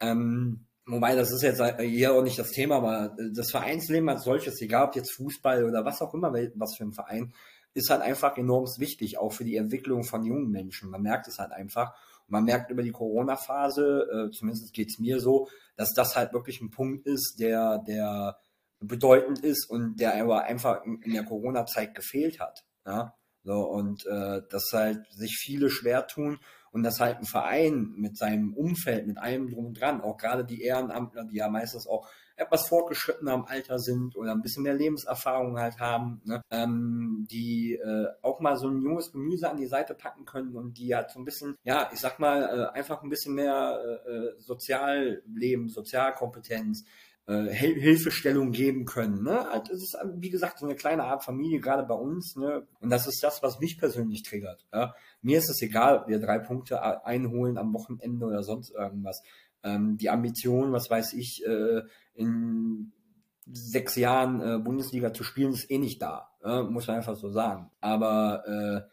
Ähm, 0.00 0.66
Wobei, 0.84 1.14
das 1.14 1.30
ist 1.30 1.42
jetzt 1.42 1.62
hier 1.78 2.12
auch 2.12 2.24
nicht 2.24 2.38
das 2.40 2.50
Thema, 2.50 2.76
aber 2.78 3.16
das 3.32 3.52
Vereinsleben 3.52 4.08
als 4.08 4.24
solches, 4.24 4.60
egal 4.60 4.88
ob 4.88 4.96
jetzt 4.96 5.14
Fußball 5.14 5.64
oder 5.64 5.84
was 5.84 6.02
auch 6.02 6.12
immer, 6.12 6.32
was 6.32 6.76
für 6.76 6.82
ein 6.82 6.92
Verein, 6.92 7.32
ist 7.72 7.88
halt 7.88 8.02
einfach 8.02 8.36
enorm 8.36 8.66
wichtig, 8.78 9.18
auch 9.18 9.32
für 9.32 9.44
die 9.44 9.56
Entwicklung 9.56 10.02
von 10.02 10.24
jungen 10.24 10.50
Menschen. 10.50 10.90
Man 10.90 11.02
merkt 11.02 11.28
es 11.28 11.38
halt 11.38 11.52
einfach. 11.52 11.94
Und 12.26 12.32
man 12.32 12.44
merkt 12.44 12.70
über 12.70 12.82
die 12.82 12.90
Corona-Phase, 12.90 14.28
äh, 14.28 14.30
zumindest 14.32 14.72
geht's 14.72 14.98
mir 14.98 15.20
so, 15.20 15.48
dass 15.76 15.92
das 15.94 16.16
halt 16.16 16.32
wirklich 16.32 16.60
ein 16.60 16.70
Punkt 16.70 17.06
ist, 17.06 17.36
der, 17.38 17.78
der 17.78 18.38
bedeutend 18.80 19.38
ist 19.38 19.70
und 19.70 20.00
der 20.00 20.20
aber 20.20 20.42
einfach 20.42 20.84
in, 20.84 21.00
in 21.02 21.12
der 21.12 21.24
Corona-Zeit 21.24 21.94
gefehlt 21.94 22.40
hat. 22.40 22.64
Ja? 22.84 23.14
So, 23.44 23.60
und 23.68 24.06
äh, 24.06 24.42
dass 24.50 24.70
halt 24.72 25.06
sich 25.12 25.36
viele 25.36 25.68
schwer 25.68 26.06
tun 26.06 26.38
und 26.70 26.84
dass 26.84 27.00
halt 27.00 27.18
ein 27.18 27.26
Verein 27.26 27.92
mit 27.96 28.16
seinem 28.16 28.54
Umfeld, 28.54 29.06
mit 29.06 29.18
allem 29.18 29.50
drum 29.50 29.66
und 29.66 29.80
dran, 29.80 30.00
auch 30.00 30.16
gerade 30.16 30.44
die 30.44 30.62
Ehrenamtler, 30.62 31.24
die 31.24 31.36
ja 31.36 31.48
meistens 31.48 31.86
auch 31.86 32.08
etwas 32.36 32.68
fortgeschrittener 32.68 33.34
im 33.34 33.44
Alter 33.44 33.78
sind 33.78 34.16
oder 34.16 34.32
ein 34.32 34.42
bisschen 34.42 34.62
mehr 34.62 34.74
Lebenserfahrung 34.74 35.58
halt 35.58 35.78
haben, 35.80 36.22
ne, 36.24 36.42
ähm, 36.50 37.26
die 37.30 37.74
äh, 37.74 38.06
auch 38.22 38.40
mal 38.40 38.56
so 38.56 38.68
ein 38.68 38.80
junges 38.82 39.12
Gemüse 39.12 39.50
an 39.50 39.58
die 39.58 39.66
Seite 39.66 39.94
packen 39.94 40.24
können 40.24 40.56
und 40.56 40.78
die 40.78 40.94
halt 40.94 41.10
so 41.10 41.18
ein 41.18 41.24
bisschen, 41.24 41.56
ja, 41.62 41.90
ich 41.92 42.00
sag 42.00 42.18
mal, 42.18 42.42
äh, 42.42 42.78
einfach 42.78 43.02
ein 43.02 43.10
bisschen 43.10 43.34
mehr 43.34 44.00
äh, 44.06 44.10
äh 44.10 44.34
Sozialleben, 44.38 45.68
Sozialkompetenz, 45.68 46.84
äh, 47.26 47.44
Hilfestellung 47.52 48.50
geben 48.50 48.84
können. 48.84 49.22
Ne? 49.22 49.48
Also 49.48 49.72
ist, 49.72 49.96
wie 50.16 50.30
gesagt, 50.30 50.58
so 50.58 50.66
eine 50.66 50.74
kleine 50.74 51.04
Art 51.04 51.24
Familie, 51.24 51.60
gerade 51.60 51.84
bei 51.84 51.94
uns. 51.94 52.36
Ne? 52.36 52.66
Und 52.80 52.90
das 52.90 53.06
ist 53.06 53.22
das, 53.22 53.42
was 53.42 53.60
mich 53.60 53.78
persönlich 53.78 54.22
triggert. 54.22 54.66
Ja? 54.72 54.94
Mir 55.20 55.38
ist 55.38 55.48
es 55.48 55.62
egal, 55.62 55.98
ob 55.98 56.08
wir 56.08 56.18
drei 56.18 56.38
Punkte 56.38 57.04
einholen 57.04 57.58
am 57.58 57.72
Wochenende 57.74 58.26
oder 58.26 58.42
sonst 58.42 58.70
irgendwas. 58.70 59.22
Ähm, 59.62 59.96
die 59.98 60.10
Ambition, 60.10 60.72
was 60.72 60.90
weiß 60.90 61.12
ich, 61.12 61.44
äh, 61.46 61.82
in 62.14 62.92
sechs 63.46 63.96
Jahren 63.96 64.40
äh, 64.40 64.58
Bundesliga 64.58 65.12
zu 65.12 65.22
spielen, 65.22 65.52
ist 65.52 65.70
eh 65.70 65.78
nicht 65.78 66.02
da. 66.02 66.30
Ja? 66.44 66.64
Muss 66.64 66.88
man 66.88 66.96
einfach 66.96 67.16
so 67.16 67.30
sagen. 67.30 67.70
Aber 67.80 68.42
äh, 68.46 68.92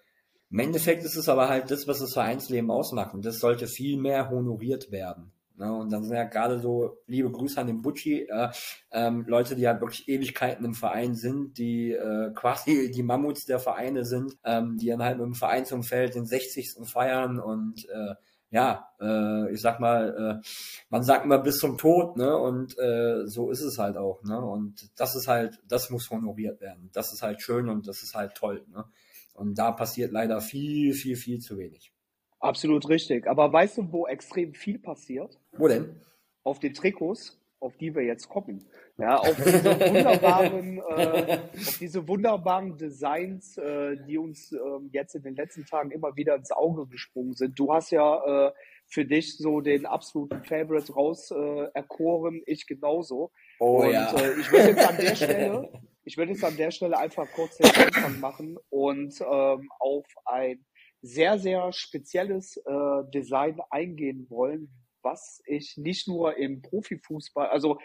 im 0.51 0.59
Endeffekt 0.59 1.03
ist 1.03 1.15
es 1.15 1.29
aber 1.29 1.49
halt 1.49 1.71
das, 1.71 1.87
was 1.87 1.99
das 1.99 2.13
Vereinsleben 2.13 2.69
ausmacht. 2.69 3.13
Und 3.13 3.25
das 3.25 3.39
sollte 3.39 3.67
viel 3.67 3.97
mehr 3.97 4.29
honoriert 4.29 4.91
werden. 4.91 5.31
Ne? 5.59 5.71
Und 5.73 5.91
dann 5.91 6.05
sind 6.05 6.15
ja 6.15 6.23
gerade 6.23 6.59
so, 6.59 6.97
liebe 7.05 7.29
Grüße 7.29 7.59
an 7.59 7.67
den 7.67 7.81
Butchi, 7.81 8.21
äh, 8.29 8.49
ähm, 8.91 9.25
Leute, 9.27 9.55
die 9.55 9.67
halt 9.67 9.81
wirklich 9.81 10.07
Ewigkeiten 10.07 10.63
im 10.63 10.73
Verein 10.73 11.15
sind, 11.15 11.57
die 11.57 11.91
äh, 11.91 12.31
quasi 12.33 12.89
die 12.95 13.03
Mammuts 13.03 13.45
der 13.45 13.59
Vereine 13.59 14.05
sind, 14.05 14.37
ähm, 14.45 14.77
die 14.77 14.87
dann 14.87 15.03
halt 15.03 15.17
mit 15.17 15.25
dem 15.25 15.35
Vereinsumfeld 15.35 16.15
den 16.15 16.25
60. 16.25 16.75
feiern 16.85 17.39
und 17.39 17.85
äh, 17.89 18.15
ja, 18.51 18.87
äh, 18.99 19.51
ich 19.53 19.61
sag 19.61 19.79
mal, 19.79 20.39
äh, 20.41 20.47
man 20.89 21.03
sagt 21.03 21.25
immer 21.25 21.37
bis 21.37 21.57
zum 21.59 21.77
Tod, 21.77 22.17
ne? 22.17 22.35
Und 22.35 22.79
äh, 22.79 23.27
so 23.27 23.51
ist 23.51 23.61
es 23.61 23.77
halt 23.77 23.95
auch, 23.95 24.23
ne? 24.23 24.39
Und 24.39 24.89
das 24.99 25.15
ist 25.15 25.27
halt, 25.27 25.59
das 25.67 25.91
muss 25.91 26.09
honoriert 26.09 26.59
werden. 26.59 26.89
Das 26.93 27.13
ist 27.13 27.21
halt 27.21 27.41
schön 27.41 27.69
und 27.69 27.87
das 27.87 28.01
ist 28.01 28.15
halt 28.15 28.33
toll, 28.33 28.65
ne? 28.69 28.85
Und 29.33 29.59
da 29.59 29.71
passiert 29.71 30.11
leider 30.11 30.41
viel, 30.41 30.93
viel, 30.93 31.15
viel 31.15 31.39
zu 31.39 31.57
wenig. 31.59 31.93
Absolut 32.39 32.87
richtig. 32.89 33.27
Aber 33.27 33.51
weißt 33.51 33.77
du, 33.77 33.91
wo 33.91 34.07
extrem 34.07 34.53
viel 34.53 34.79
passiert? 34.79 35.37
Wo 35.51 35.67
denn? 35.67 35.99
Auf 36.43 36.59
den 36.59 36.73
Trikots, 36.73 37.37
auf 37.59 37.77
die 37.77 37.93
wir 37.93 38.03
jetzt 38.03 38.29
kommen. 38.29 38.65
Ja, 38.97 39.17
auf 39.17 39.35
diese 39.35 39.79
wunderbaren, 39.79 40.77
äh, 40.89 41.39
auf 41.57 41.77
diese 41.79 42.07
wunderbaren 42.07 42.77
Designs, 42.77 43.57
äh, 43.57 43.97
die 44.07 44.17
uns 44.17 44.51
äh, 44.51 44.57
jetzt 44.91 45.15
in 45.15 45.23
den 45.23 45.35
letzten 45.35 45.65
Tagen 45.65 45.91
immer 45.91 46.15
wieder 46.15 46.35
ins 46.35 46.51
Auge 46.51 46.87
gesprungen 46.87 47.33
sind. 47.33 47.57
Du 47.59 47.73
hast 47.73 47.91
ja 47.91 48.47
äh, 48.47 48.51
für 48.87 49.05
dich 49.05 49.37
so 49.37 49.61
den 49.61 49.85
absoluten 49.85 50.43
Favorite 50.43 50.93
raus 50.93 51.31
äh, 51.31 51.67
erkoren, 51.73 52.41
ich 52.45 52.65
genauso. 52.65 53.31
Oh 53.59 53.83
und 53.83 53.91
ja. 53.91 54.13
äh, 54.15 54.39
ich 54.39 54.51
würde 54.51 54.69
jetzt 54.69 54.87
an 54.89 54.97
der 54.97 55.15
Stelle, 55.15 55.69
ich 56.03 56.17
würde 56.17 56.31
jetzt 56.31 56.43
an 56.43 56.57
der 56.57 56.71
Stelle 56.71 56.97
einfach 56.97 57.27
kurz 57.33 57.57
den 57.57 57.71
Anfang 57.71 58.19
machen 58.19 58.57
und 58.69 59.13
ähm, 59.21 59.69
auf 59.79 60.07
ein 60.25 60.65
sehr, 61.01 61.39
sehr 61.39 61.71
spezielles 61.73 62.57
äh, 62.57 63.11
Design 63.13 63.59
eingehen 63.69 64.29
wollen, 64.29 64.69
was 65.01 65.41
ich 65.45 65.77
nicht 65.77 66.07
nur 66.07 66.37
im 66.37 66.61
Profifußball, 66.61 67.47
also 67.47 67.79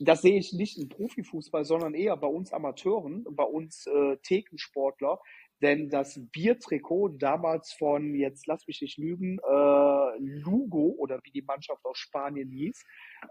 das 0.00 0.22
sehe 0.22 0.38
ich 0.38 0.52
nicht 0.52 0.78
im 0.78 0.88
Profifußball, 0.88 1.64
sondern 1.64 1.94
eher 1.94 2.16
bei 2.16 2.28
uns 2.28 2.52
Amateuren, 2.52 3.24
bei 3.30 3.44
uns 3.44 3.86
äh, 3.86 4.16
Thekensportler. 4.18 5.18
Denn 5.60 5.90
das 5.90 6.20
Biertrikot 6.30 7.08
damals 7.18 7.72
von, 7.72 8.14
jetzt 8.14 8.46
lass 8.46 8.66
mich 8.68 8.80
nicht 8.80 8.96
lügen, 8.96 9.38
äh, 9.38 10.18
Lugo 10.18 10.94
oder 10.98 11.18
wie 11.24 11.32
die 11.32 11.42
Mannschaft 11.42 11.84
aus 11.84 11.98
Spanien 11.98 12.48
hieß, 12.50 12.84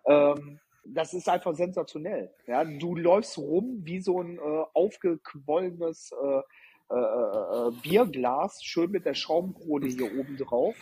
ähm, 0.07 0.59
das 0.83 1.13
ist 1.13 1.29
einfach 1.29 1.55
sensationell. 1.55 2.33
Ja, 2.45 2.63
du 2.63 2.95
läufst 2.95 3.37
rum 3.37 3.81
wie 3.83 3.99
so 3.99 4.21
ein 4.21 4.37
äh, 4.37 4.63
aufgequollenes 4.73 6.11
äh, 6.11 6.41
äh, 6.89 6.95
äh, 6.95 7.71
Bierglas, 7.81 8.63
schön 8.63 8.91
mit 8.91 9.05
der 9.05 9.13
Schaumkrone 9.13 9.87
hier 9.87 10.17
oben 10.17 10.37
drauf. 10.37 10.75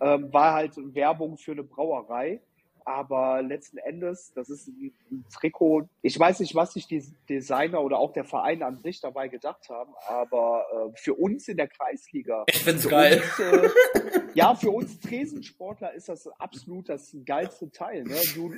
Ähm, 0.00 0.32
war 0.32 0.54
halt 0.54 0.72
Werbung 0.94 1.36
für 1.36 1.52
eine 1.52 1.62
Brauerei. 1.62 2.40
Aber 2.86 3.42
letzten 3.42 3.76
Endes, 3.76 4.32
das 4.34 4.48
ist 4.48 4.68
ein, 4.68 4.92
ein, 5.10 5.24
Trikot. 5.32 5.86
Ich 6.02 6.18
weiß 6.18 6.40
nicht, 6.40 6.54
was 6.54 6.72
sich 6.72 6.86
die 6.86 7.04
Designer 7.28 7.82
oder 7.82 7.98
auch 7.98 8.12
der 8.12 8.24
Verein 8.24 8.62
an 8.62 8.78
sich 8.78 9.00
dabei 9.00 9.28
gedacht 9.28 9.68
haben, 9.68 9.92
aber 10.08 10.64
äh, 10.72 10.98
für 10.98 11.14
uns 11.14 11.46
in 11.48 11.58
der 11.58 11.68
Kreisliga. 11.68 12.44
Ich 12.48 12.64
find's 12.64 12.88
geil. 12.88 13.22
Uns, 13.22 13.38
äh, 13.38 14.20
ja, 14.34 14.54
für 14.54 14.70
uns 14.70 14.98
Tresensportler 14.98 15.92
ist 15.92 16.08
das 16.08 16.26
absolut 16.38 16.88
das 16.88 17.14
geilste 17.26 17.70
Teil. 17.70 18.04
Ne? 18.04 18.16
Du, 18.34 18.54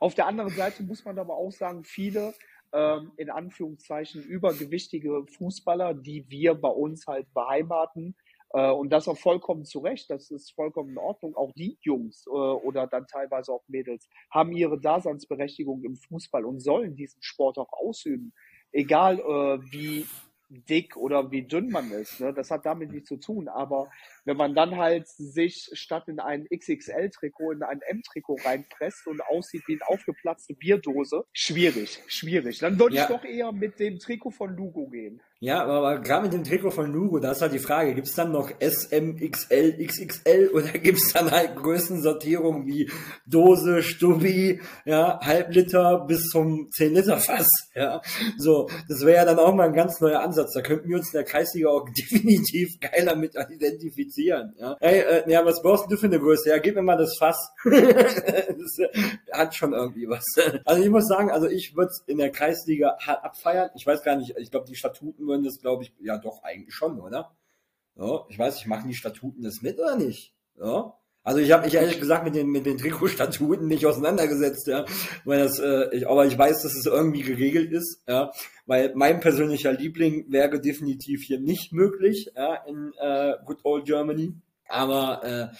auf 0.00 0.14
der 0.14 0.26
anderen 0.26 0.50
Seite 0.50 0.82
muss 0.82 1.04
man 1.04 1.18
aber 1.18 1.34
auch 1.34 1.52
sagen, 1.52 1.84
viele 1.84 2.34
ähm, 2.74 3.12
in 3.16 3.30
Anführungszeichen 3.30 4.22
übergewichtige 4.22 5.24
Fußballer, 5.26 5.94
die 5.94 6.28
wir 6.28 6.54
bei 6.54 6.68
uns 6.68 7.06
halt 7.06 7.32
beheimaten. 7.32 8.16
Äh, 8.50 8.70
und 8.70 8.90
das 8.90 9.06
auch 9.08 9.16
vollkommen 9.16 9.64
zu 9.64 9.78
Recht, 9.78 10.10
das 10.10 10.30
ist 10.30 10.52
vollkommen 10.52 10.90
in 10.90 10.98
Ordnung. 10.98 11.36
Auch 11.36 11.52
die 11.52 11.78
Jungs 11.82 12.26
äh, 12.26 12.30
oder 12.30 12.86
dann 12.88 13.06
teilweise 13.06 13.52
auch 13.52 13.62
Mädels 13.68 14.08
haben 14.30 14.52
ihre 14.52 14.80
Daseinsberechtigung 14.80 15.84
im 15.84 15.96
Fußball 15.96 16.44
und 16.44 16.60
sollen 16.60 16.96
diesen 16.96 17.22
Sport 17.22 17.58
auch 17.58 17.72
ausüben. 17.72 18.32
Egal 18.72 19.20
äh, 19.20 19.72
wie 19.72 20.06
dick 20.48 20.96
oder 20.96 21.30
wie 21.30 21.42
dünn 21.42 21.70
man 21.70 21.90
ist. 21.90 22.20
Ne? 22.20 22.32
Das 22.32 22.50
hat 22.50 22.66
damit 22.66 22.90
nichts 22.90 23.08
zu 23.08 23.16
tun. 23.16 23.48
Aber 23.48 23.90
wenn 24.24 24.36
man 24.36 24.54
dann 24.54 24.76
halt 24.76 25.08
sich 25.08 25.70
statt 25.72 26.04
in 26.08 26.20
ein 26.20 26.46
XXL-Trikot 26.46 27.52
in 27.52 27.62
ein 27.62 27.80
M-Trikot 27.80 28.38
reinpresst 28.44 29.06
und 29.06 29.20
aussieht 29.22 29.62
wie 29.66 29.74
eine 29.74 29.88
aufgeplatzte 29.88 30.54
Bierdose, 30.54 31.24
schwierig, 31.32 32.00
schwierig. 32.06 32.58
Dann 32.58 32.78
würde 32.78 32.96
ja. 32.96 33.02
ich 33.02 33.08
doch 33.08 33.24
eher 33.24 33.52
mit 33.52 33.78
dem 33.78 33.98
Trikot 33.98 34.30
von 34.30 34.56
Lugo 34.56 34.88
gehen. 34.88 35.20
Ja, 35.44 35.62
aber 35.62 36.00
gerade 36.00 36.22
mit 36.22 36.32
dem 36.32 36.42
Trikot 36.42 36.70
von 36.70 36.90
Lugo, 36.90 37.18
da 37.18 37.32
ist 37.32 37.42
halt 37.42 37.52
die 37.52 37.58
Frage, 37.58 37.94
gibt 37.94 38.06
es 38.06 38.14
dann 38.14 38.32
noch 38.32 38.50
S, 38.60 38.86
M, 38.86 39.16
XL, 39.16 39.76
XXL 39.84 40.50
oder 40.54 40.68
gibt 40.78 40.96
es 40.96 41.12
dann 41.12 41.30
halt 41.30 41.56
Größensortierungen 41.56 42.66
wie 42.66 42.90
Dose, 43.26 43.82
Stubbi, 43.82 44.62
ja, 44.86 45.20
Halbliter 45.20 46.06
bis 46.06 46.30
zum 46.30 46.70
10 46.70 46.94
Liter 46.94 47.18
Fass, 47.18 47.48
ja. 47.74 48.00
So, 48.38 48.70
das 48.88 49.04
wäre 49.04 49.16
ja 49.16 49.24
dann 49.26 49.38
auch 49.38 49.54
mal 49.54 49.68
ein 49.68 49.74
ganz 49.74 50.00
neuer 50.00 50.20
Ansatz. 50.20 50.54
Da 50.54 50.62
könnten 50.62 50.88
wir 50.88 50.96
uns 50.96 51.12
in 51.12 51.18
der 51.18 51.24
Kreisliga 51.24 51.68
auch 51.68 51.86
definitiv 51.98 52.80
geiler 52.80 53.14
mit 53.14 53.34
identifizieren, 53.34 54.13
ja. 54.22 54.76
Hey, 54.80 55.00
äh, 55.00 55.30
ja, 55.30 55.44
was 55.44 55.62
brauchst 55.62 55.90
du 55.90 55.96
für 55.96 56.06
eine 56.06 56.18
Größe? 56.18 56.48
Ja, 56.48 56.58
gib 56.58 56.74
mir 56.74 56.82
mal 56.82 56.96
das 56.96 57.16
Fass. 57.18 57.52
das 57.64 58.78
hat 59.32 59.54
schon 59.54 59.72
irgendwie 59.72 60.08
was. 60.08 60.24
Also 60.64 60.82
ich 60.82 60.90
muss 60.90 61.06
sagen, 61.06 61.30
also 61.30 61.48
ich 61.48 61.76
würde 61.76 61.92
in 62.06 62.18
der 62.18 62.30
Kreisliga 62.30 62.96
hart 63.04 63.24
abfeiern. 63.24 63.70
Ich 63.74 63.86
weiß 63.86 64.02
gar 64.02 64.16
nicht, 64.16 64.36
ich 64.36 64.50
glaube, 64.50 64.66
die 64.66 64.76
Statuten 64.76 65.26
würden 65.26 65.44
das, 65.44 65.60
glaube 65.60 65.84
ich, 65.84 65.92
ja 66.00 66.18
doch 66.18 66.42
eigentlich 66.42 66.74
schon, 66.74 67.00
oder? 67.00 67.34
Ja, 67.96 68.24
ich 68.28 68.38
weiß 68.38 68.56
nicht, 68.56 68.66
machen 68.66 68.88
die 68.88 68.94
Statuten 68.94 69.42
das 69.42 69.62
mit 69.62 69.78
oder 69.78 69.96
nicht? 69.96 70.34
Ja. 70.58 70.96
Also 71.24 71.40
ich 71.40 71.50
habe 71.52 71.64
mich 71.64 71.74
ehrlich 71.74 71.98
gesagt 71.98 72.24
mit 72.24 72.34
den 72.34 72.48
mit 72.48 72.66
den 72.66 72.76
Trikotstatuten 72.76 73.66
nicht 73.66 73.86
auseinandergesetzt, 73.86 74.66
ja, 74.66 74.84
weil 75.24 75.38
das, 75.38 75.58
äh, 75.58 75.88
ich, 75.96 76.06
aber 76.06 76.26
ich 76.26 76.36
weiß, 76.36 76.62
dass 76.62 76.74
es 76.74 76.84
irgendwie 76.84 77.22
geregelt 77.22 77.72
ist, 77.72 78.02
ja, 78.06 78.30
weil 78.66 78.92
mein 78.94 79.20
persönlicher 79.20 79.72
Liebling 79.72 80.26
wäre 80.30 80.60
definitiv 80.60 81.22
hier 81.22 81.40
nicht 81.40 81.72
möglich, 81.72 82.30
ja, 82.36 82.56
in 82.66 82.92
äh, 83.00 83.36
Good 83.46 83.60
Old 83.64 83.86
Germany, 83.86 84.34
aber 84.68 85.24
äh, 85.24 85.56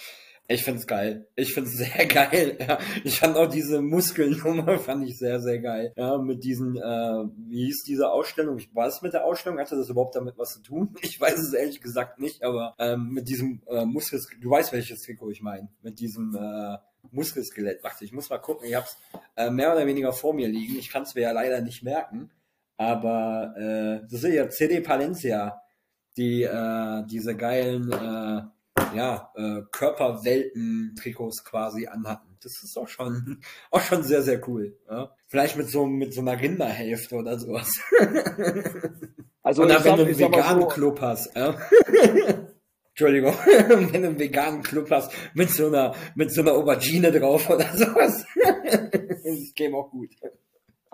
ich 0.47 0.63
find's 0.63 0.85
geil. 0.85 1.27
Ich 1.35 1.53
find's 1.53 1.71
sehr 1.77 2.05
geil. 2.05 2.57
Ja. 2.59 2.77
Ich 3.03 3.19
fand 3.19 3.35
auch 3.35 3.49
diese 3.49 3.81
Muskelnummer 3.81 4.77
fand 4.79 5.07
ich 5.07 5.17
sehr, 5.17 5.39
sehr 5.39 5.59
geil. 5.59 5.93
Ja, 5.95 6.17
mit 6.17 6.43
diesen, 6.43 6.77
äh, 6.77 7.25
wie 7.47 7.65
hieß 7.65 7.83
diese 7.83 8.11
Ausstellung? 8.11 8.59
War 8.73 8.87
es 8.87 9.01
mit 9.01 9.13
der 9.13 9.25
Ausstellung? 9.25 9.59
Hatte 9.59 9.75
das 9.75 9.89
überhaupt 9.89 10.15
damit 10.15 10.37
was 10.37 10.53
zu 10.53 10.61
tun? 10.61 10.95
Ich 11.01 11.21
weiß 11.21 11.39
es 11.39 11.53
ehrlich 11.53 11.81
gesagt 11.81 12.19
nicht, 12.19 12.43
aber 12.43 12.75
ähm, 12.77 13.09
mit 13.09 13.29
diesem 13.29 13.61
äh, 13.67 13.85
Muskelskelett, 13.85 14.43
du 14.43 14.49
weißt 14.49 14.73
welches 14.73 15.01
Trikot 15.01 15.31
ich 15.31 15.41
meine, 15.41 15.69
mit 15.81 15.99
diesem 15.99 16.35
äh, 16.35 16.77
Muskelskelett. 17.11 17.83
Warte, 17.83 18.03
ich 18.03 18.11
muss 18.11 18.29
mal 18.29 18.39
gucken. 18.39 18.67
Ich 18.67 18.75
hab's 18.75 18.97
äh, 19.37 19.49
mehr 19.49 19.73
oder 19.73 19.85
weniger 19.85 20.11
vor 20.13 20.33
mir 20.33 20.47
liegen. 20.47 20.77
Ich 20.77 20.89
kann 20.89 21.03
es 21.03 21.15
mir 21.15 21.21
ja 21.21 21.31
leider 21.31 21.61
nicht 21.61 21.83
merken. 21.83 22.31
Aber 22.77 23.53
äh, 23.57 24.07
das 24.11 24.23
ist 24.23 24.33
ja 24.33 24.49
CD 24.49 24.81
Palencia, 24.81 25.61
die 26.17 26.43
äh, 26.43 27.03
diese 27.07 27.35
geilen 27.35 27.91
äh, 27.91 28.41
ja, 28.93 29.31
äh, 29.35 29.61
Körperwelten-Trikots 29.71 31.43
quasi 31.43 31.87
anhatten. 31.87 32.37
Das 32.41 32.63
ist 32.63 32.77
auch 32.77 32.87
schon, 32.87 33.41
auch 33.71 33.81
schon 33.81 34.03
sehr, 34.03 34.21
sehr 34.21 34.47
cool. 34.47 34.77
Ja? 34.89 35.15
Vielleicht 35.27 35.57
mit 35.57 35.69
so, 35.69 35.85
mit 35.85 36.13
so 36.13 36.21
einer 36.21 36.39
Rinderhälfte 36.39 37.15
oder 37.15 37.39
sowas. 37.39 37.79
Also, 39.45 39.61
oder 39.61 39.85
wenn 39.85 39.97
du 39.97 40.05
einen 40.05 40.17
veganen 40.17 40.61
so, 40.63 40.67
Club 40.69 41.01
hast. 41.01 41.35
Ja? 41.35 41.55
Entschuldigung, 42.89 43.35
wenn 43.45 44.01
du 44.01 44.07
einen 44.07 44.17
veganen 44.17 44.63
Club 44.63 44.89
hast 44.89 45.11
mit 45.35 45.51
so 45.51 45.67
einer, 45.67 45.93
mit 46.15 46.33
so 46.33 46.41
einer 46.41 46.53
Aubergine 46.53 47.11
drauf 47.11 47.47
oder 47.51 47.71
sowas. 47.77 48.25
das 48.33 49.53
käme 49.55 49.77
auch 49.77 49.91
gut. 49.91 50.09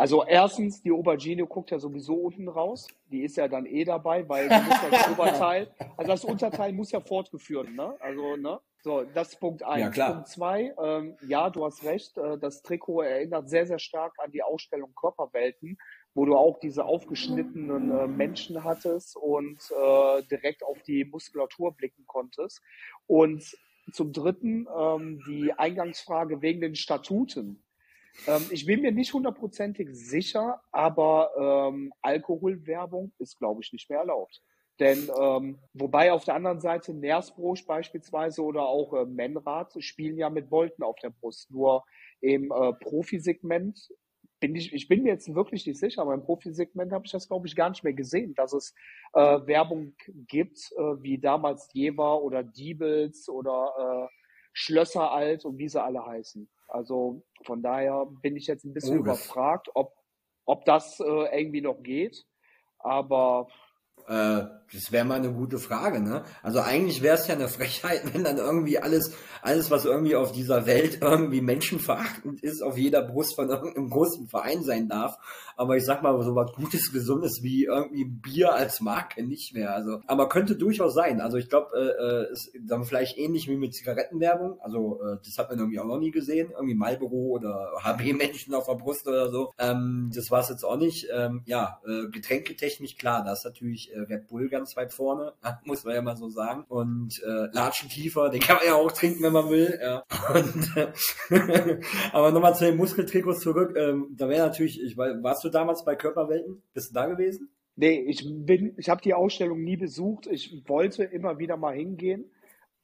Also 0.02 0.24
erstens, 0.26 0.82
die 0.82 0.92
Aubergine 0.92 1.46
guckt 1.46 1.70
ja 1.70 1.78
sowieso 1.78 2.16
unten 2.16 2.48
raus. 2.48 2.88
Die 3.12 3.22
ist 3.22 3.38
ja 3.38 3.48
dann 3.48 3.68
eh 3.68 3.84
dabei, 3.84 4.28
weil 4.28 4.50
das 4.50 4.60
Oberteil, 5.12 5.72
also 5.96 6.12
das 6.12 6.26
Unterteil 6.26 6.74
muss 6.74 6.92
ja 6.92 7.00
fortgeführt, 7.00 7.70
ne? 7.70 7.96
Also, 8.00 8.36
ne? 8.36 8.60
So, 8.82 9.04
das 9.04 9.34
ist 9.34 9.40
Punkt 9.40 9.62
eins. 9.62 9.80
Ja, 9.80 9.90
klar. 9.92 10.14
Punkt 10.14 10.28
zwei, 10.30 10.74
ähm, 10.82 11.18
ja, 11.28 11.52
du 11.52 11.64
hast 11.66 11.84
recht, 11.84 12.18
äh, 12.18 12.40
das 12.40 12.64
Trikot 12.64 13.04
erinnert 13.04 13.48
sehr, 13.48 13.68
sehr 13.68 13.78
stark 13.78 14.16
an 14.18 14.32
die 14.32 14.42
Ausstellung 14.42 14.92
Körperwelten, 14.96 15.78
wo 16.16 16.26
du 16.26 16.36
auch 16.36 16.58
diese 16.58 16.84
aufgeschnittenen 16.84 17.92
äh, 17.92 18.08
Menschen 18.08 18.64
hattest 18.64 19.16
und 19.16 19.60
äh, 19.70 20.24
direkt 20.32 20.64
auf 20.64 20.82
die 20.82 21.06
Muskulatur 21.06 21.76
blicken 21.76 22.08
konntest. 22.08 22.60
Und 23.06 23.56
zum 23.92 24.14
dritten, 24.14 24.66
ähm, 24.76 25.22
die 25.28 25.54
Eingangsfrage 25.54 26.42
wegen 26.42 26.62
den 26.62 26.74
Statuten 26.74 27.62
Ähm, 28.28 28.46
ich 28.52 28.66
bin 28.66 28.82
mir 28.82 28.92
nicht 28.92 29.14
hundertprozentig 29.14 29.90
sicher, 29.92 30.62
aber 30.72 31.32
ähm, 31.70 31.94
Alkoholwerbung 32.02 33.12
ist, 33.20 33.38
glaube 33.38 33.62
ich, 33.64 33.74
nicht 33.74 33.90
mehr 33.90 34.00
erlaubt. 34.00 34.42
Denn 34.80 35.10
ähm, 35.20 35.60
wobei 35.74 36.12
auf 36.12 36.26
der 36.26 36.36
anderen 36.36 36.60
Seite 36.60 36.94
Nersbrosch 36.94 37.66
beispielsweise 37.68 38.42
oder 38.42 38.64
auch 38.64 38.94
äh, 38.94 39.06
Menrad 39.06 39.74
spielen 39.84 40.18
ja 40.18 40.30
mit 40.30 40.50
Bolten 40.50 40.84
auf 40.84 40.96
der 41.04 41.12
Brust. 41.12 41.52
Nur 41.52 41.84
im 42.20 42.52
äh, 42.52 42.74
Profisegment 42.74 43.90
bin 44.40 44.56
ich, 44.56 44.74
ich 44.74 44.88
bin 44.88 45.04
mir 45.04 45.10
jetzt 45.10 45.34
wirklich 45.36 45.68
nicht 45.68 45.78
sicher, 45.78 46.02
aber 46.02 46.16
im 46.16 46.24
Profisegment 46.24 46.92
habe 46.92 47.06
ich 47.06 47.12
das, 47.12 47.28
glaube 47.28 47.48
ich, 47.48 47.56
gar 47.56 47.70
nicht 47.70 47.84
mehr 47.84 47.94
gesehen, 47.94 48.34
dass 48.34 48.54
es 48.54 48.74
äh, 49.14 49.20
Werbung 49.46 49.94
gibt, 50.28 50.58
äh, 50.76 50.82
wie 51.04 51.20
damals 51.20 51.70
Jever 51.74 52.22
oder 52.24 52.44
Diebels 52.44 53.30
oder 53.30 54.10
äh, 54.10 54.16
Schlösser 54.52 55.12
alt 55.12 55.46
und 55.46 55.60
wie 55.60 55.70
sie 55.70 55.82
alle 55.82 56.04
heißen. 56.06 56.50
Also 56.72 57.22
von 57.44 57.62
daher 57.62 58.06
bin 58.22 58.38
ich 58.38 58.48
jetzt 58.48 58.64
ein 58.64 58.74
bisschen 58.74 58.98
oh, 58.98 59.02
überfragt, 59.02 59.70
ob, 59.74 59.94
ob 60.46 60.64
das 60.64 61.02
äh, 61.02 61.04
irgendwie 61.38 61.62
noch 61.62 61.84
geht. 61.84 62.26
Aber 62.80 63.48
äh, 64.08 64.46
das 64.74 64.92
wäre 64.92 65.04
mal 65.04 65.16
eine 65.16 65.34
gute 65.34 65.60
Frage, 65.60 66.00
ne? 66.00 66.24
Also 66.44 66.62
eigentlich 66.62 67.02
wäre 67.02 67.18
es 67.18 67.28
ja 67.28 67.36
eine 67.36 67.50
Frechheit, 67.50 68.02
wenn 68.14 68.24
dann 68.24 68.38
irgendwie 68.38 68.80
alles, 68.80 69.14
alles, 69.42 69.70
was 69.70 69.86
irgendwie 69.86 70.16
auf 70.16 70.32
dieser 70.32 70.66
Welt 70.66 71.00
irgendwie 71.02 71.42
menschenverachtend 71.42 72.42
ist, 72.42 72.62
auf 72.62 72.78
jeder 72.78 73.02
Brust 73.02 73.36
von 73.36 73.50
irgendeinem 73.50 73.90
großen 73.90 74.28
Verein 74.28 74.64
sein 74.64 74.88
darf. 74.88 75.18
Aber 75.58 75.76
ich 75.76 75.86
sag 75.86 76.02
mal, 76.02 76.20
so 76.24 76.36
was 76.36 76.54
Gutes, 76.54 76.92
Gesundes 76.92 77.44
wie 77.44 77.66
irgendwie 77.66 78.06
Bier 78.06 78.54
als 78.54 78.82
Marke 78.82 79.24
nicht 79.24 79.54
mehr. 79.54 79.76
Also, 79.76 80.02
aber 80.08 80.30
könnte 80.30 80.56
durchaus 80.56 80.94
sein. 80.94 81.22
Also 81.22 81.38
ich 81.38 81.50
glaube, 81.50 81.76
äh, 81.76 82.30
äh, 82.30 82.32
ist 82.32 82.52
dann 82.66 82.86
vielleicht 82.86 83.18
ähnlich 83.18 83.48
wie 83.48 83.58
mit 83.58 83.74
Zigarettenwerbung. 83.74 84.60
Also 84.62 85.02
äh, 85.04 85.18
das 85.24 85.38
hat 85.38 85.50
man 85.50 85.60
irgendwie 85.60 85.80
auch 85.80 85.86
noch 85.86 86.00
nie 86.00 86.12
gesehen. 86.12 86.52
Irgendwie 86.52 86.76
Marlboro 86.76 87.32
oder 87.32 87.72
HB-Menschen 87.84 88.56
auf 88.56 88.68
der 88.68 88.76
Brust 88.76 89.08
oder 89.08 89.30
so. 89.30 89.52
Ähm, 89.60 90.12
das 90.16 90.32
war 90.32 90.40
es 90.40 90.50
jetzt 90.50 90.64
auch 90.64 90.78
nicht. 90.78 91.08
Ähm, 91.14 91.44
ja, 91.46 91.80
äh, 91.86 92.10
Getränketechnisch 92.10 92.96
klar, 92.96 93.24
da 93.24 93.34
ist 93.34 93.46
natürlich 93.46 93.91
äh, 93.92 94.00
Red 94.00 94.28
Bull 94.28 94.50
ganz 94.50 94.76
weit 94.78 94.94
vorne, 94.94 95.34
muss 95.66 95.84
man 95.84 95.96
ja 95.96 96.02
mal 96.02 96.18
so 96.18 96.30
sagen. 96.30 96.66
Und 96.68 97.22
äh, 97.24 97.48
Latschenkiefer, 97.52 98.30
den 98.30 98.42
kann 98.42 98.58
man 98.58 98.66
ja 98.66 98.76
auch 98.76 98.92
trinken, 98.92 99.24
wenn 99.24 99.34
man 99.34 99.50
will. 99.50 99.80
Ja. 99.82 100.04
Und, 100.34 100.78
äh, 100.78 101.80
aber 102.14 102.32
nochmal 102.32 102.56
zu 102.56 102.66
den 102.66 102.78
Muskeltrikots 102.78 103.42
zurück. 103.42 103.76
Ähm, 103.78 104.08
da 104.18 104.30
wäre 104.30 104.48
natürlich, 104.48 104.82
ich 104.82 104.98
warst 104.98 105.44
du 105.44 105.50
damals 105.50 105.86
bei 105.86 105.96
Körperwelten? 105.96 106.62
Bist 106.74 106.92
du 106.92 106.94
da 106.94 107.06
gewesen? 107.06 107.50
Nee, 107.76 108.02
ich 108.02 108.26
bin, 108.28 108.74
ich 108.78 108.90
habe 108.90 109.02
die 109.02 109.14
Ausstellung 109.14 109.62
nie 109.64 109.78
besucht. 109.78 110.28
Ich 110.28 110.64
wollte 110.68 111.04
immer 111.04 111.40
wieder 111.40 111.58
mal 111.58 111.74
hingehen, 111.74 112.30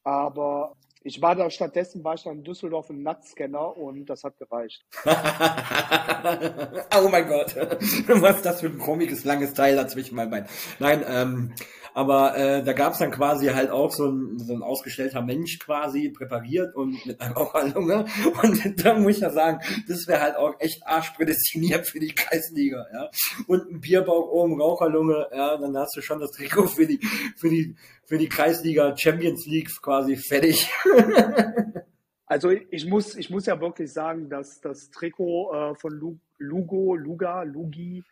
aber 0.03 0.75
ich 1.07 1.21
war 1.21 1.35
da 1.35 1.49
stattdessen, 1.49 2.03
war 2.03 2.15
ich 2.15 2.23
dann 2.23 2.39
in 2.39 2.43
Düsseldorf 2.43 2.89
im 2.89 3.01
Nutscanner 3.01 3.77
und 3.77 4.07
das 4.07 4.25
hat 4.25 4.37
gereicht. 4.37 4.83
oh 5.05 7.07
mein 7.09 7.29
Gott. 7.29 7.55
Was 8.07 8.35
ist 8.35 8.45
das 8.45 8.59
für 8.59 8.67
ein 8.67 8.77
komisches, 8.77 9.23
langes 9.23 9.53
Teil 9.53 9.77
dazwischen 9.77 10.15
mein 10.15 10.29
Bein? 10.29 10.47
Nein, 10.79 11.05
ähm, 11.07 11.53
aber 11.97 12.37
äh, 12.37 12.63
da 12.63 12.73
gab's 12.73 12.99
dann 12.99 13.09
quasi 13.09 13.47
halt 13.47 13.71
auch 13.71 13.91
so 13.91 14.05
ein, 14.05 14.37
so 14.37 14.53
ein 14.53 14.61
ausgestellter 14.61 15.23
Mensch 15.23 15.57
quasi 15.57 16.09
präpariert 16.09 16.75
und 16.75 17.03
mit 17.07 17.19
einer 17.19 17.33
Raucherlunge. 17.33 18.05
Und 18.43 18.85
da 18.85 18.93
muss 18.93 19.15
ich 19.15 19.21
ja 19.21 19.31
sagen, 19.31 19.61
das 19.87 20.05
wäre 20.05 20.21
halt 20.21 20.35
auch 20.35 20.53
echt 20.59 20.85
arschprädestiniert 20.85 21.87
für 21.87 21.99
die 21.99 22.13
Kreisliga, 22.13 22.85
ja. 22.93 23.09
Und 23.47 23.71
ein 23.71 23.81
Bierbauch 23.81 24.29
oben, 24.29 24.61
Raucherlunge, 24.61 25.27
ja, 25.31 25.57
dann 25.57 25.75
hast 25.75 25.97
du 25.97 26.01
schon 26.01 26.19
das 26.19 26.29
Trikot 26.33 26.67
für 26.67 26.85
die, 26.85 26.99
für 27.35 27.49
die 27.49 27.75
für 28.05 28.19
die 28.19 28.29
Kreisliga 28.29 28.95
Champions 28.95 29.47
League 29.47 29.69
quasi 29.81 30.17
fertig. 30.17 30.69
also 32.27 32.51
ich 32.51 32.85
muss, 32.85 33.15
ich 33.15 33.31
muss 33.31 33.47
ja 33.47 33.59
wirklich 33.59 33.91
sagen, 33.91 34.29
dass 34.29 34.61
das 34.61 34.91
Trikot 34.91 35.51
äh, 35.51 35.75
von 35.75 36.21
Lugo, 36.37 36.95
Luga, 36.95 37.41
Lugi, 37.41 38.03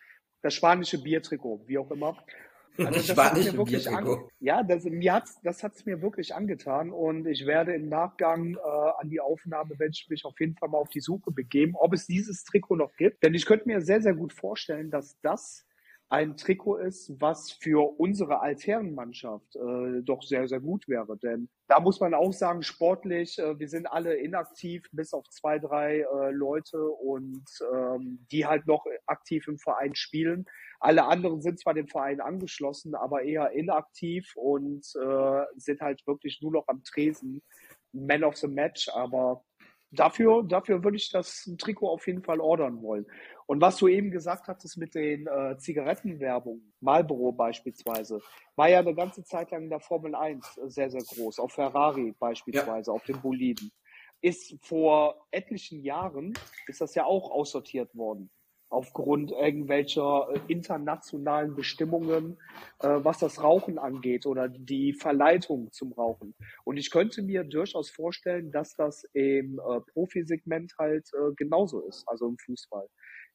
das 0.42 0.56
spanische 0.56 1.02
Biertrikot, 1.04 1.62
wie 1.68 1.78
auch 1.78 1.92
immer. 1.92 2.18
Also 2.78 2.92
das 2.92 3.08
spanische 3.08 3.52
mir 3.52 3.58
wirklich 3.58 3.90
an, 3.90 4.18
ja, 4.40 4.64
das, 4.64 4.84
mir 4.84 5.14
hat's, 5.14 5.40
das 5.42 5.64
hat's 5.64 5.86
mir 5.86 6.02
wirklich 6.02 6.36
angetan 6.36 6.92
und 6.92 7.26
ich 7.28 7.46
werde 7.46 7.74
im 7.74 7.90
Nachgang 7.90 8.56
äh, 8.56 8.60
an 9.00 9.10
die 9.10 9.20
Aufnahme, 9.20 9.80
werde 9.80 9.94
ich 9.94 10.08
mich 10.10 10.26
auf 10.26 10.40
jeden 10.40 10.56
Fall 10.56 10.70
mal 10.70 10.78
auf 10.78 10.90
die 10.90 11.00
Suche 11.00 11.32
begeben, 11.32 11.76
ob 11.76 11.94
es 11.94 12.06
dieses 12.08 12.44
Trikot 12.44 12.76
noch 12.76 12.96
gibt. 12.96 13.24
Denn 13.24 13.34
ich 13.34 13.46
könnte 13.46 13.68
mir 13.68 13.82
sehr, 13.82 14.02
sehr 14.02 14.14
gut 14.14 14.34
vorstellen, 14.34 14.92
dass 14.92 15.20
das 15.22 15.66
ein 16.10 16.38
Trikot 16.38 16.78
ist, 16.78 17.20
was 17.20 17.52
für 17.52 18.00
unsere 18.00 18.40
Altherrenmannschaft 18.40 19.56
äh, 19.56 20.02
doch 20.04 20.22
sehr, 20.22 20.48
sehr 20.48 20.60
gut 20.60 20.88
wäre. 20.88 21.18
Denn 21.18 21.50
da 21.68 21.80
muss 21.80 22.00
man 22.00 22.14
auch 22.14 22.32
sagen, 22.32 22.62
sportlich, 22.62 23.40
äh, 23.40 23.58
wir 23.58 23.68
sind 23.68 23.88
alle 23.88 24.16
inaktiv, 24.16 24.84
bis 24.92 25.14
auf 25.14 25.28
zwei, 25.30 25.58
drei 25.58 26.02
äh, 26.02 26.32
Leute 26.32 26.88
und 26.88 27.44
ähm, 27.74 28.26
die 28.32 28.46
halt 28.46 28.68
noch 28.68 28.86
aktiv 29.08 29.48
im 29.48 29.58
Verein 29.58 29.96
spielen. 29.96 30.46
Alle 30.86 31.06
anderen 31.06 31.42
sind 31.42 31.60
zwar 31.60 31.74
dem 31.74 31.88
Verein 31.88 32.22
angeschlossen, 32.22 32.94
aber 32.94 33.24
eher 33.24 33.50
inaktiv 33.54 34.34
und 34.36 34.86
äh, 34.96 35.44
sind 35.56 35.82
halt 35.82 36.06
wirklich 36.06 36.44
nur 36.44 36.52
noch 36.52 36.68
am 36.68 36.84
Tresen. 36.84 37.42
Man 37.92 38.24
of 38.24 38.36
the 38.36 38.48
Match, 38.48 38.88
aber 38.90 39.44
dafür, 39.90 40.44
dafür 40.44 40.84
würde 40.84 40.98
ich 40.98 41.10
das 41.10 41.52
Trikot 41.58 41.90
auf 41.90 42.06
jeden 42.06 42.22
Fall 42.22 42.40
ordern 42.40 42.84
wollen. 42.84 43.08
Und 43.48 43.62
was 43.62 43.78
du 43.78 43.88
eben 43.88 44.12
gesagt 44.12 44.48
hattest 44.48 44.78
mit 44.78 44.94
den 44.94 45.26
äh, 45.26 45.58
Zigarettenwerbungen, 45.58 46.72
Marlboro 46.82 47.32
beispielsweise, 47.32 48.22
war 48.56 48.70
ja 48.70 48.78
eine 48.78 48.94
ganze 48.94 49.24
Zeit 49.24 49.50
lang 49.50 49.64
in 49.64 49.70
der 49.72 49.80
Formel 49.80 50.14
1 50.14 50.60
sehr, 50.68 50.92
sehr 50.92 51.02
groß, 51.02 51.40
auf 51.40 51.54
Ferrari 51.54 52.14
beispielsweise, 52.20 52.92
ja. 52.92 52.94
auf 52.94 53.04
den 53.06 53.20
Boliden. 53.20 53.72
Ist 54.22 54.56
vor 54.62 55.26
etlichen 55.32 55.82
Jahren, 55.82 56.36
ist 56.68 56.82
das 56.82 56.94
ja 56.94 57.06
auch 57.06 57.32
aussortiert 57.32 57.96
worden 57.96 58.30
aufgrund 58.76 59.32
irgendwelcher 59.32 60.28
äh, 60.32 60.40
internationalen 60.48 61.56
Bestimmungen, 61.56 62.38
äh, 62.80 62.88
was 62.88 63.20
das 63.20 63.42
Rauchen 63.42 63.80
angeht 63.80 64.26
oder 64.26 64.48
die 64.48 64.94
Verleitung 64.94 65.72
zum 65.72 65.94
Rauchen. 65.94 66.36
Und 66.64 66.78
ich 66.78 66.92
könnte 66.92 67.24
mir 67.24 67.44
durchaus 67.44 67.90
vorstellen, 67.90 68.52
dass 68.52 68.76
das 68.76 69.04
im 69.14 69.60
äh, 69.60 69.80
Profisegment 69.92 70.74
halt 70.78 71.10
äh, 71.14 71.34
genauso 71.36 71.82
ist, 71.82 72.04
also 72.08 72.28
im 72.28 72.38
Fußball 72.38 72.88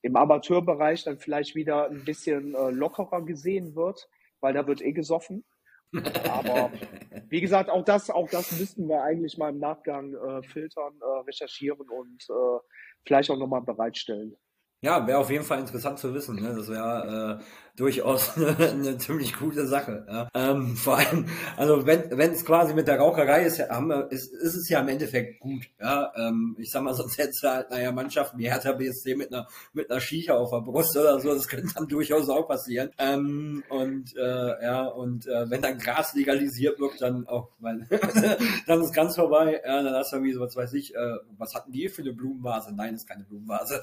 im 0.02 0.16
Amateurbereich 0.16 1.04
dann 1.04 1.18
vielleicht 1.18 1.54
wieder 1.54 1.88
ein 1.90 2.04
bisschen 2.04 2.54
äh, 2.54 2.70
lockerer 2.70 3.22
gesehen 3.24 3.74
wird, 3.74 4.08
weil 4.40 4.54
da 4.54 4.66
wird 4.66 4.82
eh 4.82 4.92
gesoffen. 4.92 5.44
Aber 5.92 6.70
wie 7.28 7.40
gesagt, 7.40 7.68
auch 7.68 7.84
das, 7.84 8.10
auch 8.10 8.28
das 8.30 8.58
müssten 8.58 8.88
wir 8.88 9.02
eigentlich 9.02 9.36
mal 9.36 9.50
im 9.50 9.58
Nachgang 9.58 10.14
äh, 10.14 10.42
filtern, 10.42 10.94
äh, 11.00 11.20
recherchieren 11.26 11.88
und 11.88 12.24
äh, 12.28 12.58
vielleicht 13.04 13.30
auch 13.30 13.38
nochmal 13.38 13.62
bereitstellen. 13.62 14.36
Ja, 14.82 15.06
wäre 15.06 15.18
auf 15.18 15.30
jeden 15.30 15.44
Fall 15.44 15.60
interessant 15.60 15.98
zu 15.98 16.14
wissen. 16.14 16.36
Ne? 16.40 16.54
Das 16.54 16.68
wäre 16.68 17.40
äh, 17.40 17.44
durchaus 17.76 18.36
eine, 18.36 18.56
eine 18.70 18.98
ziemlich 18.98 19.38
gute 19.38 19.66
Sache. 19.66 20.06
Ja. 20.08 20.28
Ähm, 20.34 20.76
vor 20.76 20.98
allem, 20.98 21.26
also 21.56 21.86
wenn 21.86 22.10
wenn 22.10 22.32
es 22.32 22.44
quasi 22.44 22.74
mit 22.74 22.88
der 22.88 22.98
Raucherei 22.98 23.44
ist, 23.44 23.58
haben 23.58 23.88
wir, 23.88 24.10
ist, 24.10 24.32
ist 24.32 24.54
es 24.54 24.68
ja 24.68 24.80
im 24.80 24.88
Endeffekt 24.88 25.40
gut. 25.40 25.64
Ja, 25.80 26.12
ähm, 26.16 26.56
ich 26.58 26.70
sag 26.70 26.82
mal, 26.82 26.94
sonst 27.00 27.18
hätte 27.18 27.30
es 27.30 27.42
halt, 27.42 27.70
naja, 27.70 27.92
Mannschaften 27.92 28.38
wie 28.38 28.50
Hertha 28.50 28.72
BSC 28.72 29.14
mit 29.14 29.32
einer 29.32 29.46
mit 29.72 29.90
einer 29.90 30.00
Schicha 30.00 30.34
auf 30.34 30.50
der 30.50 30.60
Brust 30.60 30.96
oder 30.96 31.20
so, 31.20 31.34
das 31.34 31.48
könnte 31.48 31.72
dann 31.74 31.88
durchaus 31.88 32.28
auch 32.28 32.46
passieren. 32.46 32.90
Ähm, 32.98 33.62
und 33.68 34.16
äh, 34.16 34.62
ja, 34.62 34.86
und 34.86 35.26
äh, 35.26 35.50
wenn 35.50 35.62
dann 35.62 35.78
Gras 35.78 36.14
legalisiert 36.14 36.78
wird, 36.78 37.00
dann 37.00 37.26
auch, 37.26 37.50
weil 37.58 37.86
dann 38.66 38.82
ist 38.82 38.94
ganz 38.94 39.16
vorbei. 39.16 39.60
Ja, 39.64 39.82
dann 39.82 39.94
hast 39.94 40.12
du 40.12 40.16
irgendwie 40.16 40.32
so, 40.32 40.40
was 40.40 40.56
weiß 40.56 40.72
ich, 40.74 40.94
äh, 40.94 41.16
was 41.38 41.54
hatten 41.54 41.72
die 41.72 41.88
für 41.88 42.02
eine 42.02 42.12
Blumenvase? 42.12 42.74
Nein, 42.74 42.94
ist 42.94 43.08
keine 43.08 43.24
Blumenvase. 43.24 43.80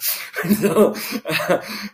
so, 0.62 0.93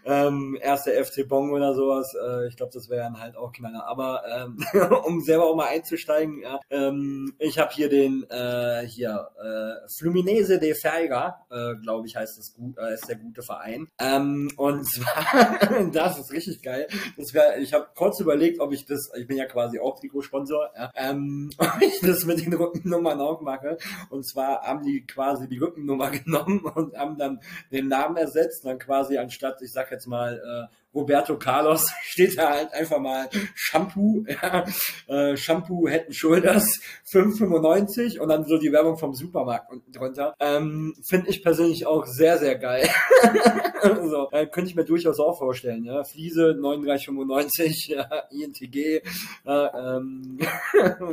ähm, 0.05 0.57
erste 0.61 0.91
FC 1.03 1.27
Bong 1.27 1.51
oder 1.51 1.73
so 1.73 1.82
sowas. 1.83 2.15
Äh, 2.15 2.47
ich 2.47 2.55
glaube, 2.55 2.71
das 2.73 2.89
wären 2.89 3.19
halt 3.19 3.35
auch 3.35 3.51
Knaller. 3.51 3.85
Aber 3.85 4.23
ähm, 4.29 4.57
um 5.05 5.21
selber 5.21 5.45
auch 5.45 5.55
mal 5.55 5.67
einzusteigen, 5.67 6.41
ja, 6.41 6.59
ähm, 6.69 7.33
ich 7.39 7.59
habe 7.59 7.71
hier 7.73 7.89
den 7.89 8.25
äh, 8.29 8.85
hier 8.87 9.29
äh, 9.39 9.87
Fluminese 9.97 10.59
de 10.59 10.73
Ferga, 10.73 11.45
äh, 11.49 11.75
glaube 11.81 12.07
ich, 12.07 12.15
heißt 12.15 12.37
das 12.37 12.53
gut, 12.53 12.77
äh, 12.77 12.93
ist 12.93 13.07
der 13.07 13.17
gute 13.17 13.41
Verein. 13.41 13.87
Ähm, 13.99 14.51
und 14.57 14.85
zwar, 14.87 15.59
das 15.91 16.19
ist 16.19 16.31
richtig 16.31 16.61
geil. 16.61 16.87
Das 17.17 17.33
wär, 17.33 17.57
ich 17.59 17.73
habe 17.73 17.87
kurz 17.95 18.19
überlegt, 18.19 18.59
ob 18.59 18.71
ich 18.71 18.85
das, 18.85 19.11
ich 19.17 19.27
bin 19.27 19.37
ja 19.37 19.45
quasi 19.45 19.79
auch 19.79 19.99
Trikotsponsor, 19.99 20.71
ja, 20.75 20.91
ähm, 20.95 21.49
ob 21.57 21.81
ich 21.81 21.99
das 22.01 22.25
mit 22.25 22.45
den 22.45 22.53
Rückennummern 22.53 23.19
auch 23.21 23.41
mache. 23.41 23.77
Und 24.09 24.25
zwar 24.25 24.61
haben 24.61 24.83
die 24.83 25.05
quasi 25.05 25.47
die 25.47 25.57
Rückennummer 25.57 26.11
genommen 26.11 26.59
und 26.59 26.95
haben 26.95 27.17
dann 27.17 27.41
den 27.71 27.87
Namen 27.87 28.17
ersetzt, 28.17 28.65
dann 28.65 28.79
quasi 28.79 29.17
anstatt, 29.17 29.61
ich 29.61 29.71
sag 29.71 29.91
jetzt 29.91 30.07
mal, 30.07 30.69
äh, 30.69 30.82
Roberto 30.93 31.37
Carlos 31.37 31.85
steht 32.03 32.37
da 32.37 32.51
halt 32.51 32.73
einfach 32.73 32.99
mal 32.99 33.29
Shampoo, 33.55 34.25
ja, 34.41 34.65
äh, 35.07 35.35
Shampoo 35.35 35.87
Head 35.87 36.05
and 36.05 36.15
Shoulders 36.15 36.81
5,95 37.11 38.19
und 38.19 38.29
dann 38.29 38.45
so 38.45 38.57
die 38.57 38.71
Werbung 38.71 38.97
vom 38.97 39.13
Supermarkt 39.13 39.71
unten 39.71 39.91
drunter. 39.91 40.35
Ähm, 40.39 40.93
Finde 41.03 41.29
ich 41.29 41.43
persönlich 41.43 41.85
auch 41.85 42.05
sehr, 42.05 42.37
sehr 42.37 42.57
geil. 42.57 42.87
so, 44.09 44.29
äh, 44.31 44.47
könnte 44.47 44.69
ich 44.69 44.75
mir 44.75 44.85
durchaus 44.85 45.19
auch 45.19 45.37
vorstellen. 45.37 45.83
Ja. 45.83 46.03
Fliese 46.03 46.51
39,95, 46.51 47.91
ja, 47.91 48.03
INTG, 48.31 49.01
ja, 49.45 49.97
ähm, 49.97 50.37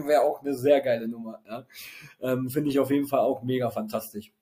wäre 0.06 0.22
auch 0.22 0.42
eine 0.42 0.54
sehr 0.54 0.80
geile 0.80 1.08
Nummer. 1.08 1.40
Ja. 1.48 1.66
Ähm, 2.20 2.50
Finde 2.50 2.70
ich 2.70 2.78
auf 2.78 2.90
jeden 2.90 3.08
Fall 3.08 3.20
auch 3.20 3.42
mega 3.42 3.70
fantastisch. 3.70 4.32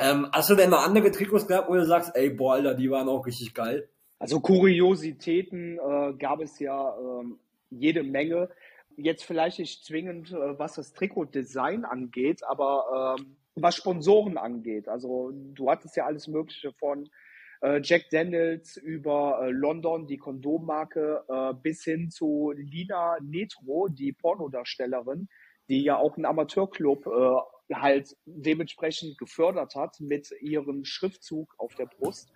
Ähm, 0.00 0.28
hast 0.32 0.48
du 0.50 0.54
denn 0.54 0.70
noch 0.70 0.84
andere 0.84 1.10
Trikots 1.10 1.46
gehabt, 1.46 1.68
wo 1.68 1.74
du 1.74 1.84
sagst, 1.84 2.12
ey, 2.14 2.30
boah, 2.30 2.54
Alter, 2.54 2.74
die 2.74 2.90
waren 2.90 3.08
auch 3.08 3.26
richtig 3.26 3.52
geil? 3.52 3.88
Also 4.18 4.40
Kuriositäten 4.40 5.78
äh, 5.78 6.14
gab 6.18 6.40
es 6.40 6.58
ja 6.58 6.90
äh, 6.90 7.24
jede 7.70 8.02
Menge. 8.02 8.50
Jetzt 8.96 9.24
vielleicht 9.24 9.58
nicht 9.60 9.84
zwingend, 9.84 10.32
äh, 10.32 10.58
was 10.58 10.74
das 10.74 10.92
Trikotdesign 10.92 11.84
angeht, 11.84 12.42
aber 12.44 13.16
ähm, 13.18 13.36
was 13.54 13.76
Sponsoren 13.76 14.36
angeht. 14.36 14.88
Also 14.88 15.30
du 15.32 15.70
hattest 15.70 15.96
ja 15.96 16.06
alles 16.06 16.26
Mögliche 16.26 16.72
von 16.72 17.08
äh, 17.60 17.80
Jack 17.82 18.10
Daniels 18.10 18.76
über 18.76 19.40
äh, 19.42 19.50
London, 19.50 20.06
die 20.06 20.18
Kondommarke, 20.18 21.24
äh, 21.28 21.54
bis 21.54 21.84
hin 21.84 22.10
zu 22.10 22.52
Lina 22.56 23.18
Netro, 23.20 23.88
die 23.88 24.12
Pornodarstellerin, 24.12 25.28
die 25.68 25.82
ja 25.82 25.96
auch 25.96 26.16
einen 26.16 26.26
Amateurclub 26.26 27.06
äh, 27.06 27.74
halt 27.74 28.16
dementsprechend 28.24 29.18
gefördert 29.18 29.74
hat 29.74 30.00
mit 30.00 30.32
ihrem 30.40 30.84
Schriftzug 30.84 31.54
auf 31.58 31.74
der 31.74 31.86
Brust. 31.86 32.32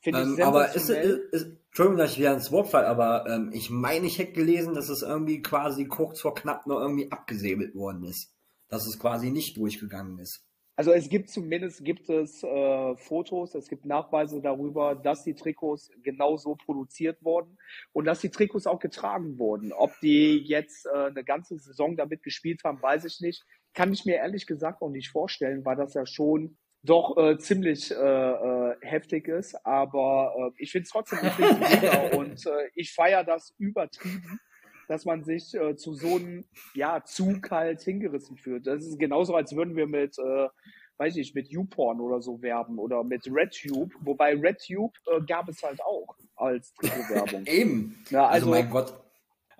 Finde 0.00 0.20
ähm, 0.20 0.42
aber 0.42 0.74
ist, 0.74 0.88
ist, 0.88 1.32
ist, 1.32 1.46
Entschuldigung, 1.66 1.98
dass 1.98 2.12
ich 2.12 2.18
wieder 2.18 2.34
ins 2.34 2.50
Wort 2.50 2.68
fall, 2.68 2.84
aber 2.86 3.26
ähm, 3.28 3.50
ich 3.52 3.70
meine, 3.70 4.06
ich 4.06 4.18
hätte 4.18 4.32
gelesen, 4.32 4.74
dass 4.74 4.88
es 4.88 5.02
irgendwie 5.02 5.42
quasi 5.42 5.86
kurz 5.86 6.20
vor 6.20 6.34
knapp 6.34 6.66
noch 6.66 6.80
irgendwie 6.80 7.12
abgesäbelt 7.12 7.74
worden 7.74 8.04
ist. 8.04 8.34
Dass 8.68 8.86
es 8.86 8.98
quasi 8.98 9.30
nicht 9.30 9.56
durchgegangen 9.56 10.18
ist. 10.18 10.46
Also 10.80 10.92
es 10.92 11.10
gibt 11.10 11.28
zumindest 11.28 11.84
gibt 11.84 12.08
es 12.08 12.42
äh, 12.42 12.96
Fotos, 12.96 13.54
es 13.54 13.68
gibt 13.68 13.84
Nachweise 13.84 14.40
darüber, 14.40 14.94
dass 14.94 15.24
die 15.24 15.34
Trikots 15.34 15.90
genau 16.02 16.38
so 16.38 16.54
produziert 16.54 17.22
wurden 17.22 17.58
und 17.92 18.06
dass 18.06 18.20
die 18.20 18.30
Trikots 18.30 18.66
auch 18.66 18.78
getragen 18.78 19.38
wurden. 19.38 19.74
Ob 19.74 19.92
die 20.00 20.38
jetzt 20.38 20.86
äh, 20.86 21.08
eine 21.08 21.22
ganze 21.22 21.58
Saison 21.58 21.96
damit 21.96 22.22
gespielt 22.22 22.62
haben, 22.64 22.80
weiß 22.80 23.04
ich 23.04 23.20
nicht. 23.20 23.44
Kann 23.74 23.92
ich 23.92 24.06
mir 24.06 24.16
ehrlich 24.16 24.46
gesagt 24.46 24.80
auch 24.80 24.88
nicht 24.88 25.10
vorstellen, 25.10 25.66
weil 25.66 25.76
das 25.76 25.92
ja 25.92 26.06
schon 26.06 26.56
doch 26.82 27.16
äh, 27.16 27.38
ziemlich 27.38 27.90
äh, 27.90 27.94
äh, 27.94 28.76
heftig 28.80 29.28
ist. 29.28 29.54
Aber 29.66 30.34
äh, 30.36 30.62
ich 30.62 30.72
finde 30.72 30.84
es 30.84 30.90
trotzdem 30.90 31.18
ich 31.22 32.12
und 32.18 32.46
äh, 32.46 32.70
ich 32.74 32.92
feiere 32.92 33.24
das 33.24 33.54
übertrieben 33.58 34.40
dass 34.90 35.04
man 35.04 35.22
sich 35.22 35.54
äh, 35.54 35.76
zu 35.76 35.94
so 35.94 36.16
einem 36.16 36.44
ja, 36.74 37.04
Zug 37.04 37.48
halt 37.52 37.80
hingerissen 37.80 38.36
fühlt. 38.36 38.66
Das 38.66 38.84
ist 38.84 38.98
genauso, 38.98 39.36
als 39.36 39.54
würden 39.54 39.76
wir 39.76 39.86
mit, 39.86 40.18
äh, 40.18 40.48
weiß 40.98 41.14
ich, 41.14 41.32
mit 41.32 41.48
YouPorn 41.48 42.00
oder 42.00 42.20
so 42.20 42.42
werben 42.42 42.76
oder 42.76 43.04
mit 43.04 43.24
RedTube, 43.30 43.92
wobei 44.00 44.34
RedTube 44.34 44.92
äh, 45.06 45.20
gab 45.24 45.48
es 45.48 45.62
halt 45.62 45.80
auch 45.80 46.16
als 46.34 46.74
Trikotwerbung. 46.74 47.44
Eben. 47.46 48.04
Ja, 48.10 48.26
also, 48.26 48.46
also 48.46 48.50
mein 48.50 48.68
Gott, 48.68 48.92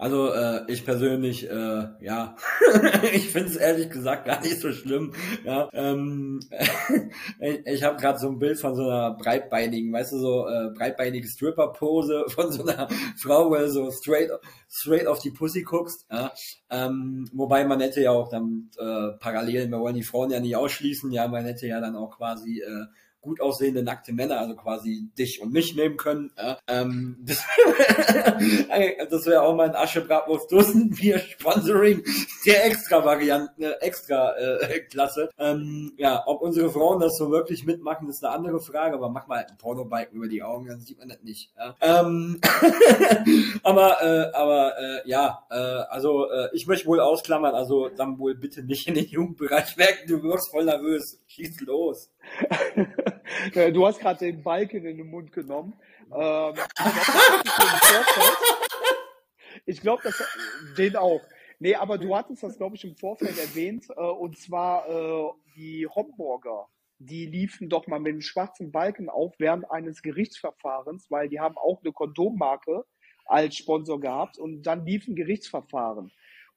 also 0.01 0.33
äh, 0.33 0.63
ich 0.69 0.87
persönlich, 0.87 1.47
äh, 1.47 1.89
ja, 2.01 2.35
ich 3.13 3.29
finde 3.29 3.51
es 3.51 3.57
ehrlich 3.57 3.91
gesagt 3.91 4.25
gar 4.25 4.41
nicht 4.41 4.59
so 4.59 4.73
schlimm. 4.73 5.13
Ja, 5.45 5.69
ähm, 5.75 6.41
ich 7.41 7.67
ich 7.67 7.83
habe 7.83 8.01
gerade 8.01 8.19
so 8.19 8.29
ein 8.31 8.39
Bild 8.39 8.59
von 8.59 8.75
so 8.75 8.85
einer 8.85 9.11
breitbeinigen, 9.11 9.93
weißt 9.93 10.13
du, 10.13 10.19
so 10.19 10.49
äh, 10.49 10.71
breitbeinige 10.75 11.29
Stripper-Pose 11.29 12.25
von 12.29 12.51
so 12.51 12.65
einer 12.65 12.89
Frau, 13.19 13.51
wo 13.51 13.57
du 13.57 13.71
so 13.71 13.91
straight, 13.91 14.31
straight 14.71 15.07
auf 15.07 15.19
die 15.19 15.33
Pussy 15.33 15.65
guckst. 15.65 16.07
Ja, 16.11 16.33
ähm, 16.71 17.29
wobei 17.35 17.67
man 17.67 17.81
hätte 17.81 18.01
ja 18.01 18.13
auch 18.13 18.31
dann 18.31 18.71
äh, 18.79 19.19
parallel, 19.19 19.71
wir 19.71 19.81
wollen 19.81 19.97
die 19.97 20.03
Frauen 20.03 20.31
ja 20.31 20.41
nicht 20.41 20.57
ausschließen, 20.57 21.13
ja, 21.13 21.29
man 21.29 21.45
hätte 21.45 21.67
ja 21.67 21.79
dann 21.79 21.95
auch 21.95 22.17
quasi 22.17 22.63
äh, 22.63 22.87
gut 23.21 23.41
aussehende 23.41 23.83
nackte 23.83 24.13
Männer, 24.13 24.41
also 24.41 24.55
quasi 24.55 25.11
dich 25.19 25.41
und 25.41 25.53
mich 25.53 25.75
nehmen 25.77 25.97
können. 25.97 26.31
Ja, 26.37 26.59
ähm, 26.67 27.19
das 27.27 27.45
das 29.11 29.27
wäre 29.27 29.43
auch 29.43 29.55
mal 29.55 29.69
ein 29.69 29.77
Aschebratwurst 29.77 30.51
Dosenbier 30.51 31.19
Sponsoring 31.19 32.03
der 32.47 32.65
extra 32.65 33.05
Varianten, 33.05 33.63
äh, 33.63 33.73
extra 33.81 34.37
äh, 34.37 34.81
Klasse. 34.81 35.31
Ähm, 35.39 35.93
ja, 35.97 36.23
ob 36.27 36.41
unsere 36.43 36.71
Frauen 36.71 37.01
das 37.01 37.17
so 37.19 37.31
wirklich 37.31 37.65
mitmachen, 37.65 38.09
ist 38.09 38.25
eine 38.25 38.35
andere 38.35 38.61
Frage, 38.61 38.95
aber 38.95 39.09
mach 39.11 39.27
mal 39.27 39.39
halt 39.39 39.49
einen 39.49 39.59
Pornobiken 39.59 40.17
über 40.17 40.29
die 40.29 40.43
Augen, 40.43 40.69
dann 40.69 40.81
sieht 40.81 40.99
man 40.99 41.09
das 41.09 41.23
nicht. 41.23 41.53
Ja. 41.57 41.75
Ähm, 41.81 42.41
aber 43.63 44.03
äh, 44.03 44.35
aber 44.35 44.79
äh, 44.79 45.09
ja, 45.09 45.45
äh, 45.51 45.55
also 45.55 46.31
äh, 46.31 46.49
ich 46.53 46.67
möchte 46.67 46.87
wohl 46.87 47.01
ausklammern, 47.01 47.55
also 47.55 47.89
dann 47.89 48.19
wohl 48.19 48.35
bitte 48.35 48.63
nicht 48.63 48.89
in 48.89 48.95
den 48.95 49.07
Jugendbereich 49.07 49.77
merken, 49.77 50.09
du 50.09 50.23
wirst 50.23 50.51
voll 50.51 50.65
nervös. 50.65 51.21
Schieß 51.27 51.61
los. 51.61 52.11
Du 53.55 53.87
hast 53.87 54.01
gerade 54.01 54.19
den 54.19 54.43
Balken 54.43 54.85
in 54.85 54.99
den 54.99 55.11
Mund 55.11 55.33
genommen. 55.33 55.75
Ähm, 56.13 56.55
ich 59.67 59.81
glaube, 59.81 60.03
dass 60.03 60.23
den 60.77 60.97
auch. 60.97 61.21
Nee, 61.59 61.75
aber 61.75 61.99
du 61.99 62.17
hattest 62.17 62.43
das, 62.43 62.57
glaube 62.57 62.77
ich, 62.77 62.85
im 62.85 62.97
Vorfeld 62.97 63.39
erwähnt. 63.39 63.87
Äh, 63.91 64.01
und 64.01 64.39
zwar 64.39 64.89
äh, 64.89 65.31
die 65.57 65.87
Homburger. 65.87 66.69
Die 66.99 67.25
liefen 67.27 67.71
doch 67.71 67.87
mal 67.87 67.99
mit 67.99 68.13
einem 68.13 68.21
schwarzen 68.21 68.73
Balken 68.73 69.09
auf 69.09 69.35
während 69.39 69.71
eines 69.71 70.03
Gerichtsverfahrens, 70.03 71.11
weil 71.11 71.31
die 71.31 71.41
haben 71.41 71.57
auch 71.57 71.81
eine 71.83 71.93
Kondommarke 71.93 72.85
als 73.25 73.57
Sponsor 73.57 74.01
gehabt 74.01 74.39
und 74.39 74.63
dann 74.65 74.85
liefen 74.85 75.15
Gerichtsverfahren. 75.15 76.11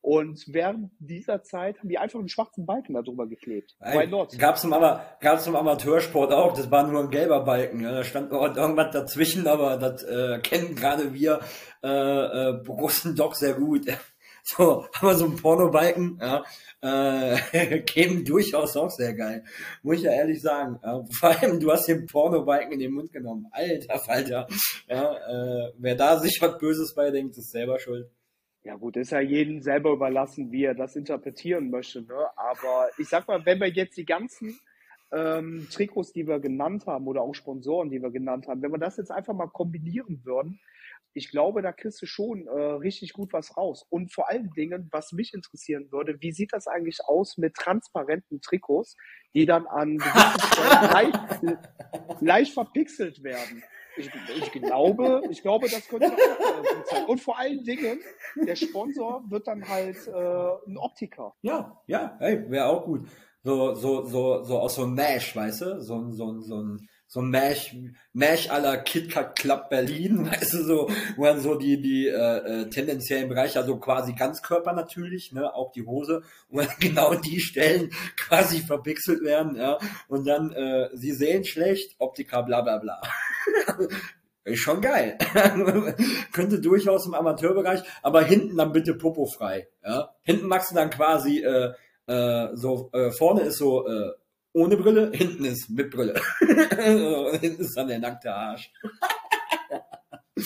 Und 0.03 0.43
während 0.47 0.91
dieser 0.99 1.43
Zeit 1.43 1.79
haben 1.79 1.87
die 1.87 1.97
einfach 1.97 2.19
einen 2.19 2.27
schwarzen 2.27 2.65
Balken 2.65 2.93
darüber 2.93 3.25
geklebt. 3.25 3.73
Why 3.79 4.05
not? 4.05 4.37
Gab's 4.37 4.65
im, 4.65 4.73
Ama 4.73 5.01
im 5.21 5.55
Amateursport 5.55 6.33
auch, 6.33 6.51
das 6.51 6.69
war 6.69 6.85
nur 6.85 7.03
ein 7.03 7.09
gelber 7.09 7.45
Balken. 7.45 7.79
Ja. 7.79 7.93
Da 7.93 8.03
stand 8.03 8.29
noch 8.29 8.53
irgendwas 8.53 8.91
dazwischen, 8.91 9.47
aber 9.47 9.77
das 9.77 10.03
äh, 10.03 10.39
kennen 10.39 10.75
gerade 10.75 11.13
wir 11.13 11.39
äh, 11.81 11.87
äh, 11.87 12.53
Borussen 12.65 13.15
doch 13.15 13.33
sehr 13.33 13.53
gut. 13.53 13.85
So, 14.45 14.85
haben 14.93 15.07
wir 15.07 15.15
so 15.15 15.23
einen 15.23 15.37
Pornobalken, 15.37 16.19
ja, 16.19 16.43
äh, 16.81 17.79
kämen 17.85 18.25
durchaus 18.25 18.75
auch 18.75 18.89
sehr 18.89 19.13
geil. 19.13 19.45
Muss 19.83 19.99
ich 19.99 20.03
ja 20.03 20.11
ehrlich 20.11 20.41
sagen. 20.41 20.81
Ja. 20.83 21.01
Vor 21.17 21.29
allem, 21.29 21.61
du 21.61 21.71
hast 21.71 21.87
den 21.87 22.05
Pornobalken 22.07 22.73
in 22.73 22.79
den 22.79 22.91
Mund 22.91 23.13
genommen. 23.13 23.47
Alter 23.51 23.99
Falter. 23.99 24.47
Ja, 24.89 25.13
äh, 25.13 25.71
wer 25.77 25.95
da 25.95 26.19
sich 26.19 26.41
was 26.41 26.57
Böses 26.57 26.93
bei 26.93 27.09
denkt, 27.09 27.37
ist 27.37 27.51
selber 27.51 27.79
schuld. 27.79 28.11
Ja 28.63 28.75
gut, 28.75 28.95
ist 28.95 29.11
ja 29.11 29.19
jedem 29.19 29.61
selber 29.61 29.91
überlassen, 29.91 30.51
wie 30.51 30.63
er 30.63 30.73
das 30.73 30.95
interpretieren 30.95 31.69
möchte. 31.69 32.01
Ne? 32.01 32.15
Aber 32.37 32.89
ich 32.97 33.09
sag 33.09 33.27
mal, 33.27 33.45
wenn 33.45 33.59
wir 33.59 33.67
jetzt 33.67 33.97
die 33.97 34.05
ganzen 34.05 34.57
ähm, 35.11 35.67
Trikots, 35.69 36.13
die 36.13 36.27
wir 36.27 36.39
genannt 36.39 36.85
haben, 36.87 37.07
oder 37.07 37.21
auch 37.21 37.35
Sponsoren, 37.35 37.89
die 37.89 38.01
wir 38.01 38.09
genannt 38.09 38.47
haben, 38.47 38.61
wenn 38.61 38.71
wir 38.71 38.79
das 38.79 38.95
jetzt 38.95 39.11
einfach 39.11 39.33
mal 39.33 39.47
kombinieren 39.47 40.21
würden, 40.23 40.61
ich 41.13 41.29
glaube, 41.29 41.61
da 41.61 41.71
kriegst 41.71 42.01
du 42.01 42.05
schon 42.05 42.47
äh, 42.47 42.51
richtig 42.51 43.13
gut 43.13 43.33
was 43.33 43.55
raus. 43.55 43.85
Und 43.89 44.11
vor 44.11 44.29
allen 44.29 44.49
Dingen, 44.51 44.87
was 44.91 45.11
mich 45.11 45.33
interessieren 45.33 45.91
würde, 45.91 46.21
wie 46.21 46.31
sieht 46.31 46.53
das 46.53 46.67
eigentlich 46.67 46.99
aus 47.05 47.37
mit 47.37 47.53
transparenten 47.55 48.41
Trikots, 48.41 48.97
die 49.35 49.45
dann 49.45 49.67
an 49.67 49.97
leicht, 50.91 51.19
leicht 52.21 52.53
verpixelt 52.53 53.23
werden? 53.23 53.63
Ich, 53.95 54.09
ich, 54.35 54.51
glaube, 54.51 55.21
ich 55.29 55.41
glaube, 55.41 55.69
das 55.69 55.87
könnte 55.87 56.07
auch 56.07 56.75
gut 56.75 56.87
sein. 56.87 57.05
Und 57.05 57.21
vor 57.21 57.37
allen 57.37 57.63
Dingen, 57.63 57.99
der 58.35 58.55
Sponsor 58.55 59.23
wird 59.29 59.47
dann 59.47 59.67
halt 59.67 60.07
äh, 60.07 60.11
ein 60.67 60.77
Optiker. 60.77 61.35
Ja, 61.41 61.79
ja, 61.87 62.15
hey, 62.19 62.49
wäre 62.49 62.67
auch 62.67 62.85
gut. 62.85 63.07
So, 63.43 63.75
so, 63.75 64.05
so, 64.05 64.43
so 64.43 64.59
aus 64.59 64.75
so 64.75 64.83
einem 64.83 64.93
Mesh, 64.95 65.35
weißt 65.35 65.61
du? 65.61 65.81
So, 65.81 66.09
so, 66.11 66.39
so 66.41 66.61
ein 66.61 66.87
so 67.13 67.21
ein 67.21 67.29
Mesh, 67.29 67.75
Mesh 68.13 68.49
aller 68.49 68.77
KitKat 68.77 69.35
Club 69.35 69.69
Berlin, 69.69 70.25
weißt 70.31 70.53
du, 70.53 70.63
so, 70.63 70.89
wo 71.15 71.25
dann 71.25 71.41
so 71.41 71.53
die, 71.53 71.79
die 71.79 72.07
äh, 72.07 72.61
äh, 72.63 72.69
tendenziellen 72.71 73.29
Bereiche, 73.29 73.59
also 73.59 73.77
quasi 73.77 74.13
Ganzkörper 74.13 74.73
natürlich, 74.73 75.31
ne, 75.31 75.53
auch 75.53 75.71
die 75.71 75.85
Hose, 75.85 76.23
wo 76.49 76.61
dann 76.61 76.73
genau 76.79 77.13
die 77.13 77.39
Stellen 77.39 77.91
quasi 78.17 78.61
verpixelt 78.61 79.23
werden, 79.23 79.55
ja, 79.57 79.77
und 80.07 80.25
dann, 80.25 80.53
äh, 80.53 80.89
sie 80.93 81.11
sehen 81.11 81.43
schlecht, 81.43 81.95
Optika, 81.99 82.41
bla 82.41 82.61
bla 82.61 82.79
bla. 82.79 82.99
Ist 84.45 84.59
schon 84.59 84.81
geil. 84.81 85.17
Könnte 86.33 86.59
durchaus 86.59 87.05
im 87.05 87.13
Amateurbereich, 87.13 87.81
aber 88.01 88.23
hinten 88.23 88.57
dann 88.57 88.73
bitte 88.73 88.93
Popo 88.95 89.25
frei. 89.25 89.67
Ja? 89.83 90.13
Hinten 90.21 90.47
magst 90.47 90.71
du 90.71 90.75
dann 90.75 90.89
quasi 90.89 91.41
äh, 91.43 91.73
äh, 92.07 92.49
so 92.53 92.89
äh, 92.91 93.11
vorne 93.11 93.41
ist 93.43 93.57
so 93.57 93.87
äh, 93.87 94.11
ohne 94.51 94.77
Brille, 94.77 95.11
hinten 95.13 95.45
ist 95.45 95.69
mit 95.69 95.89
Brille. 95.91 96.19
hinten 97.39 97.61
ist 97.61 97.75
dann 97.75 97.87
der 97.87 97.99
nackte 97.99 98.33
Arsch. 98.33 98.71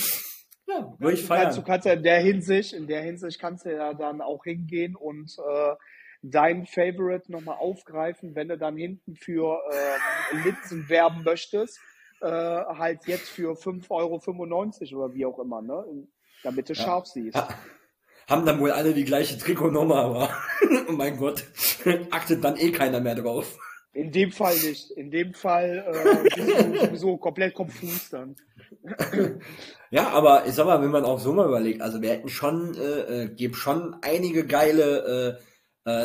ja, 0.67 0.95
würde 0.99 1.13
ich 1.13 1.25
feiern. 1.25 1.53
Du 1.53 1.63
kannst 1.63 1.88
ja 1.88 1.93
in 1.93 2.03
der 2.03 2.19
Hinsicht, 2.19 2.73
in 2.73 2.88
der 2.88 3.01
Hinsicht 3.01 3.39
kannst 3.39 3.65
du 3.65 3.73
ja 3.73 3.93
dann 3.93 4.21
auch 4.21 4.43
hingehen 4.43 4.95
und 4.95 5.36
äh, 5.39 5.75
dein 6.21 6.65
Favorite 6.65 7.31
nochmal 7.31 7.58
aufgreifen, 7.58 8.35
wenn 8.35 8.48
du 8.48 8.58
dann 8.58 8.77
hinten 8.77 9.15
für 9.15 9.60
äh, 9.71 10.48
Litzen 10.48 10.87
werben 10.87 11.23
möchtest, 11.23 11.79
äh, 12.22 12.28
halt 12.28 13.06
jetzt 13.06 13.30
für 13.30 13.54
5,95 13.54 13.90
Euro 14.94 15.06
oder 15.06 15.13
wie 15.13 15.26
auch 15.26 15.40
immer, 15.40 15.62
ne? 15.62 15.84
Damit 16.44 16.70
du 16.70 16.74
ja. 16.74 16.84
scharf 16.84 17.08
siehst. 17.08 17.38
Haben 18.28 18.46
dann 18.46 18.60
wohl 18.60 18.72
alle 18.72 18.94
die 18.94 19.06
gleiche 19.06 19.38
Trikotnummer, 19.38 19.96
aber 19.96 20.30
oh 20.90 20.92
mein 20.92 21.18
Gott, 21.18 21.46
achtet 22.12 22.44
dann 22.44 22.58
eh 22.58 22.72
keiner 22.72 23.00
mehr 23.00 23.15
drauf. 23.15 23.58
In 23.94 24.12
dem 24.12 24.32
Fall 24.32 24.54
nicht. 24.54 24.92
In 24.92 25.10
dem 25.10 25.34
Fall 25.34 25.84
äh, 25.88 26.24
bist 26.24 26.38
du 26.38 26.80
sowieso 26.86 27.18
komplett 27.18 27.56
konfus 27.56 28.10
dann. 28.12 28.36
Ja, 29.90 30.10
aber 30.10 30.46
ich 30.46 30.54
sag 30.54 30.65
mal, 30.65 30.82
wenn 30.82 30.92
man 30.92 31.06
auch 31.06 31.20
so 31.20 31.34
mal 31.34 31.48
überlegt, 31.48 31.82
also 31.82 32.02
wir 32.02 32.12
hätten 32.12 32.30
schon, 32.30 32.76
äh, 32.76 33.24
äh 33.24 33.28
gibt 33.30 33.56
schon 33.56 33.96
einige 34.02 34.46
geile 34.46 35.40
äh, 35.40 35.44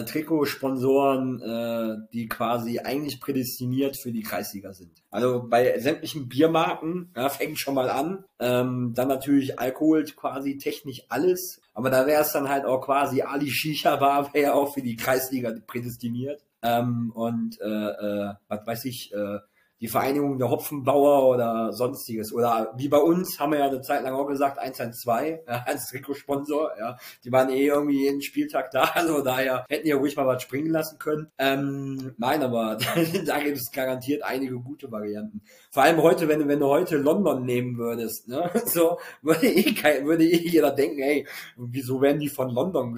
Trikotsponsoren, 0.05 1.43
äh, 1.43 2.09
die 2.13 2.29
quasi 2.29 2.79
eigentlich 2.79 3.21
prädestiniert 3.21 3.97
für 3.97 4.13
die 4.13 4.23
Kreisliga 4.23 4.73
sind. 4.73 5.03
Also 5.11 5.45
bei 5.49 5.79
sämtlichen 5.81 6.29
Biermarken 6.29 7.11
ja, 7.17 7.29
fängt 7.29 7.59
schon 7.59 7.75
mal 7.75 7.91
an. 7.91 8.25
Ähm, 8.39 8.93
dann 8.95 9.09
natürlich 9.09 9.59
Alkohol 9.59 10.05
quasi 10.05 10.59
technisch 10.59 11.03
alles. 11.09 11.61
Aber 11.75 11.91
da 11.91 12.07
wäre 12.07 12.23
es 12.23 12.33
dann 12.33 12.49
halt 12.49 12.65
auch 12.65 12.81
quasi 12.81 13.23
Ali 13.23 13.51
Shisha 13.51 13.97
Bar 13.97 14.33
wäre 14.35 14.45
ja 14.45 14.55
auch 14.55 14.73
für 14.73 14.83
die 14.83 14.97
Kreisliga 14.97 15.53
prädestiniert. 15.67 16.45
Ähm, 16.63 17.11
und 17.15 17.61
äh, 17.61 17.67
äh, 17.67 18.35
was 18.47 18.67
weiß 18.67 18.85
ich, 18.85 19.13
äh, 19.13 19.39
die 19.83 19.89
Vereinigung 19.89 20.39
der 20.39 20.49
Hopfenbauer 20.49 21.29
oder 21.29 21.73
sonstiges. 21.73 22.33
Oder 22.33 22.73
wie 22.77 22.89
bei 22.89 22.99
uns 22.99 23.41
haben 23.41 23.51
wir 23.51 23.59
ja 23.59 23.67
eine 23.67 23.81
Zeit 23.81 24.05
lang 24.05 24.15
auch 24.15 24.29
gesagt, 24.29 24.61
112 24.61 25.41
ja, 25.49 25.65
als 25.67 25.89
Trikotsponsor. 25.89 26.71
Ja. 26.79 26.97
Die 27.25 27.33
waren 27.33 27.51
eh 27.51 27.67
irgendwie 27.67 28.05
jeden 28.05 28.23
Spieltag 28.23 28.71
da, 28.71 28.83
also 28.95 29.23
daher 29.23 29.67
hätten 29.69 29.89
ja 29.89 29.97
ruhig 29.97 30.17
mal 30.17 30.27
was 30.27 30.43
springen 30.43 30.71
lassen 30.71 31.01
können. 31.01 31.33
Ähm, 31.37 32.15
nein, 32.17 32.45
aber 32.45 32.79
da 33.27 33.41
gibt 33.41 33.57
es 33.57 33.73
garantiert 33.73 34.23
einige 34.23 34.55
gute 34.61 34.91
Varianten. 34.93 35.43
Vor 35.73 35.83
allem 35.83 36.01
heute, 36.01 36.29
wenn 36.29 36.39
du, 36.39 36.47
wenn 36.47 36.61
du 36.61 36.67
heute 36.67 36.97
London 36.99 37.45
nehmen 37.45 37.77
würdest, 37.77 38.29
ne, 38.29 38.53
so 38.67 38.99
würde 39.21 39.49
eh, 39.49 39.75
kein, 39.75 40.07
würde 40.07 40.25
eh 40.25 40.49
jeder 40.49 40.71
denken, 40.71 41.01
ey, 41.01 41.27
wieso 41.57 42.01
werden 42.01 42.21
die 42.21 42.29
von 42.29 42.51
London 42.51 42.97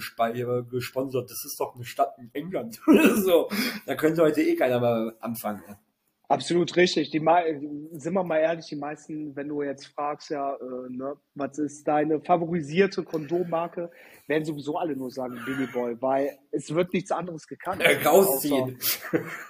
gesponsert? 0.71 1.31
Das 1.31 1.47
ist 1.47 1.59
doch 1.59 1.75
eine 1.75 1.85
Stadt 1.85 2.15
in 2.19 2.29
England. 2.35 2.79
so, 3.25 3.49
da 3.87 3.95
könnte 3.95 4.21
heute 4.21 4.43
eh 4.43 4.55
keiner 4.55 4.81
mal 4.81 5.17
anfangen. 5.21 5.63
Ja. 5.67 5.79
Absolut 6.29 6.75
richtig. 6.77 7.11
Die, 7.11 7.19
sind 7.19 8.15
wir 8.15 8.25
mal 8.25 8.39
ehrlich, 8.39 8.67
die 8.67 8.77
meisten, 8.77 9.37
wenn 9.37 9.49
du 9.49 9.63
jetzt 9.63 9.87
fragst, 9.89 10.31
ja, 10.31 10.55
äh, 10.55 10.91
ne, 10.91 11.17
was 11.35 11.59
ist 11.59 11.87
deine 11.87 12.21
favorisierte 12.21 13.03
Kondommarke, 13.03 13.91
werden 14.27 14.45
sowieso 14.45 14.79
alle 14.79 14.97
nur 14.97 15.11
sagen 15.11 15.39
Billy 15.45 15.67
Boy, 15.67 16.01
weil 16.01 16.39
es 16.51 16.75
wird 16.75 16.95
nichts 16.95 17.13
anderes 17.13 17.47
gekannt. 17.47 17.83
Äh, 17.83 18.03
rausziehen. 18.03 18.79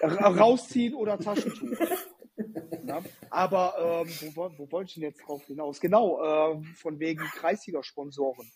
rausziehen 0.02 0.94
oder 0.94 1.18
Taschentuch. 1.18 1.78
Na? 2.82 3.02
Aber 3.30 4.04
ähm, 4.04 4.08
wo, 4.34 4.50
wo 4.56 4.72
wollte 4.72 4.88
ich 4.88 4.94
denn 4.94 5.04
jetzt 5.04 5.20
drauf 5.26 5.44
hinaus? 5.46 5.80
Genau, 5.80 6.20
äh, 6.20 6.62
von 6.74 6.98
wegen 6.98 7.22
Kreisliga-Sponsoren. 7.22 8.50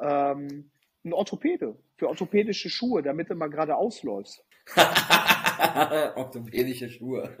Ähm, 0.00 0.70
ein 1.04 1.12
Orthopäde 1.12 1.76
für 1.96 2.08
orthopädische 2.08 2.70
Schuhe, 2.70 3.02
damit 3.02 3.30
du 3.30 3.34
mal 3.34 3.50
gerade 3.50 3.76
ausläufst. 3.76 4.44
Orthopädische 6.16 6.88
Schuhe. 6.88 7.34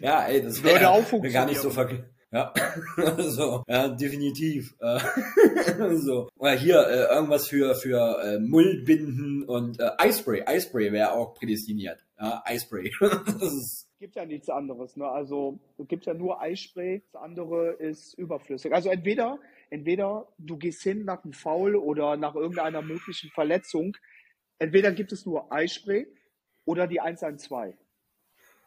ja, 0.00 0.26
ey, 0.26 0.42
das 0.42 0.62
wäre 0.62 0.80
wär 0.80 1.30
gar 1.30 1.46
nicht 1.46 1.60
so 1.60 1.70
verkehrt. 1.70 2.04
Ja, 2.30 2.52
so, 3.18 3.62
ja, 3.68 3.88
definitiv. 3.88 4.74
Äh, 4.80 4.98
so. 5.96 6.30
Oder 6.38 6.52
hier 6.52 6.78
äh, 6.86 7.14
irgendwas 7.14 7.46
für 7.46 7.74
für 7.74 8.22
äh, 8.24 8.38
Mullbinden 8.38 9.44
und 9.44 9.78
äh, 9.78 9.90
Eispray. 9.98 10.42
Eispray 10.46 10.92
wäre 10.92 11.12
auch 11.12 11.34
prädestiniert. 11.34 12.06
Ja, 12.18 12.42
Eispray. 12.46 12.90
Es 13.42 13.86
gibt 13.98 14.16
ja 14.16 14.24
nichts 14.24 14.48
anderes. 14.48 14.96
Ne? 14.96 15.06
Also 15.06 15.60
es 15.76 15.86
gibt 15.88 16.06
ja 16.06 16.14
nur 16.14 16.40
Eispray. 16.40 17.02
Das 17.12 17.20
andere 17.20 17.72
ist 17.72 18.14
überflüssig. 18.14 18.72
Also 18.72 18.88
entweder 18.88 19.38
entweder 19.68 20.26
du 20.38 20.56
gehst 20.56 20.82
hin 20.82 21.04
nach 21.04 21.22
einem 21.24 21.34
Foul 21.34 21.76
oder 21.76 22.16
nach 22.16 22.34
irgendeiner 22.34 22.80
möglichen 22.80 23.28
Verletzung 23.28 23.94
Entweder 24.62 24.92
gibt 24.92 25.10
es 25.10 25.26
nur 25.26 25.52
Eispray 25.52 26.06
oder 26.64 26.86
die 26.86 27.00
112. 27.00 27.76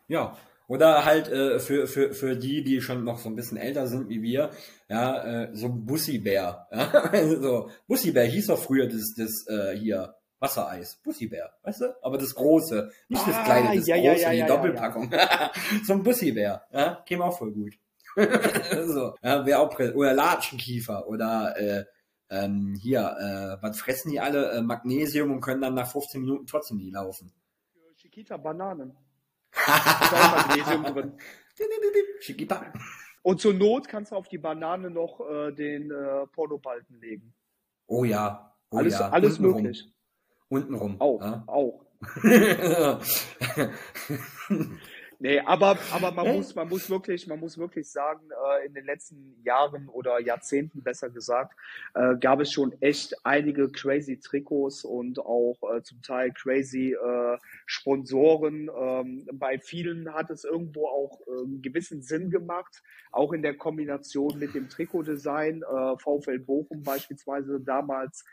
Ja, 0.07 0.37
oder 0.67 1.05
halt 1.05 1.27
äh, 1.27 1.59
für, 1.59 1.87
für, 1.87 2.13
für 2.13 2.35
die, 2.35 2.63
die 2.63 2.81
schon 2.81 3.03
noch 3.03 3.19
so 3.19 3.29
ein 3.29 3.35
bisschen 3.35 3.57
älter 3.57 3.87
sind 3.87 4.09
wie 4.09 4.21
wir, 4.21 4.51
ja, 4.89 5.43
äh, 5.43 5.49
so 5.55 5.67
ein 5.67 5.85
Bussibär. 5.85 6.67
Ja? 6.71 7.11
so, 7.41 7.69
Bussibär 7.87 8.25
hieß 8.25 8.47
doch 8.47 8.59
früher 8.59 8.87
das, 8.87 9.13
das 9.15 9.45
äh, 9.47 9.77
hier 9.77 10.15
Wassereis. 10.39 10.99
Bussibär, 11.03 11.51
weißt 11.63 11.81
du? 11.81 11.95
Aber 12.03 12.17
das 12.17 12.33
große, 12.35 12.91
nicht 13.09 13.27
das 13.27 13.35
ah, 13.35 13.43
kleine, 13.43 13.75
das 13.77 13.87
ja, 13.87 13.95
große, 13.95 14.21
ja, 14.21 14.31
ja, 14.31 14.45
die 14.45 14.51
Doppelpackung. 14.51 15.11
so 15.85 15.93
ein 15.93 16.03
Bussibär, 16.03 16.63
ja, 16.71 17.03
käme 17.05 17.25
auch 17.25 17.37
voll 17.37 17.51
gut. 17.51 17.73
so, 18.85 19.15
ja, 19.21 19.45
wäre 19.45 19.59
auch 19.59 19.77
oder 19.77 20.13
Latschenkiefer 20.13 21.07
oder 21.07 21.55
äh, 21.57 21.85
ähm, 22.29 22.75
hier, 22.81 23.01
äh, 23.01 23.63
was 23.63 23.79
fressen 23.79 24.11
die 24.11 24.19
alle? 24.19 24.51
Äh, 24.51 24.61
Magnesium 24.61 25.31
und 25.31 25.41
können 25.41 25.61
dann 25.61 25.75
nach 25.75 25.91
15 25.91 26.21
Minuten 26.21 26.47
trotzdem 26.47 26.77
nicht 26.77 26.93
laufen. 26.93 27.31
Chiquita 28.15 28.37
Bananen. 28.37 28.95
Magnesium 29.67 30.83
drin. 30.93 31.11
Chiquita. 32.21 32.71
Und 33.23 33.41
zur 33.41 33.53
Not 33.53 33.89
kannst 33.89 34.13
du 34.13 34.15
auf 34.15 34.29
die 34.29 34.37
Banane 34.37 34.89
noch 34.89 35.19
äh, 35.19 35.51
den 35.51 35.91
äh, 35.91 36.25
Pornobalken 36.27 37.01
legen. 37.01 37.33
Oh 37.87 38.05
ja. 38.05 38.55
Oh 38.69 38.77
alles 38.77 38.99
ja. 38.99 39.09
alles 39.09 39.37
Untenrum. 39.37 39.63
möglich. 39.63 39.93
Untenrum. 40.47 41.01
Auch. 41.01 41.21
Ja? 41.21 41.43
Auch. 41.47 41.85
Nee, 45.25 45.39
aber, 45.39 45.75
aber 45.91 46.11
man 46.11 46.35
muss, 46.35 46.53
man 46.53 46.69
muss 46.69 46.87
wirklich, 46.87 47.25
man 47.25 47.39
muss 47.39 47.57
wirklich 47.57 47.89
sagen, 47.89 48.29
äh, 48.29 48.67
in 48.67 48.75
den 48.75 48.85
letzten 48.85 49.41
Jahren 49.43 49.89
oder 49.89 50.19
Jahrzehnten 50.21 50.83
besser 50.83 51.09
gesagt, 51.09 51.55
äh, 51.95 52.15
gab 52.17 52.41
es 52.41 52.51
schon 52.51 52.79
echt 52.79 53.15
einige 53.25 53.71
crazy 53.71 54.19
Trikots 54.19 54.83
und 54.85 55.17
auch 55.17 55.57
äh, 55.73 55.81
zum 55.81 56.03
Teil 56.03 56.31
crazy 56.31 56.93
äh, 56.93 57.39
Sponsoren. 57.65 58.69
Ähm, 58.79 59.27
bei 59.33 59.57
vielen 59.57 60.13
hat 60.13 60.29
es 60.29 60.43
irgendwo 60.43 60.89
auch 60.89 61.19
äh, 61.21 61.43
einen 61.43 61.63
gewissen 61.63 62.03
Sinn 62.03 62.29
gemacht, 62.29 62.83
auch 63.11 63.33
in 63.33 63.41
der 63.41 63.57
Kombination 63.57 64.37
mit 64.37 64.53
dem 64.53 64.69
Trikotdesign. 64.69 65.63
Äh, 65.63 65.97
VfL 65.97 66.37
Bochum 66.37 66.83
beispielsweise 66.83 67.59
damals 67.59 68.23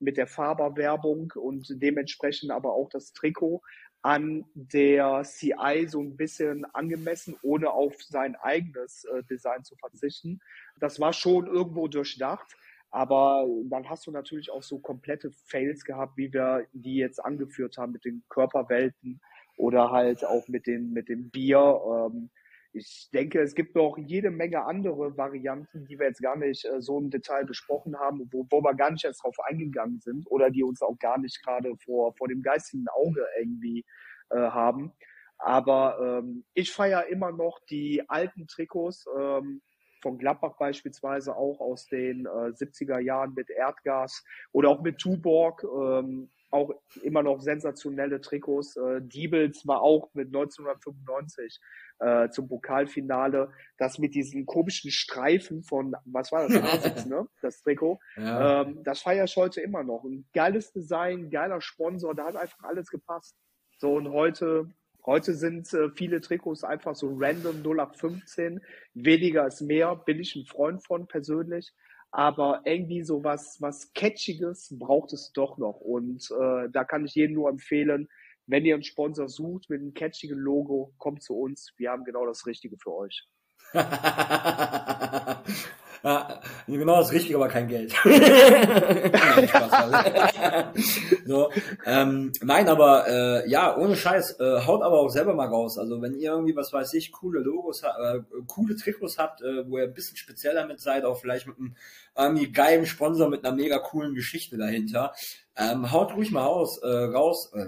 mit 0.00 0.16
der 0.16 0.26
Faberwerbung 0.26 1.32
und 1.36 1.80
dementsprechend 1.80 2.50
aber 2.50 2.72
auch 2.72 2.88
das 2.88 3.12
Trikot 3.12 3.62
an 4.02 4.46
der 4.54 5.22
CI 5.24 5.86
so 5.86 6.00
ein 6.00 6.16
bisschen 6.16 6.64
angemessen, 6.74 7.36
ohne 7.42 7.70
auf 7.70 8.02
sein 8.02 8.34
eigenes 8.36 9.04
äh, 9.04 9.22
Design 9.24 9.64
zu 9.64 9.76
verzichten. 9.76 10.40
Das 10.78 11.00
war 11.00 11.12
schon 11.12 11.46
irgendwo 11.46 11.88
durchdacht. 11.88 12.56
Aber 12.90 13.46
dann 13.64 13.88
hast 13.88 14.06
du 14.06 14.10
natürlich 14.10 14.50
auch 14.50 14.64
so 14.64 14.78
komplette 14.80 15.30
Fails 15.46 15.84
gehabt, 15.84 16.16
wie 16.16 16.32
wir 16.32 16.66
die 16.72 16.96
jetzt 16.96 17.24
angeführt 17.24 17.78
haben 17.78 17.92
mit 17.92 18.04
den 18.04 18.24
Körperwelten 18.28 19.20
oder 19.56 19.92
halt 19.92 20.24
auch 20.24 20.48
mit 20.48 20.66
dem, 20.66 20.92
mit 20.92 21.08
dem 21.08 21.30
Bier. 21.30 21.80
Ähm, 21.86 22.30
ich 22.72 23.08
denke, 23.12 23.40
es 23.40 23.54
gibt 23.54 23.74
noch 23.74 23.98
jede 23.98 24.30
Menge 24.30 24.64
andere 24.64 25.16
Varianten, 25.16 25.84
die 25.86 25.98
wir 25.98 26.06
jetzt 26.06 26.22
gar 26.22 26.36
nicht 26.36 26.64
äh, 26.64 26.80
so 26.80 26.98
im 26.98 27.10
Detail 27.10 27.44
besprochen 27.44 27.98
haben, 27.98 28.28
wo, 28.32 28.46
wo 28.50 28.62
wir 28.62 28.74
gar 28.74 28.90
nicht 28.90 29.04
erst 29.04 29.24
drauf 29.24 29.36
eingegangen 29.40 30.00
sind 30.00 30.26
oder 30.30 30.50
die 30.50 30.62
uns 30.62 30.82
auch 30.82 30.98
gar 30.98 31.18
nicht 31.18 31.42
gerade 31.42 31.76
vor, 31.84 32.14
vor 32.14 32.28
dem 32.28 32.42
geistigen 32.42 32.86
Auge 32.88 33.26
irgendwie 33.38 33.84
äh, 34.30 34.36
haben. 34.36 34.92
Aber 35.38 36.20
ähm, 36.22 36.44
ich 36.54 36.70
feiere 36.70 37.06
immer 37.06 37.32
noch 37.32 37.60
die 37.70 38.08
alten 38.08 38.46
Trikots 38.46 39.06
ähm, 39.18 39.62
von 40.02 40.18
Gladbach 40.18 40.56
beispielsweise 40.58 41.36
auch 41.36 41.60
aus 41.60 41.86
den 41.86 42.26
äh, 42.26 42.52
70er 42.52 43.00
Jahren 43.00 43.34
mit 43.34 43.50
Erdgas 43.50 44.24
oder 44.52 44.68
auch 44.68 44.82
mit 44.82 44.98
Tuborg. 44.98 45.64
Ähm, 45.64 46.30
auch 46.50 46.72
immer 47.02 47.22
noch 47.22 47.40
sensationelle 47.40 48.20
Trikots. 48.20 48.76
Äh, 48.76 49.00
Diebels 49.02 49.66
war 49.66 49.82
auch 49.82 50.12
mit 50.14 50.28
1995 50.28 51.60
äh, 52.00 52.30
zum 52.30 52.48
Pokalfinale, 52.48 53.50
das 53.78 53.98
mit 53.98 54.14
diesen 54.14 54.46
komischen 54.46 54.90
Streifen 54.90 55.62
von, 55.62 55.94
was 56.04 56.32
war 56.32 56.48
das, 56.48 56.62
Asics, 56.62 57.06
ne? 57.06 57.26
Das 57.42 57.62
Trikot. 57.62 58.00
Ja. 58.16 58.62
Ähm, 58.62 58.82
das 58.84 59.04
ich 59.06 59.36
heute 59.36 59.60
immer 59.60 59.84
noch. 59.84 60.04
Ein 60.04 60.26
geiles 60.32 60.72
Design, 60.72 61.30
geiler 61.30 61.60
Sponsor, 61.60 62.14
da 62.14 62.26
hat 62.26 62.36
einfach 62.36 62.64
alles 62.64 62.90
gepasst. 62.90 63.36
So, 63.78 63.94
und 63.94 64.10
heute, 64.10 64.70
heute 65.04 65.34
sind 65.34 65.72
äh, 65.72 65.90
viele 65.90 66.20
Trikots 66.20 66.64
einfach 66.64 66.94
so 66.94 67.14
random 67.16 67.62
0815. 67.62 68.60
Weniger 68.94 69.46
ist 69.46 69.60
mehr, 69.60 69.94
bin 69.96 70.20
ich 70.20 70.34
ein 70.36 70.46
Freund 70.46 70.84
von 70.84 71.06
persönlich 71.06 71.72
aber 72.12 72.62
irgendwie 72.64 73.02
so 73.02 73.22
was, 73.22 73.60
was 73.60 73.92
Catchiges 73.92 74.76
braucht 74.78 75.12
es 75.12 75.32
doch 75.32 75.58
noch. 75.58 75.80
Und 75.80 76.28
äh, 76.30 76.68
da 76.70 76.84
kann 76.84 77.04
ich 77.04 77.14
jedem 77.14 77.34
nur 77.34 77.48
empfehlen, 77.48 78.08
wenn 78.50 78.66
ihr 78.66 78.74
einen 78.74 78.82
Sponsor 78.82 79.28
sucht 79.28 79.70
mit 79.70 79.80
einem 79.80 79.94
catchigen 79.94 80.38
Logo, 80.38 80.92
kommt 80.98 81.22
zu 81.22 81.38
uns. 81.38 81.72
Wir 81.76 81.90
haben 81.90 82.04
genau 82.04 82.26
das 82.26 82.44
Richtige 82.46 82.76
für 82.76 82.92
euch. 82.92 83.26
Ja, 86.02 86.40
genau 86.66 86.96
das 86.96 87.12
Richtige, 87.12 87.36
aber 87.36 87.48
kein 87.48 87.68
Geld. 87.68 87.92
so, 91.26 91.50
ähm, 91.84 92.32
nein, 92.40 92.68
aber 92.68 93.06
äh, 93.06 93.50
ja, 93.50 93.76
ohne 93.76 93.96
Scheiß, 93.96 94.40
äh, 94.40 94.60
haut 94.66 94.82
aber 94.82 95.00
auch 95.00 95.10
selber 95.10 95.34
mal 95.34 95.48
raus. 95.48 95.76
Also 95.78 96.00
wenn 96.00 96.14
ihr 96.14 96.30
irgendwie, 96.30 96.56
was 96.56 96.72
weiß 96.72 96.94
ich, 96.94 97.12
coole 97.12 97.40
Logos, 97.40 97.82
äh, 97.82 98.20
coole 98.46 98.76
Trikots 98.76 99.18
habt, 99.18 99.42
äh, 99.42 99.68
wo 99.68 99.76
ihr 99.76 99.84
ein 99.84 99.94
bisschen 99.94 100.16
speziell 100.16 100.54
damit 100.54 100.80
seid, 100.80 101.04
auch 101.04 101.20
vielleicht 101.20 101.46
mit 101.46 101.58
einem 101.58 101.76
irgendwie 102.16 102.50
geilen 102.50 102.86
Sponsor 102.86 103.28
mit 103.28 103.44
einer 103.44 103.54
mega 103.54 103.78
coolen 103.78 104.14
Geschichte 104.14 104.56
dahinter, 104.56 105.12
ähm, 105.56 105.92
haut 105.92 106.14
ruhig 106.14 106.30
mal 106.30 106.46
aus, 106.46 106.78
äh, 106.78 106.88
raus, 106.88 107.52
äh, 107.52 107.66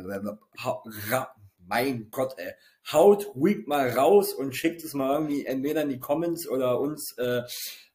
ra, 1.10 1.34
mein 1.66 2.08
Gott, 2.10 2.34
ey, 2.38 2.54
haut 2.90 3.34
ruhig 3.34 3.66
mal 3.66 3.90
raus 3.90 4.32
und 4.32 4.56
schickt 4.56 4.82
es 4.84 4.94
mal 4.94 5.12
irgendwie 5.14 5.44
entweder 5.46 5.82
in 5.82 5.90
die 5.90 6.00
Comments 6.00 6.48
oder 6.48 6.80
uns 6.80 7.16
äh, 7.18 7.42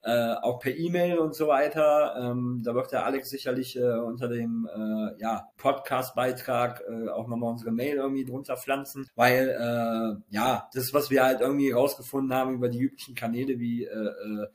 äh, 0.08 0.36
auch 0.42 0.60
per 0.60 0.74
E-Mail 0.74 1.18
und 1.18 1.36
so 1.36 1.48
weiter. 1.48 2.16
Ähm, 2.18 2.62
da 2.64 2.74
wird 2.74 2.94
der 2.94 3.06
Alex 3.06 3.30
sicherlich 3.30 3.76
äh, 3.76 4.00
unter 4.00 4.30
dem 4.30 4.70
äh, 4.74 5.22
ja, 5.22 5.50
Podcast-Beitrag 5.58 6.82
äh, 6.88 7.10
auch 7.10 7.28
nochmal 7.28 7.52
unsere 7.52 7.72
Mail 7.72 7.98
irgendwie 7.98 8.24
drunter 8.24 8.56
pflanzen, 8.56 9.10
weil 9.16 9.50
äh, 9.50 10.34
ja, 10.34 10.70
das, 10.74 10.94
was 10.94 11.10
wir 11.10 11.26
halt 11.26 11.42
irgendwie 11.42 11.72
rausgefunden 11.72 12.34
haben 12.34 12.54
über 12.54 12.70
die 12.70 12.80
üblichen 12.80 13.16
Kanäle 13.16 13.60
wie 13.60 13.84
äh, 13.84 13.90
äh, 13.90 14.48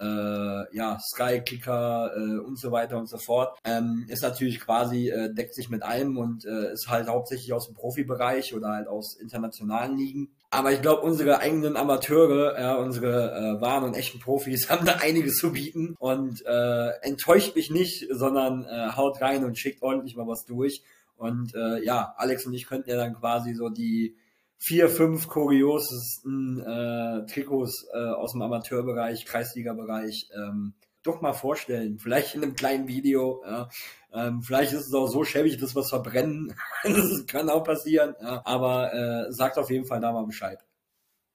äh, 0.00 0.76
ja, 0.76 0.98
Sky, 1.00 1.40
Kicker 1.40 2.12
äh, 2.14 2.38
und 2.38 2.58
so 2.58 2.70
weiter 2.70 2.98
und 2.98 3.08
so 3.08 3.16
fort, 3.16 3.58
ähm, 3.64 4.04
ist 4.08 4.22
natürlich 4.22 4.60
quasi, 4.60 5.08
äh, 5.08 5.32
deckt 5.32 5.54
sich 5.54 5.70
mit 5.70 5.82
allem 5.82 6.18
und 6.18 6.44
äh, 6.44 6.72
ist 6.72 6.88
halt 6.88 7.08
hauptsächlich 7.08 7.54
aus 7.54 7.66
dem 7.66 7.74
Profibereich 7.74 8.54
oder 8.54 8.68
halt 8.68 8.88
aus 8.88 9.16
internationalen 9.18 9.96
Ligen. 9.96 10.34
Aber 10.50 10.72
ich 10.72 10.80
glaube, 10.80 11.02
unsere 11.02 11.40
eigenen 11.40 11.76
Amateure, 11.76 12.58
ja, 12.58 12.76
unsere 12.76 13.32
äh, 13.32 13.60
wahren 13.60 13.84
und 13.84 13.94
echten 13.94 14.18
Profis 14.18 14.70
haben 14.70 14.86
da 14.86 14.96
einiges 14.96 15.36
zu 15.36 15.52
bieten 15.52 15.94
und 15.98 16.44
äh, 16.46 16.88
enttäuscht 17.02 17.54
mich 17.54 17.70
nicht, 17.70 18.06
sondern 18.10 18.64
äh, 18.64 18.96
haut 18.96 19.20
rein 19.20 19.44
und 19.44 19.58
schickt 19.58 19.82
ordentlich 19.82 20.16
mal 20.16 20.26
was 20.26 20.46
durch. 20.46 20.82
Und 21.16 21.54
äh, 21.54 21.84
ja, 21.84 22.14
Alex 22.16 22.46
und 22.46 22.54
ich 22.54 22.66
könnten 22.66 22.88
ja 22.88 22.96
dann 22.96 23.14
quasi 23.14 23.54
so 23.54 23.68
die 23.68 24.16
vier, 24.56 24.88
fünf 24.88 25.28
kuriosesten 25.28 26.60
äh, 26.60 27.26
Trikots 27.26 27.86
äh, 27.92 27.98
aus 27.98 28.32
dem 28.32 28.42
Amateurbereich, 28.42 29.26
Kreisliga-Bereich 29.26 30.30
ähm, 30.34 30.74
doch 31.02 31.20
mal 31.20 31.32
vorstellen. 31.32 31.98
Vielleicht 31.98 32.34
in 32.34 32.42
einem 32.42 32.54
kleinen 32.54 32.88
Video. 32.88 33.42
Ja. 33.44 33.68
Ähm, 34.12 34.42
vielleicht 34.42 34.72
ist 34.72 34.86
es 34.86 34.94
auch 34.94 35.06
so 35.06 35.24
schäbig, 35.24 35.58
dass 35.58 35.74
wir 35.74 35.80
es 35.80 35.90
verbrennen. 35.90 36.54
das 36.82 37.26
kann 37.26 37.50
auch 37.50 37.64
passieren. 37.64 38.14
Ja. 38.20 38.42
Aber 38.44 38.92
äh, 38.92 39.32
sagt 39.32 39.58
auf 39.58 39.70
jeden 39.70 39.84
Fall 39.84 40.00
da 40.00 40.12
mal 40.12 40.26
Bescheid. 40.26 40.58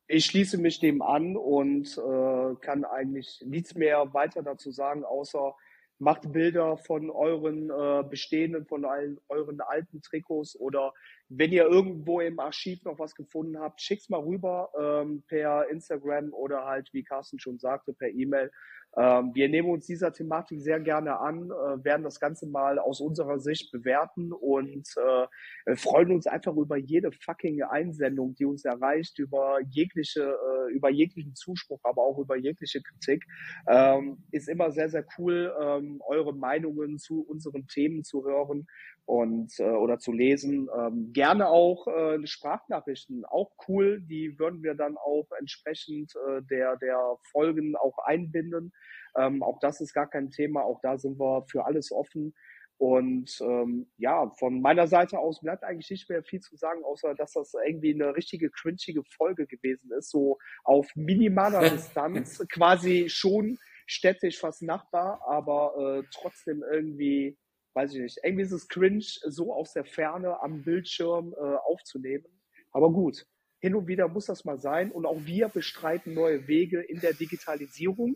Ich 0.08 0.26
schließe 0.26 0.58
mich 0.58 0.80
dem 0.80 1.02
an 1.02 1.38
und 1.38 1.98
äh, 1.98 2.56
kann 2.62 2.84
eigentlich 2.84 3.44
nichts 3.46 3.76
mehr 3.76 4.14
weiter 4.14 4.44
dazu 4.44 4.72
sagen, 4.72 5.06
außer 5.06 5.56
macht 6.00 6.32
Bilder 6.32 6.78
von 6.78 7.10
euren 7.10 7.70
äh, 7.70 8.04
bestehenden, 8.04 8.66
von 8.66 8.86
allen 8.86 9.20
euren 9.30 9.62
alten 9.62 10.02
Trikots 10.02 10.60
oder 10.60 10.94
wenn 11.30 11.52
ihr 11.52 11.66
irgendwo 11.66 12.20
im 12.20 12.40
Archiv 12.40 12.84
noch 12.84 13.00
was 13.00 13.16
gefunden 13.16 13.60
habt, 13.60 13.82
schickt's 13.82 14.10
mal 14.10 14.20
rüber 14.20 14.70
ähm, 14.80 15.24
per 15.28 15.70
Instagram 15.70 16.34
oder 16.34 16.66
halt, 16.66 16.90
wie 16.94 17.04
Carsten 17.04 17.40
schon 17.40 17.60
sagte, 17.60 17.94
per 17.94 18.10
E-Mail. 18.10 18.52
Ähm, 18.96 19.32
wir 19.34 19.50
nehmen 19.50 19.70
uns 19.70 19.88
dieser 19.88 20.14
Thematik 20.14 20.62
sehr 20.62 20.80
gerne 20.80 21.20
an, 21.20 21.46
äh, 21.50 21.84
werden 21.84 22.04
das 22.04 22.20
Ganze 22.20 22.46
mal 22.46 22.78
aus 22.78 23.02
unserer 23.02 23.40
Sicht 23.40 23.72
bewerten 23.72 24.32
und 24.32 24.88
äh, 24.98 25.76
freuen 25.76 26.12
uns 26.12 26.28
einfach 26.28 26.56
über 26.56 26.78
jede 26.78 27.12
fucking 27.12 27.64
Einsendung, 27.64 28.36
die 28.36 28.46
uns 28.46 28.66
erreicht, 28.66 29.18
über 29.18 29.60
jegliche, 29.72 30.22
äh, 30.22 30.74
über 30.74 30.92
jeglichen 30.92 31.34
Zuspruch, 31.34 31.80
aber 31.84 32.04
auch 32.04 32.20
über 32.20 32.36
jegliche 32.36 32.82
Kritik. 32.84 33.26
Ähm, 33.68 34.24
ist 34.32 34.48
immer 34.48 34.72
sehr, 34.72 34.90
sehr 34.90 35.06
cool, 35.18 35.52
ähm, 35.60 36.00
eure 36.06 36.36
Meinungen 36.36 37.00
zu 37.00 37.26
unseren 37.28 37.66
Themen 37.68 38.04
zu 38.04 38.26
hören 38.26 38.68
und 39.06 39.52
äh, 39.60 39.64
oder 39.64 40.00
zu 40.00 40.12
lesen. 40.12 40.70
Ähm, 40.78 41.12
gerne 41.14 41.50
auch 41.50 41.88
äh, 41.88 42.26
Sprachnachrichten, 42.26 43.26
auch 43.26 43.52
cool. 43.68 44.02
Die 44.02 44.38
würden 44.40 44.64
wir 44.64 44.76
dann 44.76 44.98
auch 44.98 45.28
entsprechend 45.38 46.14
äh, 46.28 46.42
der 46.44 46.78
der 46.78 47.18
Folgen 47.32 47.76
auch 47.76 47.98
einbinden. 48.00 48.72
Ähm, 49.16 49.44
auch 49.44 49.60
das 49.60 49.82
ist 49.82 49.94
gar 49.94 50.10
kein 50.10 50.30
Thema. 50.30 50.64
Auch 50.64 50.80
da 50.82 50.98
sind 50.98 51.20
wir 51.20 51.46
für 51.50 51.66
alles 51.66 51.92
offen. 51.92 52.34
Und 52.78 53.40
ähm, 53.42 53.88
ja, 53.98 54.30
von 54.40 54.62
meiner 54.62 54.88
Seite 54.88 55.20
aus 55.20 55.42
bleibt 55.42 55.64
eigentlich 55.64 55.90
nicht 55.90 56.10
mehr 56.10 56.24
viel 56.24 56.42
zu 56.42 56.56
sagen, 56.58 56.84
außer 56.84 57.16
dass 57.16 57.34
das 57.34 57.54
irgendwie 57.66 57.94
eine 57.94 58.16
richtige 58.16 58.50
cringige 58.50 59.04
Folge 59.04 59.48
gewesen 59.48 59.92
ist, 59.98 60.10
so 60.10 60.38
auf 60.64 60.90
minimaler 60.96 61.62
Distanz, 61.70 62.44
quasi 62.52 63.10
schon 63.10 63.58
städtisch 63.86 64.40
fast 64.40 64.64
Nachbar, 64.64 65.22
aber 65.26 65.76
äh, 65.78 66.04
trotzdem 66.12 66.64
irgendwie 66.70 67.38
weiß 67.74 67.94
ich 67.94 68.02
nicht, 68.02 68.20
irgendwie 68.24 68.44
ist 68.44 68.52
es 68.52 68.68
cringe, 68.68 69.04
so 69.04 69.54
aus 69.54 69.74
der 69.74 69.86
Ferne 69.86 70.42
am 70.42 70.64
Bildschirm 70.64 71.34
äh, 71.34 71.56
aufzunehmen. 71.66 72.26
Aber 72.72 72.92
gut, 72.92 73.26
hin 73.64 73.76
und 73.76 73.88
wieder 73.88 74.10
muss 74.10 74.26
das 74.26 74.44
mal 74.44 74.60
sein. 74.60 74.92
Und 74.92 75.06
auch 75.06 75.20
wir 75.24 75.48
bestreiten 75.48 76.14
neue 76.14 76.48
Wege 76.48 76.82
in 76.82 77.00
der 77.00 77.14
Digitalisierung, 77.14 78.16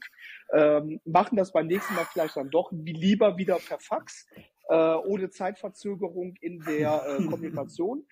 ähm, 0.54 1.00
machen 1.06 1.38
das 1.38 1.54
beim 1.54 1.68
nächsten 1.68 1.96
Mal 1.96 2.06
vielleicht 2.12 2.36
dann 2.36 2.50
doch 2.50 2.72
lieber 2.74 3.38
wieder 3.38 3.58
per 3.58 3.80
Fax, 3.80 4.28
äh, 4.68 4.76
ohne 4.76 5.30
Zeitverzögerung 5.30 6.36
in 6.42 6.60
der 6.60 7.02
äh, 7.08 7.24
Kommunikation. 7.30 8.06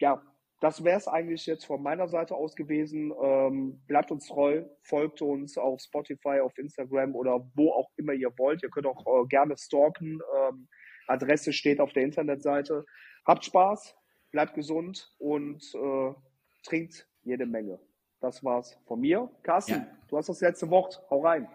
Ja, 0.00 0.20
das 0.64 0.82
wäre 0.82 0.96
es 0.96 1.06
eigentlich 1.06 1.44
jetzt 1.44 1.66
von 1.66 1.82
meiner 1.82 2.08
Seite 2.08 2.34
aus 2.34 2.56
gewesen. 2.56 3.12
Ähm, 3.22 3.82
bleibt 3.86 4.10
uns 4.10 4.28
treu, 4.28 4.64
folgt 4.80 5.20
uns 5.20 5.58
auf 5.58 5.78
Spotify, 5.82 6.40
auf 6.40 6.56
Instagram 6.56 7.14
oder 7.14 7.46
wo 7.54 7.70
auch 7.70 7.90
immer 7.98 8.14
ihr 8.14 8.32
wollt. 8.38 8.62
Ihr 8.62 8.70
könnt 8.70 8.86
auch 8.86 9.04
äh, 9.06 9.26
gerne 9.26 9.58
stalken. 9.58 10.20
Ähm, 10.34 10.66
Adresse 11.06 11.52
steht 11.52 11.80
auf 11.80 11.92
der 11.92 12.04
Internetseite. 12.04 12.86
Habt 13.26 13.44
Spaß, 13.44 13.94
bleibt 14.30 14.54
gesund 14.54 15.14
und 15.18 15.62
äh, 15.74 16.14
trinkt 16.62 17.06
jede 17.24 17.44
Menge. 17.44 17.78
Das 18.20 18.42
war's 18.42 18.74
von 18.86 19.00
mir. 19.00 19.28
Carsten, 19.42 19.72
ja. 19.72 19.86
du 20.08 20.16
hast 20.16 20.30
das 20.30 20.40
letzte 20.40 20.70
Wort. 20.70 21.02
Hau 21.10 21.20
rein. 21.20 21.46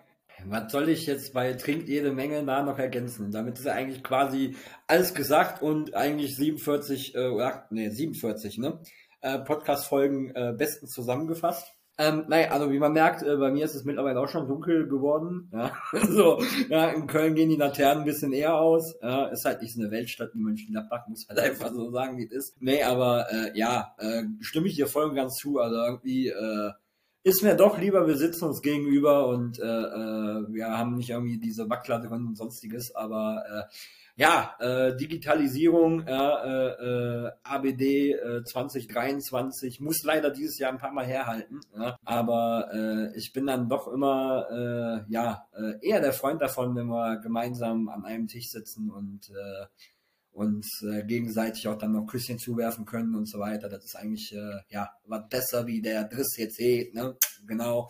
Was 0.48 0.72
soll 0.72 0.90
ich 0.90 1.06
jetzt 1.06 1.34
bei 1.34 1.54
Trinkt 1.54 1.88
jede 1.90 2.12
Menge 2.12 2.44
da 2.44 2.64
noch 2.64 2.80
ergänzen? 2.80 3.32
Damit 3.32 3.60
ist 3.60 3.66
ja 3.66 3.74
eigentlich 3.74 4.04
quasi 4.04 4.56
alles 4.88 5.14
gesagt 5.14 5.62
und 5.62 5.96
eigentlich 5.96 6.36
47, 6.36 7.16
äh, 7.16 7.52
nee, 7.70 7.90
47, 7.90 8.58
ne? 8.58 8.80
Äh, 9.22 9.40
Podcast-Folgen 9.40 10.34
äh, 10.34 10.54
bestens 10.58 10.92
zusammengefasst. 10.92 11.76
Ähm, 11.98 12.24
naja, 12.30 12.52
also 12.52 12.72
wie 12.72 12.80
man 12.80 12.94
merkt, 12.94 13.24
äh, 13.24 13.36
bei 13.36 13.52
mir 13.52 13.66
ist 13.66 13.76
es 13.76 13.84
mittlerweile 13.84 14.22
auch 14.22 14.30
schon 14.30 14.48
dunkel 14.48 14.88
geworden. 14.88 15.52
Ja, 15.52 15.74
so, 16.08 16.42
ja, 16.70 16.92
in 16.92 17.08
Köln 17.08 17.36
gehen 17.36 17.50
die 17.50 17.58
Laternen 17.58 18.04
ein 18.04 18.06
bisschen 18.06 18.32
eher 18.32 18.56
aus. 18.56 18.96
Ja, 19.02 19.26
ist 19.26 19.44
halt 19.44 19.62
nicht 19.62 19.74
so 19.74 19.82
eine 19.82 19.92
Weltstadt 19.92 20.30
wie 20.34 20.40
Mönchengladbach, 20.40 21.08
muss 21.10 21.28
halt 21.28 21.40
einfach 21.40 21.74
so 21.74 21.92
sagen, 21.92 22.18
wie 22.18 22.24
es 22.24 22.32
ist. 22.32 22.62
Nee, 22.62 22.84
aber 22.84 23.28
äh, 23.30 23.52
ja, 23.58 23.94
äh, 23.98 24.24
stimme 24.40 24.68
ich 24.68 24.76
dir 24.76 24.88
voll 24.88 25.10
und 25.10 25.16
ganz 25.16 25.36
zu. 25.36 25.60
Also 25.60 25.76
irgendwie 25.76 26.30
äh, 26.30 26.72
ist 27.24 27.43
mir 27.43 27.55
doch 27.55 27.78
lieber, 27.78 28.07
wir 28.07 28.15
sitzen 28.15 28.45
uns 28.45 28.61
gegenüber 28.61 29.28
und 29.28 29.59
äh, 29.59 29.63
äh, 29.63 30.45
wir 30.49 30.67
haben 30.70 30.95
nicht 30.95 31.09
irgendwie 31.09 31.38
diese 31.38 31.70
Wackler 31.70 31.99
drin 31.99 32.28
und 32.28 32.38
sonstiges, 32.38 32.95
aber 32.95 33.43
äh, 33.49 33.74
ja, 34.20 34.55
äh, 34.59 34.97
Digitalisierung, 34.97 36.05
äh, 36.05 36.11
äh, 36.11 37.32
ABD 37.41 38.11
äh, 38.11 38.43
2023 38.43 39.80
muss 39.80 40.03
leider 40.03 40.30
dieses 40.30 40.59
Jahr 40.59 40.74
ein 40.74 40.78
paar 40.78 40.91
Mal 40.91 41.05
herhalten. 41.05 41.61
Ja? 41.74 41.95
Aber 42.03 42.70
äh, 42.74 43.17
ich 43.17 43.32
bin 43.32 43.47
dann 43.47 43.70
doch 43.70 43.88
immer 43.88 44.47
äh, 44.51 45.11
ja 45.13 45.47
äh, 45.53 45.88
eher 45.88 46.01
der 46.01 46.11
Freund 46.11 46.41
davon, 46.41 46.76
wenn 46.76 46.88
wir 46.88 47.20
gemeinsam 47.20 47.88
an 47.88 48.03
einem 48.03 48.28
Tisch 48.28 48.49
sitzen 48.49 48.91
und 48.91 49.30
äh, 49.30 49.67
uns 50.32 50.84
äh, 50.84 51.03
gegenseitig 51.03 51.67
auch 51.67 51.77
dann 51.77 51.91
noch 51.91 52.05
Küsschen 52.05 52.39
zuwerfen 52.39 52.86
können 52.86 53.15
und 53.15 53.27
so 53.27 53.39
weiter. 53.39 53.69
Das 53.69 53.84
ist 53.84 53.95
eigentlich 53.95 54.34
äh, 54.34 54.59
ja 54.69 54.89
was 55.05 55.27
besser 55.30 55.67
wie 55.67 55.82
der 55.82 56.05
Driss 56.05 56.38
jetzt 56.38 56.59
eh, 56.59 56.91
ne? 56.93 57.15
Genau. 57.47 57.89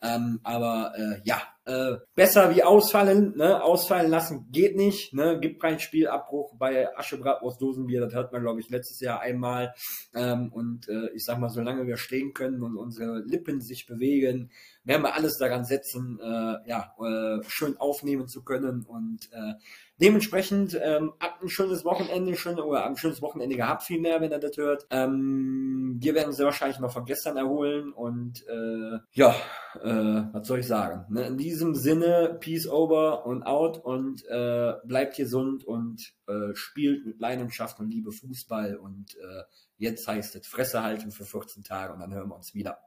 Ähm, 0.00 0.38
aber 0.44 0.92
äh, 0.96 1.20
ja, 1.24 1.42
äh, 1.64 1.96
besser 2.14 2.54
wie 2.54 2.62
ausfallen, 2.62 3.36
ne? 3.36 3.60
Ausfallen 3.62 4.10
lassen 4.10 4.46
geht 4.52 4.76
nicht, 4.76 5.12
ne? 5.12 5.40
Gibt 5.40 5.60
keinen 5.60 5.80
Spielabbruch 5.80 6.54
bei 6.56 6.96
Aschebrat 6.96 7.42
aus 7.42 7.58
Dosenbier, 7.58 8.02
das 8.02 8.14
hört 8.14 8.32
man, 8.32 8.42
glaube 8.42 8.60
ich, 8.60 8.70
letztes 8.70 9.00
Jahr 9.00 9.20
einmal. 9.20 9.74
Ähm, 10.14 10.52
und 10.52 10.88
äh, 10.88 11.08
ich 11.14 11.24
sag 11.24 11.40
mal, 11.40 11.48
solange 11.48 11.88
wir 11.88 11.96
stehen 11.96 12.32
können 12.32 12.62
und 12.62 12.76
unsere 12.76 13.24
Lippen 13.26 13.60
sich 13.60 13.86
bewegen, 13.86 14.52
werden 14.84 15.02
wir 15.02 15.14
alles 15.16 15.36
daran 15.36 15.64
setzen, 15.64 16.20
äh, 16.22 16.68
ja, 16.68 16.94
äh, 17.00 17.42
schön 17.48 17.76
aufnehmen 17.76 18.28
zu 18.28 18.44
können 18.44 18.84
und 18.84 19.28
äh, 19.32 19.54
Dementsprechend 20.00 20.78
ähm, 20.80 21.12
habt 21.18 21.42
ein 21.42 21.48
schönes 21.48 21.84
Wochenende 21.84 22.36
schön, 22.36 22.58
oder 22.58 22.86
ein 22.86 22.96
schönes 22.96 23.20
Wochenende 23.20 23.56
gehabt, 23.56 23.82
vielmehr, 23.82 24.20
wenn 24.20 24.30
ihr 24.30 24.38
das 24.38 24.56
hört. 24.56 24.86
Ähm, 24.90 25.96
wir 26.00 26.14
werden 26.14 26.28
uns 26.28 26.38
wahrscheinlich 26.38 26.78
noch 26.78 26.92
von 26.92 27.04
gestern 27.04 27.36
erholen 27.36 27.92
und 27.92 28.46
äh, 28.46 28.98
ja, 29.12 29.34
äh, 29.82 30.22
was 30.32 30.46
soll 30.46 30.60
ich 30.60 30.66
sagen? 30.68 31.12
Ne? 31.12 31.26
In 31.26 31.36
diesem 31.36 31.74
Sinne, 31.74 32.36
Peace 32.40 32.68
over 32.68 33.26
und 33.26 33.42
out 33.42 33.78
und 33.78 34.24
äh, 34.28 34.74
bleibt 34.84 35.16
gesund 35.16 35.64
und 35.64 36.12
äh, 36.28 36.54
spielt 36.54 37.04
mit 37.04 37.20
Leidenschaft 37.20 37.80
und 37.80 37.90
Liebe 37.90 38.12
Fußball 38.12 38.76
und 38.76 39.16
äh, 39.16 39.42
jetzt 39.78 40.06
heißt 40.06 40.36
es 40.36 40.46
Fresse 40.46 40.82
halten 40.82 41.10
für 41.10 41.24
14 41.24 41.64
Tage 41.64 41.92
und 41.92 42.00
dann 42.00 42.14
hören 42.14 42.28
wir 42.28 42.36
uns 42.36 42.54
wieder. 42.54 42.78